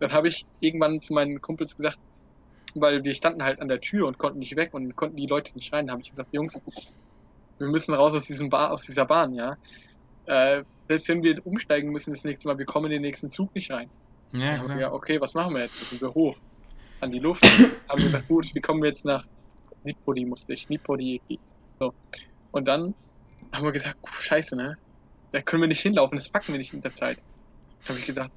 [0.00, 1.98] Dann habe ich irgendwann zu meinen Kumpels gesagt,
[2.74, 5.54] weil wir standen halt an der Tür und konnten nicht weg und konnten die Leute
[5.54, 5.86] nicht rein.
[5.86, 6.62] Da habe ich gesagt, Jungs,
[7.58, 9.56] wir müssen raus aus diesem Bar, aus dieser Bahn, ja.
[10.26, 13.54] Äh, selbst wenn wir umsteigen müssen das nächste Mal, wir kommen in den nächsten Zug
[13.54, 13.88] nicht rein.
[14.32, 14.78] Ja, klar.
[14.78, 15.90] Wir, okay, was machen wir jetzt?
[15.90, 16.36] Sind wir hoch
[17.00, 17.44] an die Luft.
[17.88, 19.24] haben wir gesagt, gut, wie kommen wir jetzt nach
[19.84, 21.20] Nipodi musste ich, Nipodi.
[21.78, 21.94] So.
[22.52, 22.94] Und dann
[23.52, 24.76] haben wir gesagt, scheiße, ne?
[25.32, 27.18] Da können wir nicht hinlaufen, das packen wir nicht in der Zeit.
[27.88, 28.30] Habe ich gesagt,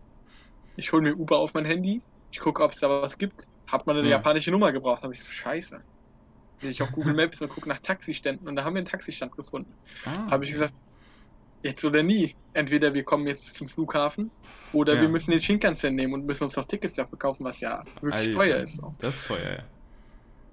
[0.76, 3.48] ich hole mir Uber auf mein Handy, ich gucke, ob es da was gibt.
[3.68, 4.18] Hat man eine ja.
[4.18, 5.04] japanische Nummer gebraucht?
[5.04, 5.82] Habe ich so, scheiße.
[6.60, 9.36] Sehe ich auf Google Maps und gucke nach Taxiständen und da haben wir einen Taxistand
[9.36, 9.74] gefunden.
[10.06, 10.32] Ah.
[10.32, 10.74] Habe ich gesagt,
[11.64, 12.36] jetzt oder nie.
[12.54, 14.30] Entweder wir kommen jetzt zum Flughafen
[14.74, 15.02] oder ja.
[15.02, 18.14] wir müssen den Shinkansen nehmen und müssen uns noch Tickets dafür kaufen, was ja wirklich
[18.14, 18.76] Alter, teuer ist.
[18.76, 18.94] So.
[19.00, 19.64] Das ist teuer, ja.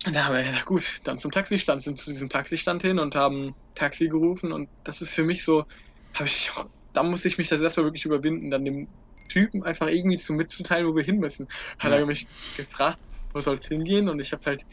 [0.07, 3.15] Und da haben wir gesagt, gut, dann zum Taxistand, sind zu diesem Taxistand hin und
[3.15, 5.67] haben Taxi gerufen und das ist für mich so,
[6.15, 8.89] habe ich auch, da muss ich mich das erstmal wirklich überwinden, dann dem
[9.29, 11.49] Typen einfach irgendwie zu mitzuteilen, wo wir hin müssen.
[11.79, 11.99] Hat ja.
[11.99, 12.99] er mich gefragt,
[13.33, 14.65] wo soll es hingehen und ich habe halt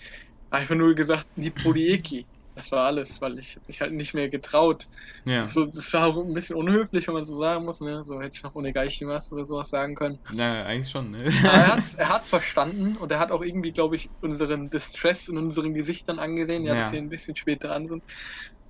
[0.49, 2.25] einfach nur gesagt, die Prodieki.
[2.57, 4.87] Das war alles, weil ich mich halt nicht mehr getraut.
[5.25, 5.45] Ja.
[5.45, 7.81] So, das war auch ein bisschen unhöflich, wenn man so sagen muss.
[7.81, 8.03] Ne?
[8.03, 10.17] So hätte ich noch ohne Geichimas oder sowas sagen können.
[10.33, 11.11] Ja, eigentlich schon.
[11.11, 11.19] Ne?
[11.43, 15.29] er hat es er hat's verstanden und er hat auch irgendwie, glaube ich, unseren Distress
[15.29, 16.81] in unseren Gesichtern angesehen, ja, ja.
[16.81, 18.01] dass wir ein bisschen spät dran sind.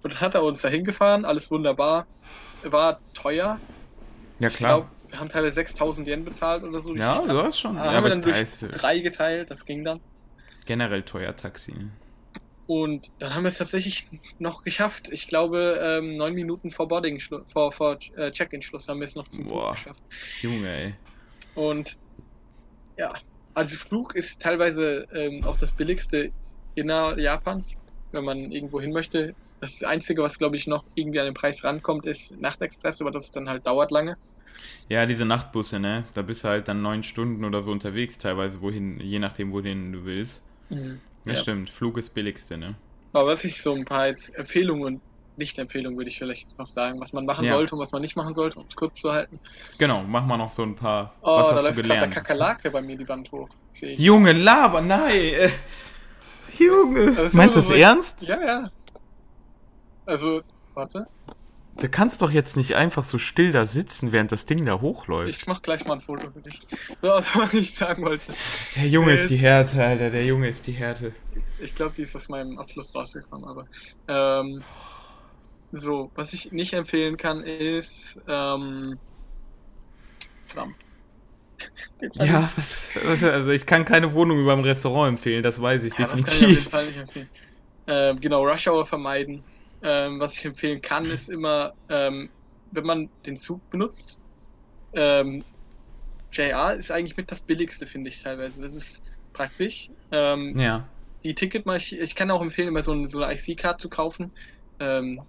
[0.04, 2.08] Und dann hat er uns da hingefahren, alles wunderbar.
[2.64, 3.58] War teuer.
[4.40, 4.50] Ja, klar.
[4.50, 6.94] Ich glaub, wir haben teilweise 6000 Yen bezahlt oder so.
[6.94, 7.78] Ja, du hast schon.
[7.78, 10.02] Ja, haben wir dann durch drei geteilt, das ging dann.
[10.66, 11.74] Generell teuer Taxi.
[12.68, 14.07] Und dann haben wir es tatsächlich
[14.39, 15.09] noch geschafft.
[15.11, 19.28] Ich glaube, ähm, neun Minuten vor Boarding, vor, vor äh, Check-in-Schluss haben wir es noch
[19.30, 20.03] zum Boah, Flug geschafft.
[20.41, 20.93] Junge, ey.
[21.55, 21.97] Und
[22.97, 23.13] ja,
[23.53, 26.32] also Flug ist teilweise ähm, auch das billigste
[26.76, 27.76] inner Japans,
[28.11, 29.34] wenn man irgendwo hin möchte.
[29.61, 33.32] Das Einzige, was glaube ich noch irgendwie an den Preis rankommt, ist Nachtexpress, aber das
[33.32, 34.18] dann halt dauert lange.
[34.89, 36.05] Ja, diese Nachtbusse, ne?
[36.13, 39.93] Da bist du halt dann neun Stunden oder so unterwegs, teilweise, wohin, je nachdem, wohin
[39.93, 40.43] du willst.
[40.70, 40.99] Mhm.
[41.28, 41.70] Ja, ja, stimmt.
[41.70, 42.76] Flug ist billigste, ne?
[43.14, 45.02] Aber was ich so ein paar jetzt Empfehlungen und
[45.38, 47.54] Nicht-Empfehlungen würde ich vielleicht jetzt noch sagen, was man machen ja.
[47.54, 49.40] sollte und was man nicht machen sollte, um es kurz zu halten.
[49.78, 51.14] Genau, mach mal noch so ein paar.
[51.22, 52.14] Oh, was da hast läuft du gelernt?
[52.14, 53.50] der Kakerlake bei mir die Wand hoch.
[53.80, 55.52] Junge, Laber, nein!
[56.58, 57.16] Junge!
[57.18, 58.22] Also Meinst du das ernst?
[58.24, 58.72] Ja, ja.
[60.06, 60.42] Also,
[60.74, 61.06] warte.
[61.80, 65.30] Du kannst doch jetzt nicht einfach so still da sitzen, während das Ding da hochläuft.
[65.30, 66.60] Ich mach gleich mal ein Foto für dich.
[67.02, 68.34] So, was ich sagen wollte.
[68.76, 70.10] Der Junge ist die Härte, Alter.
[70.10, 71.14] Der Junge ist die Härte.
[71.60, 73.68] Ich glaube, die ist aus meinem Abschluss rausgekommen, aber.
[74.08, 74.62] Ähm,
[75.72, 78.22] so, was ich nicht empfehlen kann, ist.
[78.28, 78.98] Ähm.
[82.14, 85.94] Ja, was, was, also ich kann keine Wohnung über einem Restaurant empfehlen, das weiß ich
[85.94, 86.26] ja, definitiv.
[86.26, 87.30] Das kann ich auf jeden Fall nicht empfehlen.
[87.88, 89.44] Ähm, genau, Rush Hour vermeiden
[89.88, 92.30] ähm, was ich empfehlen kann, ist immer, ähm,
[92.72, 94.20] wenn man den Zug benutzt,
[94.94, 95.44] ähm,
[96.34, 98.62] JR ist eigentlich mit das billigste, finde ich teilweise.
[98.62, 99.90] Das ist praktisch.
[100.12, 100.86] Ähm, ja.
[101.24, 104.32] Die Ticket, ich, ich kann auch empfehlen, immer so, eine, so eine IC-Card zu kaufen.
[104.82, 105.22] Ähm,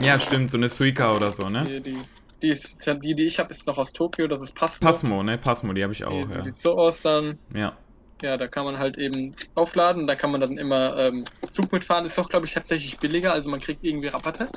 [0.00, 1.64] ja, stimmt, so eine Suica oder so, ne?
[1.64, 1.98] Die, die,
[2.42, 4.86] die, ist, die, die ich habe, ist noch aus Tokio, das ist Passmo.
[4.86, 5.38] Passmo, ne?
[5.38, 6.42] Passmo, die habe ich auch, die, ja.
[6.42, 7.38] Sieht so aus dann.
[7.54, 7.74] Ja.
[8.22, 12.06] Ja, da kann man halt eben aufladen, da kann man dann immer ähm, Zug mitfahren.
[12.06, 14.48] Ist doch, glaube ich, tatsächlich billiger, also man kriegt irgendwie Rabatte.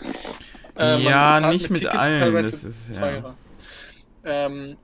[0.77, 3.35] Äh, ja, nicht mit, mit allen, das ist ja.
[4.23, 4.77] Ähm,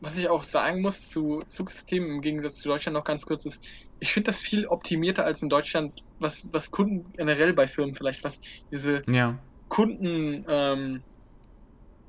[0.00, 3.64] was ich auch sagen muss zu Zugsystemen im Gegensatz zu Deutschland noch ganz kurz ist,
[4.00, 8.22] ich finde das viel optimierter als in Deutschland, was, was Kunden generell bei Firmen vielleicht,
[8.22, 9.38] was diese ja.
[9.68, 11.02] Kunden, ähm,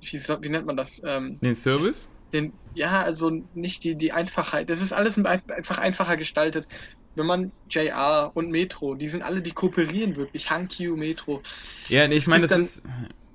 [0.02, 1.02] wie, wie, nennt man das?
[1.04, 2.10] Ähm, Den Service?
[2.34, 4.70] Den, ja, also nicht die, die Einfachheit.
[4.70, 6.68] Das ist alles einfach einfacher gestaltet.
[7.16, 10.50] Wenn man JR und Metro, die sind alle, die kooperieren wirklich.
[10.50, 11.42] Hankyu, Metro.
[11.88, 12.84] Ja, nee, ich meine, das ist.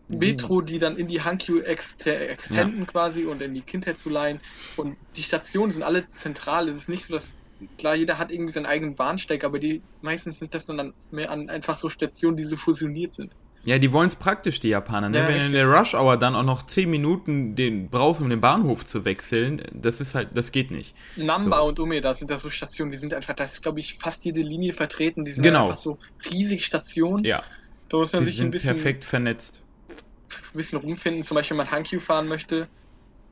[0.06, 2.84] Metro, die dann in die Hankyu extenden ja.
[2.84, 4.40] quasi und in die Kindheit zu leihen.
[4.76, 6.68] Und die Stationen sind alle zentral.
[6.68, 7.34] Es ist nicht so, dass
[7.78, 11.48] klar, jeder hat irgendwie seinen eigenen Bahnsteig, aber die meistens sind das dann mehr an
[11.48, 13.32] einfach so Stationen, die so fusioniert sind.
[13.64, 15.08] Ja, die wollen es praktisch, die Japaner.
[15.08, 15.18] Ne?
[15.18, 18.28] Ja, Wenn du in der Rush Hour dann auch noch 10 Minuten den brauchst, um
[18.28, 20.94] den Bahnhof zu wechseln, das ist halt, das geht nicht.
[21.16, 21.64] Namba so.
[21.64, 24.40] und Umeda sind da so Stationen, die sind einfach, das ist glaube ich fast jede
[24.40, 25.64] Linie vertreten, die sind genau.
[25.64, 25.98] einfach so
[26.30, 27.24] riesig Stationen.
[27.24, 27.42] Ja.
[27.88, 29.62] Da muss man die sich sind ein bisschen, perfekt vernetzt.
[29.88, 32.68] Ein bisschen rumfinden, zum Beispiel wenn man Hankyu fahren möchte,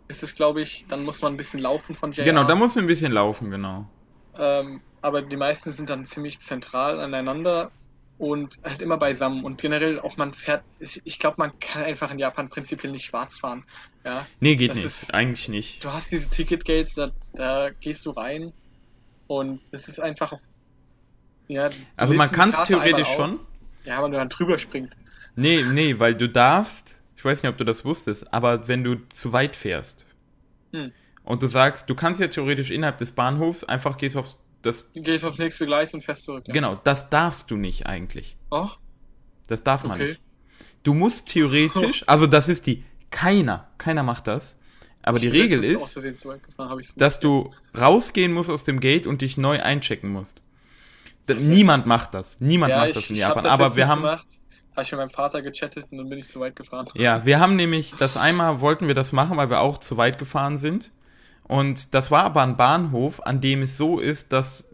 [0.09, 2.25] ist es glaube ich, dann muss man ein bisschen laufen von JR.
[2.25, 3.87] Genau, da muss man ein bisschen laufen, genau.
[4.39, 7.71] Ähm, aber die meisten sind dann ziemlich zentral aneinander
[8.23, 9.43] und halt immer beisammen.
[9.43, 13.39] Und generell auch man fährt, ich glaube, man kann einfach in Japan prinzipiell nicht schwarz
[13.39, 13.65] fahren.
[14.05, 14.25] Ja?
[14.39, 14.87] Nee, geht das nicht.
[14.87, 15.85] Ist, Eigentlich nicht.
[15.85, 18.53] Du hast diese Ticketgates, da, da gehst du rein
[19.27, 20.35] und es ist einfach.
[21.49, 23.41] Ja, also man kann es theoretisch schon.
[23.83, 24.95] Ja, aber du dann drüber springt.
[25.35, 29.09] Nee, nee, weil du darfst, ich weiß nicht, ob du das wusstest, aber wenn du
[29.09, 30.07] zu weit fährst
[30.73, 30.93] hm.
[31.25, 35.03] und du sagst, du kannst ja theoretisch innerhalb des Bahnhofs einfach gehst aufs das, du
[35.03, 36.45] gehst aufs nächste Gleis und fährst zurück.
[36.47, 36.53] Ja.
[36.53, 38.37] Genau, das darfst du nicht eigentlich.
[38.51, 38.79] Ach?
[39.49, 40.09] Das darf man okay.
[40.11, 40.21] nicht.
[40.83, 44.57] Du musst theoretisch, also das ist die, keiner, keiner macht das.
[45.03, 45.99] Aber ich die Regel ist,
[46.97, 50.41] dass du rausgehen musst aus dem Gate und dich neu einchecken musst.
[51.29, 52.39] Niemand macht das.
[52.41, 53.45] Niemand ja, macht das in Japan.
[53.45, 54.03] Das aber wir haben.
[54.03, 54.27] Gemacht.
[54.73, 56.89] Habe ich mit meinem Vater gechattet und dann bin ich zu weit gefahren.
[56.95, 60.19] Ja, wir haben nämlich das einmal wollten wir das machen, weil wir auch zu weit
[60.19, 60.93] gefahren sind.
[61.45, 64.69] Und das war aber ein Bahnhof, an dem es so ist, dass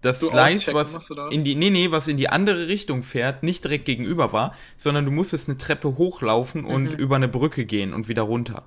[0.00, 3.64] das du Gleis, was in die, nee, nee, was in die andere Richtung fährt, nicht
[3.64, 6.98] direkt gegenüber war, sondern du musstest eine Treppe hochlaufen und mhm.
[6.98, 8.64] über eine Brücke gehen und wieder runter.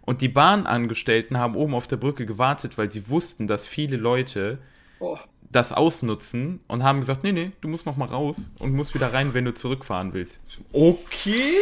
[0.00, 4.58] Und die Bahnangestellten haben oben auf der Brücke gewartet, weil sie wussten, dass viele Leute
[4.98, 5.16] oh.
[5.50, 9.12] das ausnutzen und haben gesagt, nee, nee, du musst noch mal raus und musst wieder
[9.12, 10.40] rein, wenn du zurückfahren willst.
[10.72, 11.54] Okay,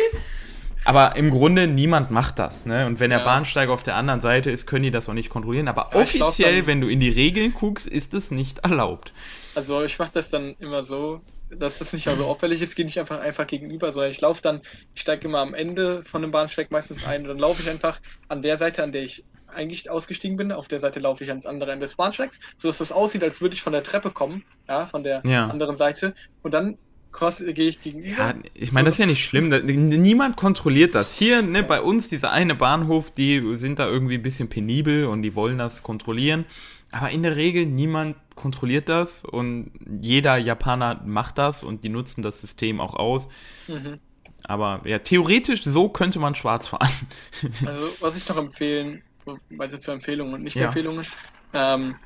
[0.85, 2.87] aber im Grunde niemand macht das, ne?
[2.87, 5.68] Und wenn der Bahnsteiger auf der anderen Seite ist, können die das auch nicht kontrollieren.
[5.68, 9.12] Aber ja, offiziell, dann, wenn du in die Regeln guckst, ist es nicht erlaubt.
[9.55, 11.20] Also ich mache das dann immer so,
[11.51, 14.61] dass das nicht so auffällig ist, gehe ich einfach einfach gegenüber, sondern ich laufe dann,
[14.95, 18.01] ich steige immer am Ende von dem Bahnsteig meistens ein und dann laufe ich einfach
[18.28, 20.53] an der Seite, an der ich eigentlich ausgestiegen bin.
[20.53, 23.55] Auf der Seite laufe ich ans andere Ende des Bahnsteigs, sodass das aussieht, als würde
[23.55, 25.49] ich von der Treppe kommen, ja, von der ja.
[25.49, 26.14] anderen Seite.
[26.43, 26.78] Und dann
[27.13, 28.17] gehe ich gegenüber.
[28.17, 29.49] Ja, ich meine, das ist ja nicht schlimm.
[29.49, 31.15] Niemand kontrolliert das.
[31.17, 35.23] Hier, ne, bei uns, dieser eine Bahnhof, die sind da irgendwie ein bisschen penibel und
[35.23, 36.45] die wollen das kontrollieren.
[36.93, 42.23] Aber in der Regel niemand kontrolliert das und jeder Japaner macht das und die nutzen
[42.23, 43.29] das System auch aus.
[43.69, 43.99] Mhm.
[44.45, 46.91] Aber ja, theoretisch so könnte man schwarz fahren.
[47.67, 49.03] Also, was ich noch empfehlen,
[49.51, 50.67] weiter zur Empfehlung und nicht ja.
[50.67, 51.07] Empfehlungen,
[51.53, 51.97] ähm,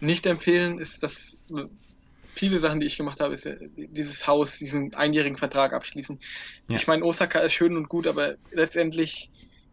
[0.00, 1.36] nicht empfehlen ist das
[2.34, 6.18] viele Sachen, die ich gemacht habe, ist ja dieses Haus, diesen einjährigen Vertrag abschließen.
[6.70, 6.76] Ja.
[6.76, 9.30] Ich meine, Osaka ist schön und gut, aber letztendlich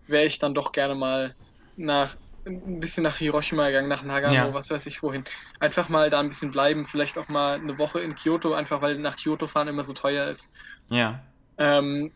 [0.07, 1.36] wäre ich dann doch gerne mal
[1.76, 4.53] nach ein bisschen nach Hiroshima gegangen, nach Nagano, ja.
[4.53, 5.24] was weiß ich wohin.
[5.59, 8.97] Einfach mal da ein bisschen bleiben, vielleicht auch mal eine Woche in Kyoto, einfach weil
[8.97, 10.49] nach Kyoto fahren immer so teuer ist.
[10.89, 11.22] Ja.
[11.57, 12.12] Ähm,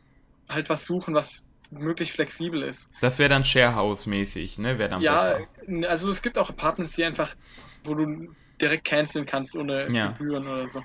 [0.49, 2.89] halt was suchen, was möglichst flexibel ist.
[3.01, 4.77] Das wäre dann Sharehouse-mäßig, ne?
[4.77, 5.89] Wäre dann ja, besser.
[5.89, 7.35] also es gibt auch Apartments, die einfach,
[7.83, 8.29] wo du
[8.61, 10.11] direkt canceln kannst ohne ja.
[10.11, 10.83] Gebühren oder so.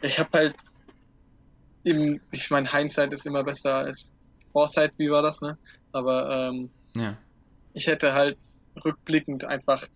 [0.00, 0.54] Ich habe halt
[1.84, 4.08] eben, ich meine, Hindsight ist immer besser als
[4.52, 5.58] Foresight, wie war das, ne?
[5.92, 7.16] Aber ähm, ja.
[7.74, 8.38] ich hätte halt
[8.84, 9.86] rückblickend einfach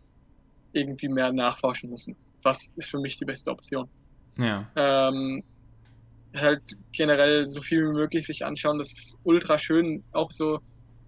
[0.73, 2.17] irgendwie mehr nachforschen müssen.
[2.43, 3.89] Was ist für mich die beste Option?
[4.37, 4.69] Ja.
[4.77, 5.43] Ähm,
[6.41, 6.63] halt
[6.93, 8.79] generell so viel wie möglich sich anschauen.
[8.79, 10.05] Das ist ultra schön.
[10.13, 10.61] Auch so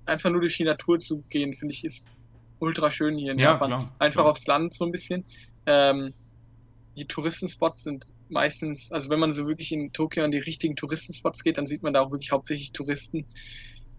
[0.06, 2.10] einfach nur durch die Natur zu gehen, finde ich, ist
[2.58, 3.70] ultra schön hier in ja, Japan.
[3.70, 4.30] Klar, einfach klar.
[4.30, 5.24] aufs Land so ein bisschen.
[5.66, 6.12] Ähm,
[6.96, 11.44] die Touristenspots sind meistens, also wenn man so wirklich in Tokio an die richtigen Touristenspots
[11.44, 13.24] geht, dann sieht man da auch wirklich hauptsächlich Touristen.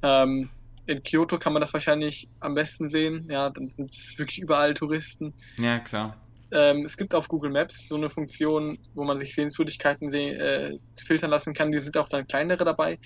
[0.02, 0.50] Ähm,
[0.86, 3.28] in Kyoto kann man das wahrscheinlich am besten sehen.
[3.30, 5.34] Ja, dann sind es wirklich überall Touristen.
[5.58, 6.18] Ja, klar.
[6.52, 10.80] Ähm, es gibt auf Google Maps so eine Funktion, wo man sich Sehenswürdigkeiten seh äh,
[11.06, 11.72] filtern lassen kann.
[11.72, 12.98] Die sind auch dann kleinere dabei.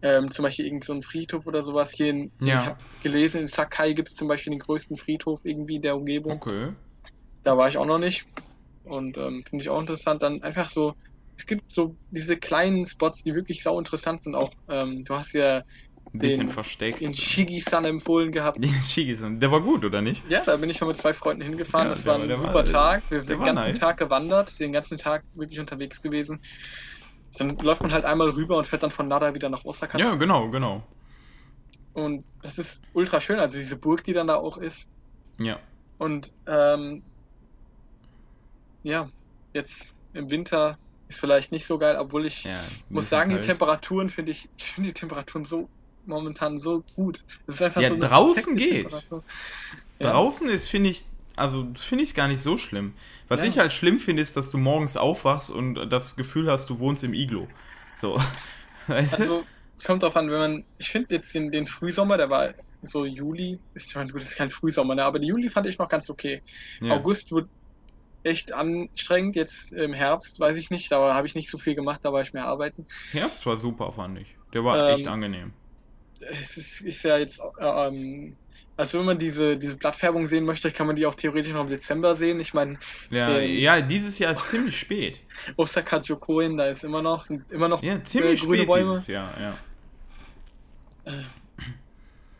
[0.00, 1.90] Ähm, zum Beispiel irgend so ein Friedhof oder sowas.
[1.92, 2.60] Hier in, ja.
[2.60, 5.96] ich habe gelesen, in Sakai gibt es zum Beispiel den größten Friedhof irgendwie in der
[5.96, 6.32] Umgebung.
[6.32, 6.72] Okay.
[7.42, 8.24] Da war ich auch noch nicht.
[8.84, 10.22] Und ähm, finde ich auch interessant.
[10.22, 10.94] Dann einfach so,
[11.36, 14.36] es gibt so diese kleinen Spots, die wirklich sau interessant sind.
[14.36, 15.62] Auch ähm, du hast ja
[16.12, 17.00] ein bisschen den, versteckt.
[17.00, 18.58] Den Shigi-san empfohlen gehabt.
[18.62, 20.28] Den Shigi-san, der war gut, oder nicht?
[20.28, 21.88] Ja, da bin ich schon mit zwei Freunden hingefahren.
[21.88, 23.02] Ja, das war ein super war, Tag.
[23.10, 23.78] Wir sind den ganzen nice.
[23.78, 26.40] Tag gewandert, den ganzen Tag wirklich unterwegs gewesen.
[27.36, 29.98] Dann läuft man halt einmal rüber und fährt dann von Nada wieder nach Osaka.
[29.98, 30.82] Ja, genau, genau.
[31.92, 34.88] Und das ist ultra schön, also diese Burg, die dann da auch ist.
[35.40, 35.58] Ja.
[35.98, 37.02] Und ähm,
[38.82, 39.08] ja,
[39.52, 40.78] jetzt im Winter
[41.08, 43.44] ist vielleicht nicht so geil, obwohl ich ja, muss sagen, kalt.
[43.44, 45.68] die Temperaturen finde ich, ich finde die Temperaturen so
[46.08, 47.22] momentan so gut.
[47.46, 48.92] Es ist einfach ja, so draußen geht.
[49.10, 50.12] Ja.
[50.12, 51.04] Draußen ist, finde ich,
[51.36, 52.94] also finde ich gar nicht so schlimm.
[53.28, 53.48] Was ja.
[53.48, 57.04] ich halt schlimm finde, ist, dass du morgens aufwachst und das Gefühl hast, du wohnst
[57.04, 57.48] im Iglo.
[57.96, 58.20] So.
[58.86, 59.44] Weißt also,
[59.76, 63.04] es kommt drauf an, wenn man, ich finde jetzt den, den Frühsommer, der war so
[63.04, 66.08] Juli, ist, gut, das ist kein Frühsommer, ne, aber die Juli fand ich noch ganz
[66.08, 66.42] okay.
[66.80, 66.94] Ja.
[66.94, 67.48] August wird
[68.22, 72.00] echt anstrengend, jetzt im Herbst, weiß ich nicht, da habe ich nicht so viel gemacht,
[72.02, 72.86] da war ich mehr arbeiten.
[73.12, 74.36] Herbst war super, fand ich.
[74.52, 75.52] Der war ähm, echt angenehm.
[76.20, 78.36] Es ist, ist ja jetzt, ähm,
[78.76, 81.70] also wenn man diese, diese Blattfärbung sehen möchte, kann man die auch theoretisch noch im
[81.70, 82.38] Dezember sehen.
[82.38, 82.78] Ich meine.
[83.10, 85.20] Ja, ähm, ja, dieses Jahr ist ziemlich spät.
[85.56, 88.92] Osaka Jokoin, da ist immer noch, sind immer noch ja, ziemlich grüne spät Bäume.
[88.92, 91.12] Dieses Jahr, ja.
[91.12, 91.22] Äh,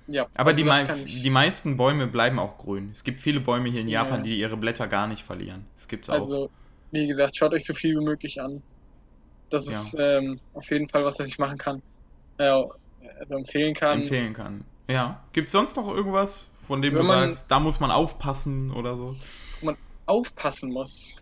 [0.06, 2.90] ja, aber also die, mei die meisten Bäume bleiben auch grün.
[2.94, 4.24] Es gibt viele Bäume hier in Japan, ja.
[4.24, 5.66] die ihre Blätter gar nicht verlieren.
[5.74, 6.14] Das gibt's auch.
[6.14, 6.50] Also,
[6.92, 8.62] wie gesagt, schaut euch so viel wie möglich an.
[9.50, 9.72] Das ja.
[9.72, 11.82] ist ähm, auf jeden Fall was, was ich machen kann.
[12.38, 12.62] Äh,
[13.18, 14.02] also empfehlen kann.
[14.02, 14.64] Empfehlen kann.
[14.88, 15.22] Ja.
[15.32, 18.70] Gibt es sonst noch irgendwas, von dem Wenn du man, sagst, da muss man aufpassen
[18.70, 19.16] oder so?
[19.60, 19.76] Wo man
[20.06, 21.16] aufpassen muss.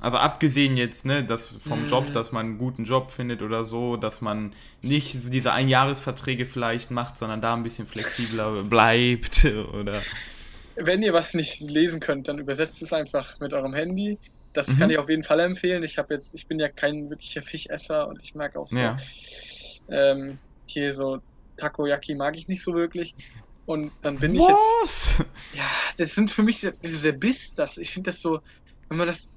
[0.00, 1.86] Also abgesehen jetzt, ne, das vom mm.
[1.86, 4.52] Job, dass man einen guten Job findet oder so, dass man
[4.82, 10.02] nicht diese Einjahresverträge vielleicht macht, sondern da ein bisschen flexibler bleibt oder.
[10.76, 14.18] Wenn ihr was nicht lesen könnt, dann übersetzt es einfach mit eurem Handy.
[14.52, 14.78] Das mhm.
[14.78, 15.82] kann ich auf jeden Fall empfehlen.
[15.82, 18.96] Ich habe jetzt, ich bin ja kein wirklicher Fischesser und ich mag auch so ja.
[19.88, 21.20] Ähm, hier so
[21.56, 23.14] Takoyaki mag ich nicht so wirklich.
[23.66, 25.12] Und dann bin was?
[25.12, 25.30] ich jetzt.
[25.54, 27.78] Ja, das sind für mich dieser Biss, das.
[27.78, 28.40] Ich finde das so,
[28.88, 29.32] wenn man das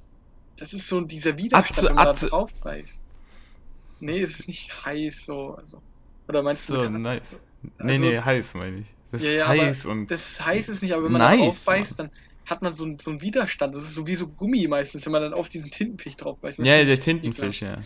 [0.59, 2.25] das ist so dieser Widerstand, Atze, wenn man Atze.
[2.25, 3.01] da drauf beißt.
[4.01, 5.55] Nee, es ist nicht heiß so.
[5.55, 5.81] Also.
[6.27, 7.21] Oder meinst so, du nice.
[7.21, 7.39] Also,
[7.79, 8.87] nee, nee, heiß meine ich.
[9.11, 10.11] Das ja, ist ja, heiß und.
[10.11, 12.11] Das heiß ist nicht, aber wenn man nice, da drauf beißt, dann
[12.45, 13.73] hat man so, so einen Widerstand.
[13.73, 16.59] Das ist so wie so Gummi meistens, wenn man dann auf diesen Tintenfisch drauf beißt.
[16.59, 17.77] Ja, der Tintenfisch, ja.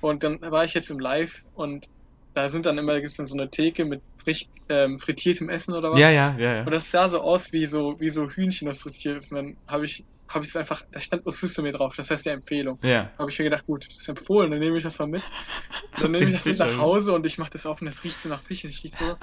[0.00, 1.86] Und dann war ich jetzt im Live und
[2.34, 5.48] da sind dann immer, da gibt es dann so eine Theke mit frisch ähm, frittiertem
[5.48, 5.98] Essen oder was.
[5.98, 6.64] Ja, ja, ja, ja.
[6.64, 9.32] Und das sah so aus wie so, wie so Hühnchen, das frittiert ist.
[9.32, 12.30] Und dann habe ich habe ich es einfach, da stand Osusumi drauf, das heißt die
[12.30, 12.78] Empfehlung.
[12.82, 13.10] Ja.
[13.18, 15.22] Habe ich mir gedacht, gut, das ist empfohlen, dann nehme ich das mal mit.
[16.00, 18.20] Dann nehme ich das mit nach Hause und ich mache das auf und das riecht
[18.20, 19.16] so nach Fisch, ich riecht so.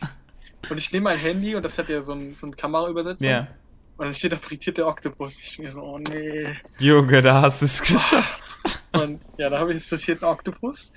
[0.70, 3.28] und ich nehme mein Handy und das hat ja so ein, so ein Kameraübersetzung.
[3.28, 3.48] Ja.
[3.96, 5.38] Und dann steht da frittierte Oktopus.
[5.38, 6.56] Ich mir so, oh nee.
[6.80, 8.56] Junge, da hast du es geschafft.
[8.92, 10.90] Und ja, da habe ich jetzt frittierten Oktopus.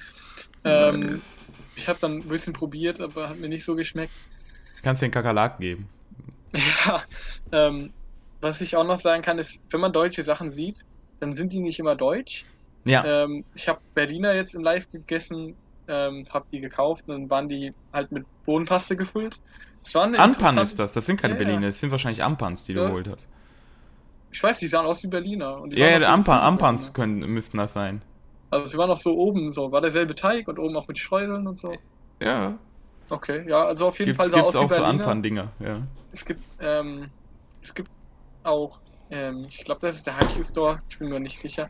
[0.63, 1.21] Ähm,
[1.75, 4.13] ich habe dann ein bisschen probiert, aber hat mir nicht so geschmeckt.
[4.83, 5.89] Kannst den Kakerlaken geben.
[6.85, 7.03] Ja,
[7.51, 7.91] ähm,
[8.39, 10.85] was ich auch noch sagen kann, ist, wenn man deutsche Sachen sieht,
[11.19, 12.45] dann sind die nicht immer deutsch.
[12.85, 13.03] Ja.
[13.03, 15.55] Ähm, ich habe Berliner jetzt im Live gegessen,
[15.89, 19.39] ähm, habe die gekauft und dann waren die halt mit Bohnenpaste gefüllt.
[19.93, 22.87] Ampan ist das, das sind keine ja, Berliner, das sind wahrscheinlich Ampans, die du ja.
[22.87, 23.27] geholt hast.
[24.31, 25.63] Ich weiß, die sahen aus wie Berliner.
[25.69, 28.01] ja, ja, Ampan, Ampans können, müssten das sein.
[28.49, 31.47] Also sie waren auch so oben so, war derselbe Teig und oben auch mit Streuseln
[31.47, 31.73] und so.
[32.21, 32.57] Ja.
[33.09, 35.81] Okay, ja, also auf jeden gibt's, Fall gibt's auch so Ampan-Dinger, ja.
[36.11, 37.09] Es gibt, ähm,
[37.61, 37.89] es gibt
[38.43, 41.69] auch, ähm, ich glaube, das ist der Haiku Store, ich bin mir nicht sicher.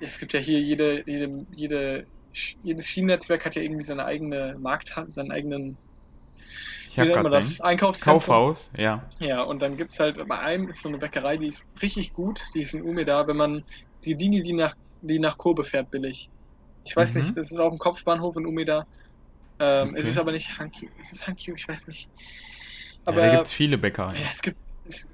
[0.00, 2.06] Es gibt ja hier jede, jede, jede
[2.62, 5.76] jedes Schienennetzwerk hat ja irgendwie seine eigene Markt, seinen eigenen
[6.96, 7.60] ich nennt man das?
[7.60, 8.20] Einkaufszentrum.
[8.20, 9.02] Kaufhaus, ja.
[9.18, 12.12] Ja, und dann gibt es halt, bei einem ist so eine Bäckerei, die ist richtig
[12.12, 13.64] gut, die ist in Umeda, wenn man
[14.04, 16.28] die Linie, die nach, die nach Kobe fährt, billig.
[16.84, 17.22] Ich weiß mhm.
[17.22, 18.86] nicht, das ist auch ein Kopfbahnhof in Umeda.
[19.58, 20.00] Ähm, okay.
[20.00, 22.08] Es ist aber nicht Hankyu, es ist Hankyu, ich weiß nicht.
[23.06, 24.22] Aber, ja, da gibt es viele Bäckereien.
[24.22, 24.58] Ja, es gibt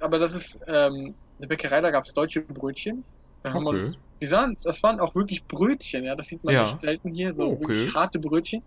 [0.00, 3.04] aber das ist ähm, eine Bäckerei, da gab es deutsche Brötchen.
[3.42, 3.66] Da okay.
[3.66, 6.66] uns, die sahen, das waren auch wirklich Brötchen, ja, das sieht man ja.
[6.66, 7.60] echt selten hier, so okay.
[7.60, 8.62] wirklich harte Brötchen.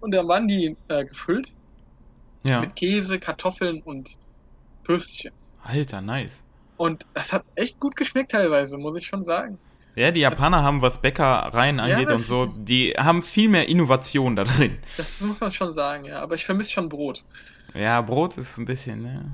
[0.00, 1.52] Und dann waren die äh, gefüllt
[2.44, 2.60] ja.
[2.60, 4.10] mit Käse, Kartoffeln und
[4.84, 5.32] Würstchen.
[5.62, 6.44] Alter, nice.
[6.76, 9.58] Und das hat echt gut geschmeckt teilweise, muss ich schon sagen.
[9.96, 14.34] Ja, die Japaner haben, was Bäckereien angeht ja, und so, die haben viel mehr Innovation
[14.34, 14.78] da drin.
[14.96, 16.20] Das muss man schon sagen, ja.
[16.20, 17.22] Aber ich vermisse schon Brot.
[17.74, 19.24] Ja, Brot ist ein bisschen, ne?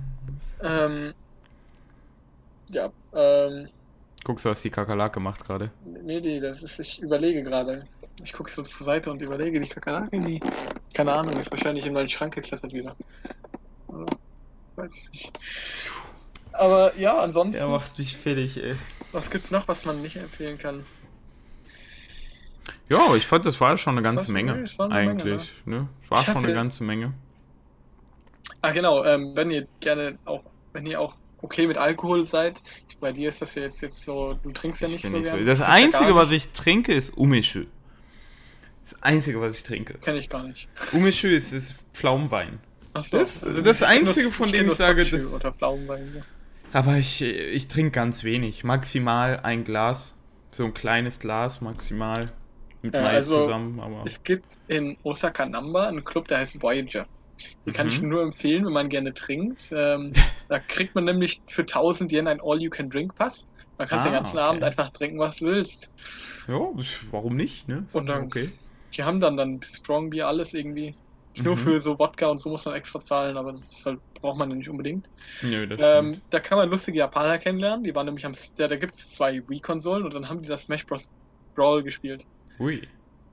[0.62, 1.14] Ähm,
[2.68, 3.68] ja, ähm.
[4.22, 5.70] Guckst du, was die Kakerlake macht gerade?
[5.84, 7.86] Nee, nee, das ist, ich überlege gerade.
[8.22, 10.40] Ich gucke so zur Seite und überlege, die Kakerlake, die,
[10.94, 12.94] keine Ahnung, ist wahrscheinlich in meinen Schrank geklettert wieder.
[13.88, 14.06] Oder?
[14.76, 15.32] Weiß nicht.
[16.52, 17.60] Aber ja, ansonsten.
[17.60, 18.74] Er macht mich fertig, ey.
[19.12, 20.84] Was gibt's noch, was man nicht empfehlen kann?
[22.88, 24.64] Ja, ich fand, das war schon eine ganze Menge.
[24.78, 25.62] Eine eigentlich.
[25.64, 25.82] Menge, ne?
[25.82, 25.88] ne?
[26.08, 27.14] War schon eine ganze Menge.
[28.62, 30.42] Ach genau, ähm, wenn ihr gerne auch,
[30.72, 32.60] wenn ihr auch okay mit Alkohol seid,
[33.00, 35.42] bei dir ist das ja jetzt, jetzt so, du trinkst ja nicht, so, nicht so.
[35.44, 37.64] Das Einzige, was ich trinke, ist Umeshu.
[38.90, 39.94] Das Einzige, was ich trinke.
[39.98, 40.68] Kenne ich gar nicht.
[40.92, 42.58] Umeshu ist, ist Pflaumenwein.
[42.92, 43.18] Achso.
[43.18, 45.32] Das, also das Einzige, von dem ich sage, das.
[45.34, 46.22] Oder Pflaumenwein, ja.
[46.72, 48.64] Aber ich, ich trinke ganz wenig.
[48.64, 50.16] Maximal ein Glas.
[50.50, 52.32] So ein kleines Glas maximal.
[52.82, 53.78] Mit ja, also zusammen.
[53.78, 57.06] Aber es gibt in Osaka Namba einen Club, der heißt Voyager.
[57.72, 57.92] Kann mhm.
[57.92, 59.70] ich nur empfehlen, wenn man gerne trinkt.
[59.72, 60.12] Ähm,
[60.48, 63.46] da kriegt man nämlich für 1000 Yen ein All-You-Can-Drink-Pass.
[63.78, 64.46] Man kannst ah, den ganzen okay.
[64.46, 65.90] Abend einfach trinken, was du willst.
[66.48, 66.58] Ja,
[67.12, 67.86] warum nicht, ne?
[67.92, 68.50] Und dann, okay.
[68.92, 70.94] Die haben dann dann Strong Beer, alles irgendwie.
[71.42, 71.60] Nur mhm.
[71.60, 74.56] für so Wodka und so muss man extra zahlen, aber das halt, braucht man ja
[74.56, 75.08] nicht unbedingt.
[75.42, 77.84] Nö, das ähm, da kann man lustige Japaner kennenlernen.
[77.84, 78.34] Die waren nämlich am.
[78.58, 81.10] Ja, da gibt es zwei Wii-Konsolen und dann haben die das Smash Bros.
[81.54, 82.24] Brawl gespielt.
[82.58, 82.82] Ui.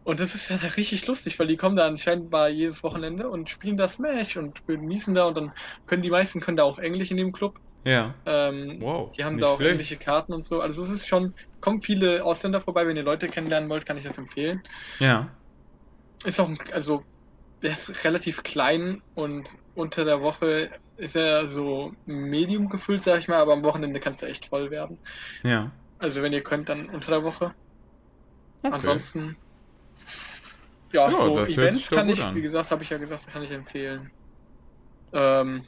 [0.03, 3.49] Und das ist ja richtig lustig, weil die kommen da anscheinend bei jedes Wochenende und
[3.49, 5.51] spielen da Smash und genießen da und dann
[5.86, 7.60] können die meisten können da auch Englisch in dem Club.
[7.84, 8.14] Ja.
[8.26, 9.12] Ähm, wow.
[9.14, 9.72] Die haben da auch schlecht.
[9.72, 10.62] englische Karten und so.
[10.62, 12.86] Also es ist schon, kommen viele Ausländer vorbei.
[12.86, 14.62] Wenn ihr Leute kennenlernen wollt, kann ich das empfehlen.
[14.99, 15.30] Ja.
[16.26, 17.03] Ist auch, also
[17.61, 23.28] der ist relativ klein und unter der Woche ist er so medium gefüllt, sag ich
[23.28, 24.97] mal, aber am Wochenende kannst du echt voll werden.
[25.43, 25.72] Ja.
[25.99, 27.53] Also wenn ihr könnt, dann unter der Woche.
[28.63, 28.74] Okay.
[28.74, 29.36] Ansonsten
[30.91, 32.36] ja, ja so Events kann ich, an.
[32.36, 34.11] wie gesagt, habe ich ja gesagt, kann ich empfehlen.
[35.13, 35.63] Ähm,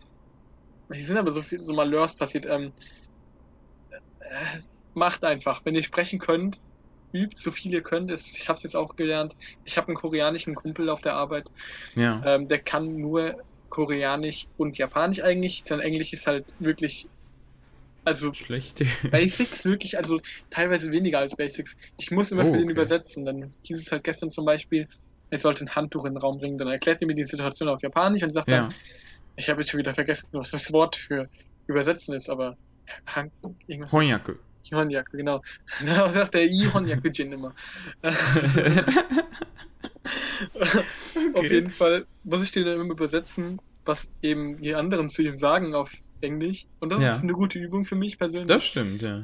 [0.91, 2.45] hier sind aber so viele so Malheurs passiert.
[2.45, 2.71] Ähm,
[4.19, 4.59] äh,
[4.93, 6.59] macht einfach, wenn ihr sprechen könnt,
[7.14, 8.12] übt so viel ihr könnt.
[8.12, 9.36] Ich habe es jetzt auch gelernt.
[9.66, 11.45] Ich habe einen koreanischen Kumpel auf der Arbeit.
[11.95, 12.22] Ja.
[12.26, 13.36] Ähm, der kann nur
[13.70, 15.64] Koreanisch und Japanisch eigentlich.
[15.66, 17.07] Sein Englisch ist halt wirklich
[18.05, 18.82] also schlecht.
[19.12, 21.78] Basics wirklich, also teilweise weniger als Basics.
[21.99, 22.72] Ich muss immer oh, für den okay.
[22.72, 23.26] übersetzen.
[23.26, 24.88] Dann hieß es halt gestern zum Beispiel,
[25.30, 26.57] ich sollte ein Handtuch in den Raum bringen.
[26.57, 28.64] Dann erklärt er mir die Situation auf Japanisch und sagt ja.
[28.64, 28.76] dann,
[29.36, 31.30] ich habe jetzt schon wieder vergessen, was das Wort für
[31.68, 32.57] übersetzen ist, aber
[33.68, 33.91] irgendwas.
[33.91, 34.34] Honyaku.
[34.74, 35.41] Honyaku, genau.
[35.86, 37.53] Da sagt der I Honyaku-Jin immer.
[40.53, 40.84] okay.
[41.34, 45.38] Auf jeden Fall muss ich den dann immer übersetzen, was eben die anderen zu ihm
[45.38, 45.91] sagen auf
[46.22, 46.65] Englisch.
[46.80, 47.15] Und das ja.
[47.15, 48.47] ist eine gute Übung für mich persönlich.
[48.47, 49.24] Das stimmt, ja.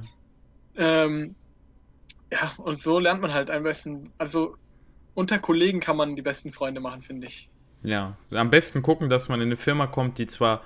[0.75, 1.35] Ähm,
[2.31, 4.11] ja, und so lernt man halt am besten.
[4.17, 4.55] Also
[5.13, 7.49] unter Kollegen kann man die besten Freunde machen, finde ich.
[7.83, 10.63] Ja, am besten gucken, dass man in eine Firma kommt, die zwar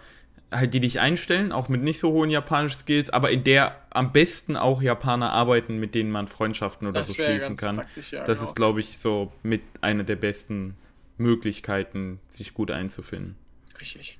[0.51, 4.11] halt die dich einstellen, auch mit nicht so hohen japanischen Skills, aber in der am
[4.11, 7.83] besten auch Japaner arbeiten, mit denen man Freundschaften oder das so schließen kann.
[8.11, 8.49] Ja, das genau.
[8.49, 10.75] ist, glaube ich, so mit einer der besten
[11.17, 13.35] Möglichkeiten, sich gut einzufinden.
[13.79, 14.17] Richtig.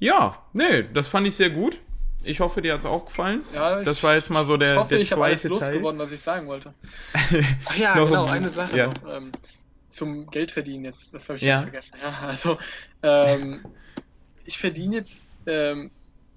[0.00, 1.78] Ja, nee, das fand ich sehr gut.
[2.24, 3.42] Ich hoffe, dir hat es auch gefallen.
[3.54, 5.78] Ja, das war jetzt mal so der, hoffe, der ich zweite ich Teil.
[5.78, 6.72] Geworden, was ich sagen wollte.
[7.66, 8.86] Ach ja, genau, eine Sache ja.
[8.86, 8.94] noch.
[9.16, 9.32] Ähm,
[9.90, 11.12] zum Geldverdienen jetzt.
[11.12, 11.60] Das habe ich ja.
[11.60, 11.98] jetzt vergessen.
[12.02, 12.58] Ja, also,
[13.02, 13.64] ähm,
[14.44, 15.24] ich verdiene jetzt.
[15.46, 15.90] Ähm,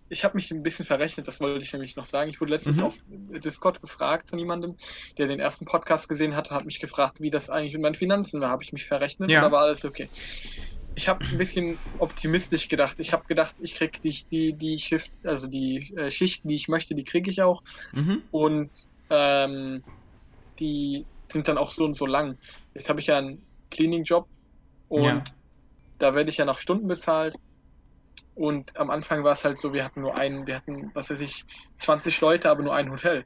[0.10, 2.30] ich habe mich ein bisschen verrechnet, das wollte ich nämlich noch sagen.
[2.30, 2.84] Ich wurde letztens mhm.
[2.84, 2.98] auf
[3.44, 4.76] Discord gefragt von jemandem,
[5.18, 8.40] der den ersten Podcast gesehen hat, hat mich gefragt, wie das eigentlich mit meinen Finanzen
[8.40, 8.50] war.
[8.50, 9.40] Habe ich mich verrechnet ja.
[9.40, 10.08] und da war alles okay
[10.98, 12.96] ich habe ein bisschen optimistisch gedacht.
[12.98, 16.68] Ich habe gedacht, ich kriege die, die, die Shift, also die äh, Schichten, die ich
[16.68, 17.62] möchte, die kriege ich auch.
[17.94, 18.24] Mhm.
[18.32, 18.72] Und
[19.12, 19.84] ähm,
[20.60, 22.36] die sind dann auch so und so lang.
[22.74, 24.28] Jetzt habe ich ja einen Cleaning-Job
[24.90, 25.24] und ja.
[26.00, 27.36] da werde ich ja nach Stunden bezahlt.
[28.38, 31.22] Und am Anfang war es halt so, wir hatten nur einen, wir hatten, was weiß
[31.22, 31.44] ich,
[31.80, 33.26] 20 Leute, aber nur ein Hotel.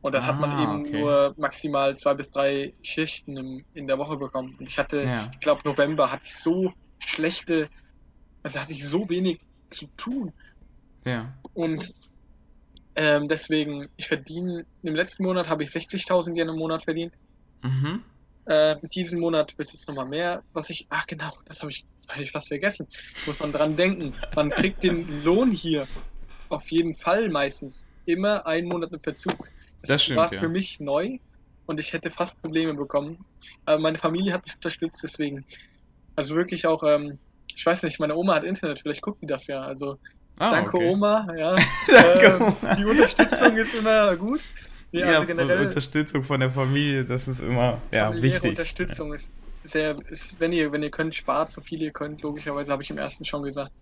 [0.00, 1.00] Und dann ah, hat man ah, eben okay.
[1.00, 4.56] nur maximal zwei bis drei Schichten im, in der Woche bekommen.
[4.58, 5.30] Und ich hatte, ja.
[5.32, 7.68] ich glaube, November hatte ich so schlechte,
[8.42, 9.38] also hatte ich so wenig
[9.68, 10.32] zu tun.
[11.04, 11.30] Ja.
[11.52, 11.94] Und
[12.94, 17.12] ähm, deswegen, ich verdiene, im letzten Monat habe ich 60.000 Yen im Monat verdient.
[17.62, 18.02] Mhm.
[18.46, 21.84] Äh, diesen Monat wird es jetzt nochmal mehr, was ich, ach genau, das habe ich,
[22.08, 22.86] hab ich fast vergessen.
[23.26, 24.12] Muss man dran denken.
[24.34, 25.86] Man kriegt den Lohn hier
[26.48, 29.38] auf jeden Fall meistens immer einen Monat im Verzug.
[29.82, 30.40] Das, das stimmt, war ja.
[30.40, 31.18] für mich neu
[31.66, 33.24] und ich hätte fast Probleme bekommen.
[33.66, 35.44] Aber meine Familie hat mich unterstützt, deswegen
[36.16, 37.18] also wirklich auch, ähm,
[37.54, 39.60] ich weiß nicht, meine Oma hat Internet, vielleicht guckt die das ja.
[39.60, 39.98] Also
[40.40, 40.90] ah, danke okay.
[40.90, 41.54] Oma, ja.
[41.88, 42.74] danke, ähm, Oma.
[42.74, 44.40] Die Unterstützung ist immer gut.
[44.90, 48.50] Nee, ja, also generell, Unterstützung von der Familie, das ist immer ja, wichtig.
[48.50, 49.32] Unterstützung ist
[49.68, 52.90] sehr, ist, wenn ihr, wenn ihr könnt, spart so viel ihr könnt, logischerweise habe ich
[52.90, 53.72] im ersten schon gesagt.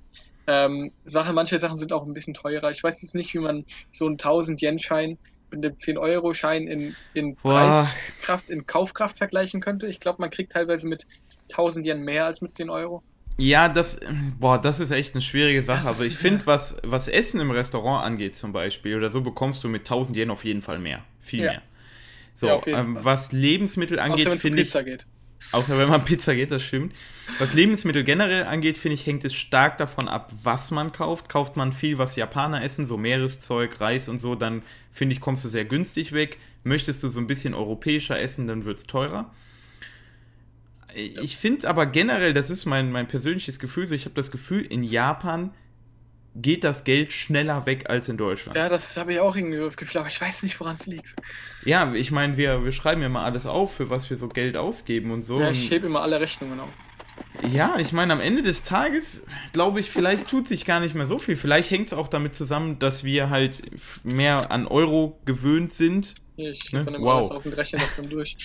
[0.46, 2.70] Ähm, Sache, manche Sachen sind auch ein bisschen teurer.
[2.70, 5.18] Ich weiß jetzt nicht, wie man so einen 1000 Yen Schein
[5.50, 9.86] mit dem 10-Euro-Schein in, in Preiskraft, in Kaufkraft vergleichen könnte.
[9.86, 11.06] Ich glaube, man kriegt teilweise mit
[11.50, 13.02] 1000 Yen mehr als mit 10 Euro.
[13.38, 13.98] Ja, das,
[14.38, 15.86] boah, das ist echt eine schwierige Sache.
[15.86, 19.68] Also ich finde, was, was Essen im Restaurant angeht zum Beispiel, oder so bekommst du
[19.68, 21.04] mit 1000 Yen auf jeden Fall mehr.
[21.20, 21.50] Viel ja.
[21.52, 21.62] mehr.
[22.36, 24.72] So, ja, ähm, was Lebensmittel angeht, finde ich...
[24.72, 25.06] Geht.
[25.52, 26.94] Außer wenn man Pizza geht, das stimmt.
[27.38, 31.28] Was Lebensmittel generell angeht, finde ich, hängt es stark davon ab, was man kauft.
[31.28, 34.62] Kauft man viel, was Japaner essen, so Meereszeug, Reis und so, dann
[34.92, 36.38] finde ich, kommst du sehr günstig weg.
[36.64, 39.32] Möchtest du so ein bisschen europäischer essen, dann wird es teurer.
[40.94, 44.64] Ich finde aber generell, das ist mein, mein persönliches Gefühl, so ich habe das Gefühl,
[44.64, 45.50] in Japan
[46.42, 48.56] geht das Geld schneller weg als in Deutschland.
[48.56, 51.14] Ja, das habe ich auch irgendwie das Gefühl, aber ich weiß nicht, woran es liegt.
[51.64, 54.56] Ja, ich meine, wir, wir schreiben ja mal alles auf, für was wir so Geld
[54.56, 55.40] ausgeben und so.
[55.40, 56.68] Ja, ich hebe immer alle Rechnungen auf.
[57.50, 61.06] Ja, ich meine, am Ende des Tages, glaube ich, vielleicht tut sich gar nicht mehr
[61.06, 61.36] so viel.
[61.36, 63.62] Vielleicht hängt es auch damit zusammen, dass wir halt
[64.04, 66.14] mehr an Euro gewöhnt sind.
[66.36, 66.82] Ich ne?
[66.82, 67.30] dann wow.
[67.30, 68.36] auf dem Rechner das dann durch.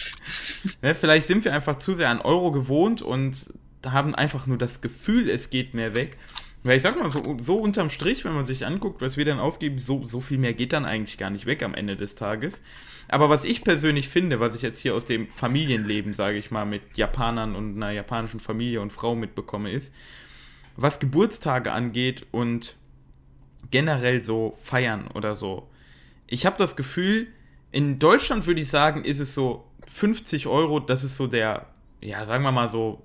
[0.81, 3.47] ja, vielleicht sind wir einfach zu sehr an Euro gewohnt und
[3.85, 6.17] haben einfach nur das Gefühl, es geht mehr weg.
[6.63, 9.39] Weil ich sag mal, so, so unterm Strich, wenn man sich anguckt, was wir dann
[9.39, 12.61] ausgeben, so, so viel mehr geht dann eigentlich gar nicht weg am Ende des Tages.
[13.07, 16.65] Aber was ich persönlich finde, was ich jetzt hier aus dem Familienleben, sage ich mal,
[16.65, 19.93] mit Japanern und einer japanischen Familie und Frau mitbekomme, ist,
[20.75, 22.77] was Geburtstage angeht und
[23.71, 25.67] generell so feiern oder so.
[26.27, 27.27] Ich habe das Gefühl,
[27.71, 31.67] in Deutschland würde ich sagen, ist es so 50 Euro, das ist so der,
[32.01, 33.01] ja, sagen wir mal so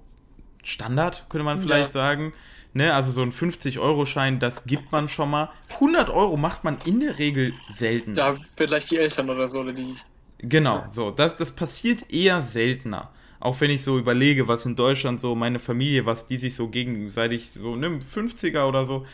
[0.62, 1.92] Standard, könnte man vielleicht ja.
[1.92, 2.32] sagen.
[2.76, 5.48] Ne, also so ein 50-Euro-Schein, das gibt man schon mal.
[5.70, 8.16] 100 Euro macht man in der Regel selten.
[8.16, 9.96] Ja, vielleicht die Eltern oder so, oder die.
[10.40, 11.10] Genau, so.
[11.10, 13.10] Das, das passiert eher seltener.
[13.40, 16.68] Auch wenn ich so überlege, was in Deutschland so meine Familie, was die sich so
[16.68, 19.06] gegenseitig so, ne, 50er oder so,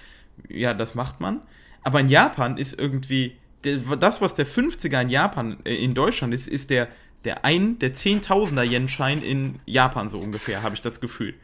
[0.49, 1.41] ja, das macht man.
[1.85, 6.49] Aber in Japan ist irgendwie, das, was der 50er in Japan, äh, in Deutschland ist,
[6.49, 6.89] ist der
[7.25, 11.35] der ein, der Zehntausender Yen-Schein in Japan so ungefähr, habe ich das Gefühl.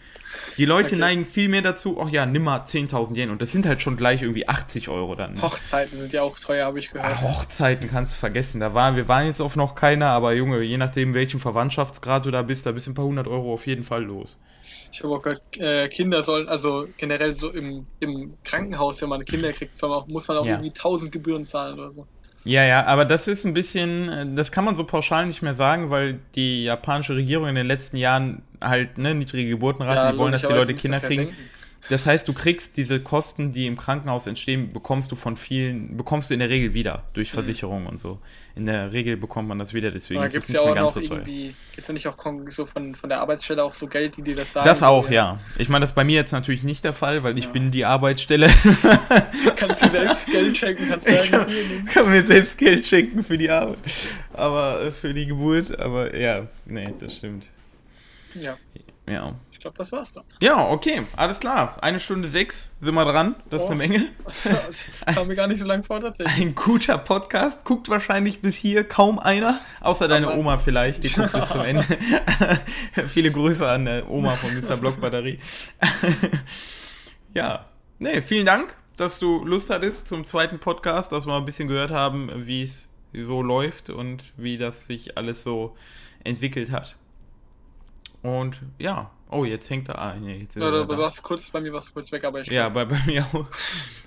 [0.56, 1.00] Die Leute okay.
[1.00, 3.96] neigen viel mehr dazu, ach ja, nimm mal 10.000 Yen und das sind halt schon
[3.96, 5.34] gleich irgendwie 80 Euro dann.
[5.34, 5.42] Ne?
[5.42, 7.08] Hochzeiten sind ja auch teuer, habe ich gehört.
[7.10, 8.60] Ach, Hochzeiten kannst du vergessen.
[8.60, 12.30] Da waren, wir waren jetzt auf noch keiner, aber Junge, je nachdem, welchem Verwandtschaftsgrad du
[12.30, 14.36] da bist, da bist du ein paar hundert Euro auf jeden Fall los.
[14.92, 19.24] Ich habe auch gehört, äh, Kinder sollen, also generell so im, im Krankenhaus, wenn man
[19.24, 20.52] Kinder kriegt, muss man auch ja.
[20.52, 22.06] irgendwie 1000 Gebühren zahlen oder so.
[22.48, 25.90] Ja, ja, aber das ist ein bisschen, das kann man so pauschal nicht mehr sagen,
[25.90, 30.32] weil die japanische Regierung in den letzten Jahren halt, ne, niedrige Geburtenrate, ja, die wollen,
[30.32, 31.26] dass die Leute Kinder kriegen.
[31.26, 31.36] Denken.
[31.88, 36.30] Das heißt, du kriegst diese Kosten, die im Krankenhaus entstehen, bekommst du von vielen, bekommst
[36.30, 37.32] du in der Regel wieder durch.
[37.38, 37.90] Versicherungen mhm.
[37.90, 38.18] und so.
[38.54, 41.00] In der Regel bekommt man das wieder, deswegen ist es nicht ja mehr ganz so
[41.00, 41.20] teuer.
[41.20, 42.16] Gibt es ja nicht auch
[42.48, 44.66] so von, von der Arbeitsstelle auch so Geld, die dir das sagen?
[44.66, 45.38] Das auch, ja.
[45.56, 47.50] Ich meine, das ist bei mir jetzt natürlich nicht der Fall, weil ich ja.
[47.50, 48.48] bin die Arbeitsstelle.
[49.56, 51.46] kannst du selbst Geld schenken, kannst du ich kann,
[51.92, 53.78] kann mir selbst Geld schenken für die Arbeit.
[54.32, 57.48] Aber äh, für die Geburt, aber ja, nee, das stimmt.
[58.34, 58.56] Ja.
[59.08, 59.34] Ja.
[59.58, 60.22] Ich glaube, das war's dann.
[60.40, 61.82] Ja, okay, alles klar.
[61.82, 63.34] Eine Stunde sechs sind wir dran.
[63.50, 64.08] Das oh, ist eine Menge.
[64.44, 64.70] Das
[65.16, 66.46] kam mir gar nicht so lange vor, tatsächlich.
[66.46, 67.64] Ein guter Podcast.
[67.64, 69.60] Guckt wahrscheinlich bis hier kaum einer.
[69.80, 71.02] Außer Aber deine Oma vielleicht.
[71.02, 71.84] Die guckt bis zum Ende.
[73.08, 74.76] Viele Grüße an der Oma von Mr.
[74.76, 75.40] Block Batterie.
[77.34, 77.64] ja,
[77.98, 81.90] nee, vielen Dank, dass du Lust hattest zum zweiten Podcast, dass wir ein bisschen gehört
[81.90, 85.76] haben, wie es so läuft und wie das sich alles so
[86.22, 86.94] entwickelt hat.
[88.22, 89.98] Und ja, Oh, jetzt hängt er.
[89.98, 92.48] Ah, nee, jetzt ja, du warst kurz bei mir was kurz weg, aber ich.
[92.48, 93.46] Ja, bei, bei mir auch.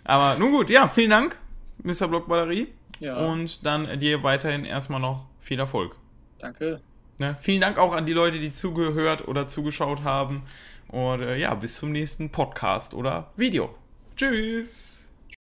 [0.04, 1.38] Aber nun gut, ja, vielen Dank,
[1.84, 2.08] Mr.
[2.08, 2.68] Block Batterie.
[3.00, 3.18] Ja.
[3.18, 5.96] Und dann dir weiterhin erstmal noch viel Erfolg.
[6.40, 6.82] Danke.
[7.20, 10.44] Ja, vielen Dank auch an die Leute, die zugehört oder zugeschaut haben.
[10.88, 13.74] Und äh, ja, bis zum nächsten Podcast oder Video.
[14.16, 15.01] Tschüss.